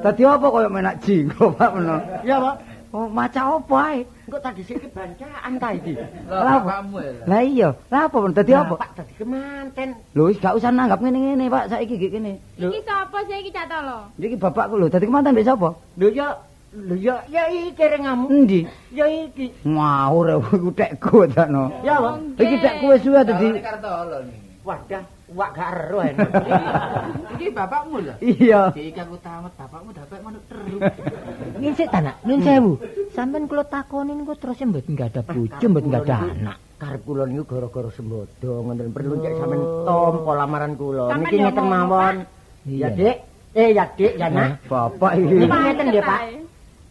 Dadi 0.07 0.23
apa 0.23 0.47
koyo 0.47 0.69
menak 0.71 1.03
jinggo, 1.03 1.51
Pak 1.59 1.71
meno? 1.75 1.99
Ya, 2.23 2.39
Pak. 2.39 2.57
Oh, 2.91 3.07
maca 3.07 3.55
apa 3.55 3.77
ae? 3.95 4.03
Engko 4.27 4.39
tadi 4.43 4.67
sik 4.67 4.83
bancaan 4.91 5.63
ta 5.63 5.71
iki. 5.71 5.95
Lah, 6.27 6.59
bapakmu 6.59 6.99
ya. 6.99 7.13
Lah 7.23 7.43
iya, 7.47 7.69
lah 7.87 8.11
apa 8.11 8.17
men 8.19 8.35
dadi 8.35 8.51
Lah, 8.51 8.67
apa? 8.67 8.75
Pak 8.83 8.91
tadi 8.99 9.13
kemanten. 9.15 9.89
Lho, 10.11 10.23
wis 10.27 10.43
gak 10.43 10.59
usah 10.59 10.75
nanggap 10.75 10.99
ngene-ngene, 10.99 11.47
Pak. 11.47 11.71
Saiki 11.71 11.95
iki 11.95 12.11
kene. 12.11 12.43
Iki 12.59 12.83
sapa 12.83 13.23
sih 13.31 13.47
iki 13.47 13.55
cak 13.55 13.71
lo? 13.71 14.11
Iki 14.19 14.43
bapakku 14.43 14.75
lho, 14.75 14.91
dadi 14.91 15.07
kemanten 15.07 15.39
mbek 15.39 15.47
sapa? 15.47 15.79
Lho 16.03 16.09
ya, 16.11 16.35
lho 16.71 16.95
ya, 16.95 17.27
ya 17.27 17.51
iki 17.51 17.83
rengamu. 17.83 18.31
Endi? 18.31 18.63
Ya 18.95 19.07
iki. 19.11 19.51
Ngawur 19.67 20.39
iku 20.55 20.71
tekku 20.71 21.27
takno. 21.35 21.75
Ya, 21.83 21.99
Pak. 21.99 22.15
Iki 22.39 22.57
tekku 22.63 22.85
wis 22.95 23.03
suwe 23.03 23.21
dadi. 23.27 23.59
Wadah, 24.61 25.03
wak 25.33 25.57
gak 25.57 25.73
ero. 25.73 26.05
Iki 27.41 27.49
bapakmu 27.49 27.97
lho. 28.05 28.15
Iya. 28.21 28.69
Iki 28.77 28.93
aku 28.93 29.17
tamat 29.25 29.57
bapakmu 29.57 29.89
dapat 29.97 30.21
manuk 30.21 30.45
terus. 30.53 30.85
Ngin 31.57 31.73
sik 31.75 31.89
ta, 31.89 32.05
Nak? 32.05 32.21
Nun 32.29 32.45
sewu. 32.45 32.77
Sampeyan 33.17 33.49
kula 33.49 33.65
takoni 33.65 34.13
niku 34.13 34.37
terus 34.37 34.61
mboten 34.61 34.93
enggak 34.93 35.17
ada 35.17 35.23
bojo, 35.25 35.65
mboten 35.65 35.89
enggak 35.89 36.05
ada 36.13 36.17
anak. 36.29 36.57
Karep 36.77 37.01
kula 37.09 37.25
niku 37.25 37.43
gara-gara 37.49 37.89
sembodo 37.89 38.53
ngoten 38.69 38.93
perlu 38.93 39.15
cek 39.25 39.33
sampean 39.41 39.61
tompo 39.89 40.31
lamaran 40.37 40.73
kula. 40.77 41.05
Sampeyan 41.09 41.25
Niki 41.25 41.41
ya 41.41 41.45
ngeten 41.49 41.65
mawon. 41.67 42.17
Iya. 42.69 42.85
Ya, 42.85 42.89
Dik. 42.93 43.17
Eh, 43.51 43.69
ya, 43.75 43.85
Dik, 43.97 44.13
ya, 44.21 44.29
Nak. 44.29 44.51
Bapak 44.69 45.11
Niki 45.17 45.35
iki. 45.41 45.47
ngeten 45.49 45.85
nggih, 45.89 46.05
Pak. 46.05 46.21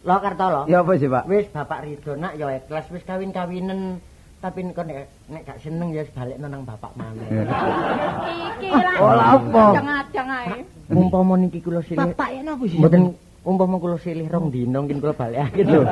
Lo 0.00 0.16
Kartolo. 0.16 0.64
Ya 0.64 0.80
apa 0.80 0.92
sih, 0.96 1.08
Pak? 1.12 1.28
Wis 1.28 1.46
Bapak 1.52 1.84
Ridho 1.84 2.16
nak 2.16 2.32
ya 2.40 2.56
ikhlas 2.56 2.88
wis 2.88 3.04
kawin-kawinen 3.04 4.00
tapi 4.40 4.64
nek 4.64 4.72
nek, 4.72 5.04
nek 5.28 5.42
gak 5.44 5.60
seneng 5.60 5.92
ya 5.92 6.00
balik 6.16 6.40
nang 6.40 6.64
bapak 6.64 6.96
maneh. 6.96 7.28
Iki 7.28 8.72
lah. 8.72 8.96
Oh, 8.96 9.12
lah 9.12 9.26
apa? 9.36 9.64
Jangan-jangan 9.76 10.38
ae. 10.48 10.60
Umpama 10.88 11.36
niki 11.36 11.60
kula 11.60 11.84
silih 11.84 12.00
Bapak 12.00 12.28
ya 12.32 12.40
napa 12.40 12.64
sih? 12.64 12.80
mboten 12.80 13.12
umpama 13.44 13.76
kula 13.76 14.00
silih 14.00 14.26
rong 14.32 14.48
dina 14.48 14.80
mungkin 14.80 15.04
kula 15.04 15.12
balikake 15.12 15.60
lho. 15.68 15.84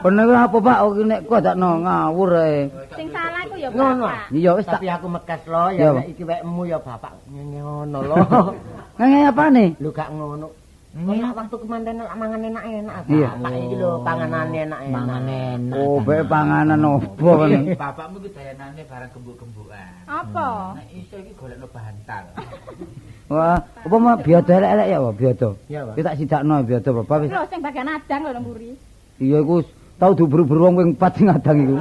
Bener 0.00 0.32
apa, 0.32 0.56
Pak? 0.56 0.78
Oh, 0.80 0.96
nek 0.96 1.20
kok 1.28 1.40
dakno 1.44 1.68
ngawur 1.84 2.30
ae. 2.40 2.72
Sing 2.96 3.12
salah 3.12 3.44
iku 3.44 3.56
ya 3.60 3.68
Ngono. 3.68 4.08
bapak. 4.08 4.32
Iya 4.32 4.50
wis 4.56 4.64
Tapi 4.64 4.86
aku 4.88 5.06
mekas 5.12 5.40
lo 5.44 5.64
ya 5.68 5.86
nek 5.92 6.06
iki 6.08 6.22
wekmu 6.24 6.62
ya 6.64 6.78
bapak 6.80 7.12
ngono 7.28 7.98
lho. 8.00 8.16
ngene 8.96 9.28
apa 9.28 9.44
nih? 9.52 9.68
Lho 9.76 9.90
gak 9.92 10.08
ngono. 10.16 10.48
Nek 10.98 11.30
waktu 11.30 11.56
kemanten 11.62 11.94
lak 12.02 12.16
mangan 12.18 12.40
enak-enak 12.42 12.94
Iya. 13.06 13.28
Bapak 13.30 13.52
iki 13.54 13.74
lho 13.78 13.90
panganane 14.02 14.58
enak-enak. 14.66 14.90
mangan 14.98 15.24
enak. 15.30 15.76
Oh, 15.78 15.96
bae 16.02 16.22
panganan 16.26 16.80
opo 16.82 17.30
kan. 17.38 17.50
Bapakmu 17.78 18.16
ku 18.18 18.28
dayanane 18.34 18.82
barang 18.82 19.10
gembuk-gembukan. 19.14 19.90
Apa? 20.10 20.48
Nek 20.74 20.86
iso 20.90 21.14
iki 21.22 21.32
golekno 21.38 21.70
bantal. 21.70 22.24
Wah, 23.30 23.60
apa 23.60 23.96
mah 24.00 24.16
biodo 24.18 24.50
elek-elek 24.50 24.86
ya, 24.88 24.98
Pak, 24.98 25.14
biodo. 25.14 25.48
Iya, 25.68 25.80
Pak. 25.84 25.94
Kita 26.00 26.08
tak 26.10 26.16
sidakno 26.18 26.54
biodo 26.64 26.90
Bapak 26.98 27.16
wis. 27.22 27.30
Lho 27.30 27.42
sing 27.46 27.60
bagian 27.62 27.88
adang 27.88 28.20
lho 28.24 28.40
mburi. 28.42 28.70
Iya 29.18 29.38
iku 29.38 29.56
tau 30.00 30.12
dubur-buru 30.18 30.60
wong 30.66 30.74
ping 30.74 30.90
4 30.98 31.14
sing 31.14 31.26
adang 31.30 31.56
iku. 31.62 31.76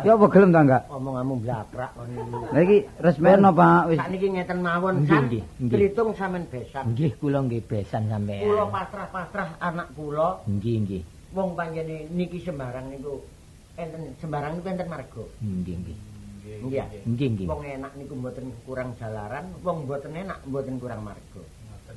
Ya 0.00 0.16
apa 0.16 0.26
gelem 0.32 0.50
ta 0.50 0.60
enggak? 0.64 0.82
Omonganmu 0.88 1.34
blakrak 1.44 1.90
ngono. 1.96 2.48
Lah 2.48 2.60
iki 2.64 2.78
resmeno, 2.98 3.50
Pak, 3.52 3.82
wis. 3.92 3.98
Sakniki 4.00 4.28
ngeten 4.32 4.58
mawon 4.64 4.94
nggih. 5.04 5.42
Tritung 5.68 6.10
sampean 6.16 6.44
besan. 6.48 6.84
Nggih 6.96 7.12
kula 7.20 7.38
nggih 7.44 7.62
besan 7.64 8.08
sampean. 8.08 8.44
Kula 8.48 8.64
pasrah-pasrah 8.72 9.48
anak 9.60 9.88
kula 9.92 10.40
Nggih 10.48 10.76
nggih. 10.86 11.02
wong 11.30 11.54
panjene 11.54 12.10
niki 12.10 12.42
sembarang 12.42 12.90
niku 12.90 13.22
enten 13.78 14.18
sembarang 14.18 14.58
niku 14.58 14.66
enten 14.66 14.88
marga. 14.90 15.24
Nggih, 15.38 15.74
nggih. 15.78 15.96
Nggih. 16.66 16.82
Nggih, 17.06 17.28
nggih. 17.36 17.46
Wong 17.46 17.62
enak 17.62 17.92
niku 17.94 18.12
mboten 18.18 18.50
kurang 18.66 18.98
jalaran, 18.98 19.46
wong 19.62 19.86
mboten 19.86 20.10
enak 20.10 20.38
mboten 20.48 20.82
kurang 20.82 21.06
marga. 21.06 21.42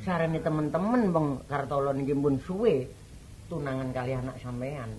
Sarane 0.06 0.38
temen-temen 0.38 1.10
wong 1.10 1.28
Kartolo 1.49 1.93
niki 1.97 2.14
pun 2.14 2.38
suwe 2.38 2.86
tunangan 3.49 3.89
kali 3.89 4.14
anak 4.14 4.38
sampean. 4.38 4.89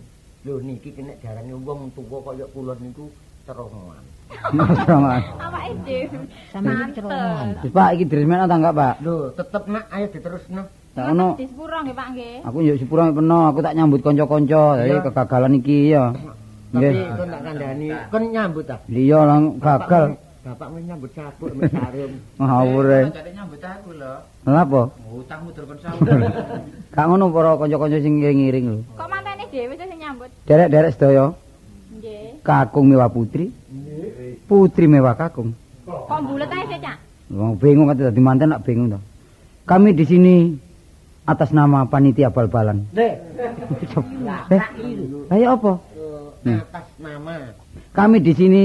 Lho 0.45 0.61
niki 0.61 0.93
kena 0.93 1.17
diarani 1.25 1.57
wong 1.57 1.89
tuwa 1.97 2.21
kaya 2.21 2.45
kula 2.53 2.77
niku 2.77 3.09
cerongan. 3.49 4.05
Mas 4.53 5.25
Awake 5.49 5.73
dhewe. 5.89 6.19
Sampeyan 6.53 6.93
cerongan. 6.93 7.47
Wis 7.65 7.73
Pak 7.73 7.89
iki 7.97 8.05
diresmekno 8.05 8.45
ta 8.45 8.57
enggak, 8.61 8.77
Pak? 8.77 8.95
Lho, 9.01 9.33
tetep 9.33 9.63
nak 9.73 9.85
ayo 9.89 10.07
diterusno. 10.13 10.63
Tak 10.93 11.07
ono. 11.17 11.29
Di 11.41 11.49
sepuro 11.49 11.77
nggih 11.81 11.97
Pak 11.97 12.09
nggih. 12.13 12.37
Aku 12.45 12.59
yo 12.61 12.77
sepura 12.77 13.09
peno, 13.09 13.39
aku 13.49 13.59
tak 13.65 13.73
nyambut 13.73 14.01
kanca-kanca 14.05 14.63
dari 14.85 15.01
kegagalan 15.01 15.59
iki 15.65 15.79
ya. 15.97 16.13
Tapi 16.75 16.93
kon 17.17 17.29
tak 17.31 17.43
kandhani, 17.47 17.89
kon 18.13 18.25
nyambut 18.29 18.65
ta? 18.69 18.77
Iya 18.91 19.21
lang 19.25 19.43
gagal. 19.63 20.05
Bapak 20.45 20.69
men 20.77 20.85
nyambut 20.85 21.09
sabuk 21.17 21.57
men 21.57 21.73
sarum. 21.73 22.13
Ngawur. 22.37 22.87
Jadi 23.17 23.33
nyambut 23.33 23.65
aku 23.65 23.91
lho. 23.97 24.15
Lha 24.45 24.61
apa? 24.61 24.83
Utangmu 25.09 25.49
durkon 25.57 25.79
sawu. 25.81 26.05
Gak 26.95 27.05
ngono 27.09 27.33
para 27.33 27.57
kanca-kanca 27.57 27.99
sing 28.05 28.21
ngiring 28.21 28.67
lho. 28.69 28.79
Kok 28.93 29.09
mantene 29.09 29.49
dhewe 29.49 29.73
sing 29.73 29.89
nyambut? 29.97 30.31
Derek-derek 30.45 30.93
sedaya, 30.93 31.33
Nggih. 31.91 32.45
kakung 32.45 32.87
mewah 32.87 33.09
putri. 33.09 33.49
Putri 34.45 34.85
mewah 34.85 35.17
kakung. 35.17 35.57
Kok 35.85 36.21
bulet 36.23 36.49
ae 36.49 36.77
Cak? 36.77 36.97
Wong 37.33 37.57
bingung 37.57 37.89
kate 37.89 38.05
dadi 38.05 38.21
manten 38.21 38.53
nak 38.53 38.61
bingung 38.63 38.93
to. 38.93 39.01
Kami 39.65 39.97
di 39.97 40.05
sini 40.05 40.35
atas 41.25 41.49
nama 41.51 41.89
panitia 41.89 42.29
bal-balan. 42.29 42.85
Dek, 42.93 43.13
Eh, 44.53 44.61
Ayo 45.33 45.57
apa? 45.57 45.73
Eh, 46.45 46.61
atas 46.61 46.87
nama. 47.01 47.57
Kami 47.97 48.21
di 48.21 48.33
sini 48.37 48.63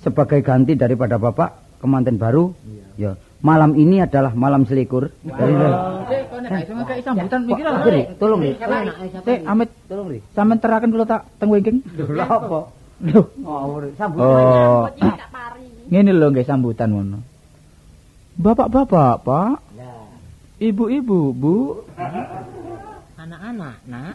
sebagai 0.00 0.40
ganti 0.40 0.72
daripada 0.72 1.20
Bapak 1.20 1.52
kemanten 1.76 2.16
baru. 2.16 2.56
Ya, 2.96 3.20
malam 3.44 3.76
ini 3.76 4.00
adalah 4.00 4.32
malam 4.32 4.64
selikur. 4.64 5.12
Sambutan 7.04 7.44
lho. 7.44 7.54
Ri, 7.84 8.02
tolong. 8.16 8.40
Sik, 9.20 9.38
amit 9.44 9.68
Tolong 9.84 10.08
Ri. 10.08 10.18
sampean 10.32 10.58
teraken 10.58 10.88
kula 10.88 11.04
tak 11.04 11.28
teng 11.36 11.52
wingking. 11.52 11.84
Lha 11.92 12.24
apa? 12.24 12.60
Lho, 13.04 13.20
ngawur. 13.36 13.82
Sambut. 14.00 14.24
Oh, 14.24 14.88
ngene 15.92 16.12
lho 16.16 16.26
nggih 16.32 16.48
sambutan 16.48 16.88
ngono. 16.96 17.20
Bapak-bapak, 18.40 19.22
Pak. 19.22 19.54
Ibu-ibu, 20.58 21.34
Bu. 21.36 21.84
Anak-anak, 23.20 23.76
nak. 23.86 24.14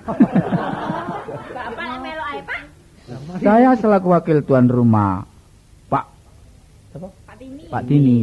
Bapak 1.54 1.88
melok 2.02 2.28
ae, 2.34 2.40
Pak. 2.44 2.62
Saya 3.42 3.74
selaku 3.74 4.14
wakil 4.14 4.46
tuan 4.46 4.70
rumah, 4.70 5.26
Pak 5.90 6.06
Pak 6.94 7.38
Tini. 7.42 7.64
Pak 7.70 7.84
Tini. 7.90 8.20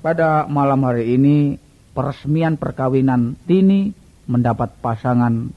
Pada 0.00 0.48
malam 0.48 0.80
hari 0.88 1.12
ini 1.12 1.60
peresmian 1.92 2.56
perkawinan 2.56 3.36
Tini 3.44 3.92
mendapat 4.24 4.72
pasangan 4.80 5.52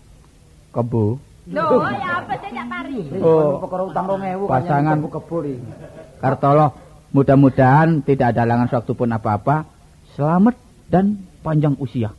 kebo. 0.76 1.16
Lho, 1.48 1.64
ya 1.88 2.20
apa 2.20 2.36
sih 2.44 2.52
Cak 2.52 2.68
Pari? 2.68 3.00
Oh, 3.24 3.64
Perkara 3.64 3.84
utang 3.88 4.06
2000 4.12 4.44
Pasangan. 4.44 4.96
iki. 5.00 5.56
Kartolo, 6.20 6.68
mudah-mudahan 7.16 8.04
tidak 8.04 8.36
ada 8.36 8.44
halangan 8.44 8.68
suatu 8.68 8.92
pun 8.92 9.16
apa-apa. 9.16 9.64
Selamat 10.20 10.60
dan 10.92 11.24
panjang 11.40 11.80
usia. 11.80 12.12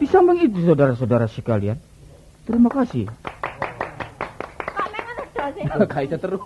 Di 0.00 0.08
samping 0.08 0.40
itu 0.40 0.64
saudara-saudara 0.64 1.28
sekalian, 1.28 1.76
terima 2.48 2.72
kasih. 2.72 3.12
Kok 5.44 5.48
sih? 5.52 5.64
Gak 5.68 6.00
itu 6.00 6.16
terus. 6.16 6.40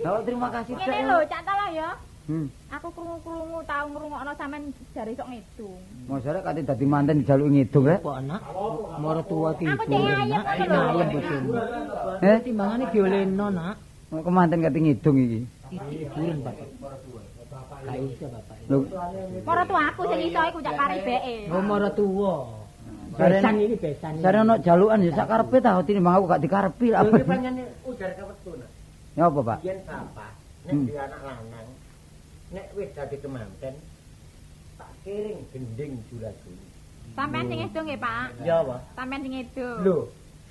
Lah 0.00 0.20
terima 0.24 0.48
kasih 0.48 0.72
Ngene 0.80 1.00
lho, 1.12 1.16
Cak 1.28 1.44
ya. 1.76 1.88
Hmm. 2.24 2.48
Aku 2.72 2.88
krungu-krungu 2.88 3.60
tau 3.68 3.84
ngrungokno 3.84 4.32
sampean 4.40 4.72
jare 4.96 5.12
sok 5.12 5.28
ngidung. 5.28 5.76
Mosare 6.08 6.40
kate 6.40 6.64
dadi 6.64 6.86
manten 6.88 7.20
dijaluki 7.20 7.52
ngidung 7.52 7.84
rek. 7.84 8.00
Kok 8.00 8.16
anak? 8.16 8.40
Mara 8.96 9.22
tua 9.28 9.52
ki. 9.60 9.68
Aku 9.68 9.84
ayem 9.92 10.32
lho. 10.32 10.40
Ayem 10.40 11.08
bojomu. 11.12 11.50
Eh, 12.24 12.36
Timbangane 12.40 12.84
diolehno, 12.88 13.46
nak. 13.52 13.76
kemanten 14.08 14.64
kate 14.64 14.78
ngidung 14.80 15.16
iki. 15.20 15.40
Iki 15.68 15.96
buren, 16.16 16.38
Pak. 16.40 16.54
Iso, 17.92 18.26
Bapak. 18.32 18.56
Lho, 18.72 18.76
Mara 19.44 19.62
tuh 19.68 19.76
aku 19.76 20.02
sing 20.08 20.20
iso 20.24 20.40
iku 20.48 20.58
Cak 20.64 20.74
Pari 20.80 20.98
beke. 21.04 21.34
Oh, 21.52 21.60
mara 21.60 21.88
tuwa. 21.92 22.34
Besan 23.20 23.54
iki 23.60 23.76
besan. 23.76 24.12
iki. 24.16 24.24
Sare 24.24 24.36
ono 24.40 24.54
jalukan 24.64 25.04
ya 25.04 25.12
sak 25.12 25.28
karepe 25.28 25.60
ta 25.60 25.76
tinimbang 25.84 26.16
aku 26.16 26.24
gak 26.32 26.40
dikarepi 26.40 26.86
Lho 26.88 27.12
iki 27.14 27.28
panjene 27.28 27.62
ujar 27.84 28.10
kawetuna. 28.16 28.66
Ya 29.12 29.28
apa, 29.28 29.40
Pak? 29.44 29.58
Yen 29.60 29.78
bapak 29.84 30.30
nek 30.64 30.72
Hmm. 30.72 30.88
anak 30.96 31.20
lanang, 31.20 31.66
nek 32.54 32.70
wis 32.78 32.86
dadi 32.94 33.18
kemanten 33.18 33.74
tak 34.78 34.90
kiring 35.02 35.42
gending 35.50 35.98
julaku 36.06 36.54
sampean 37.18 37.50
sing 37.50 37.66
edung 37.66 37.90
nggih 37.90 37.98
Pak? 37.98 38.26
Iya 38.46 38.62
wah 38.62 38.80
sampean 38.94 39.26
sing 39.26 39.34
edung 39.42 39.78
lho 39.82 39.98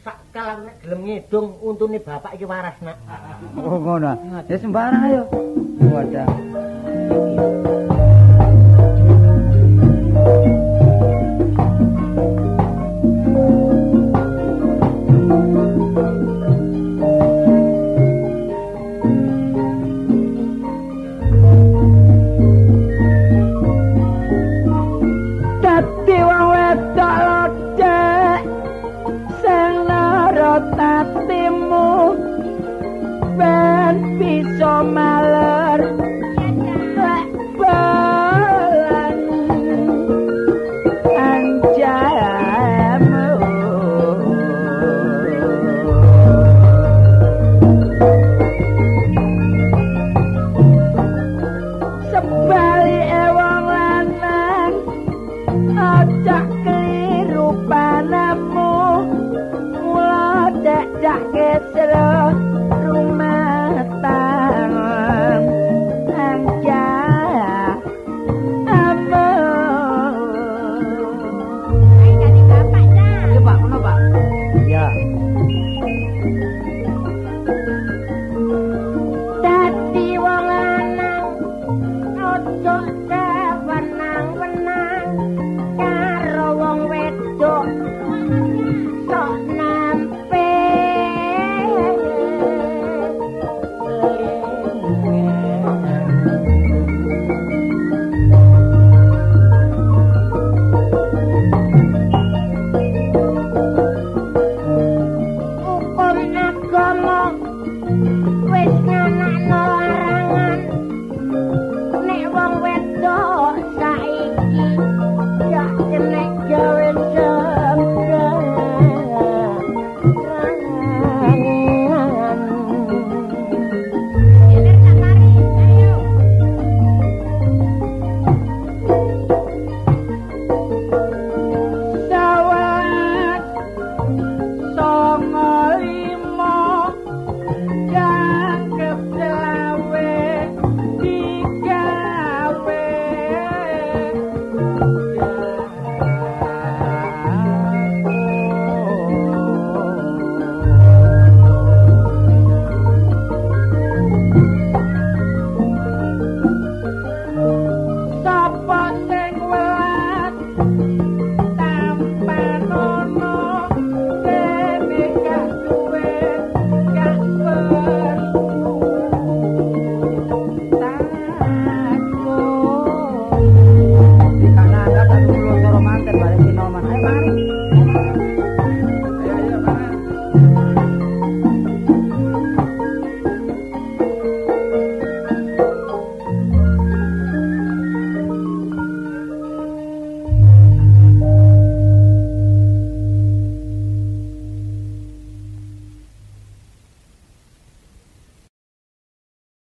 sak 0.04 0.20
kalah 0.36 0.60
nek 0.60 0.84
gelem 0.84 1.00
ngedung 1.08 1.56
untune 1.64 2.04
bapak 2.04 2.36
iki 2.36 2.44
waras 2.44 2.76
nak. 2.84 3.00
Oh 3.56 3.80
ngono. 3.80 4.20
Ya 4.52 4.60
sembarang 4.60 5.04
ayo. 5.08 5.24
Wadah. 5.80 6.28
thank 10.24 10.78
you 12.38 12.43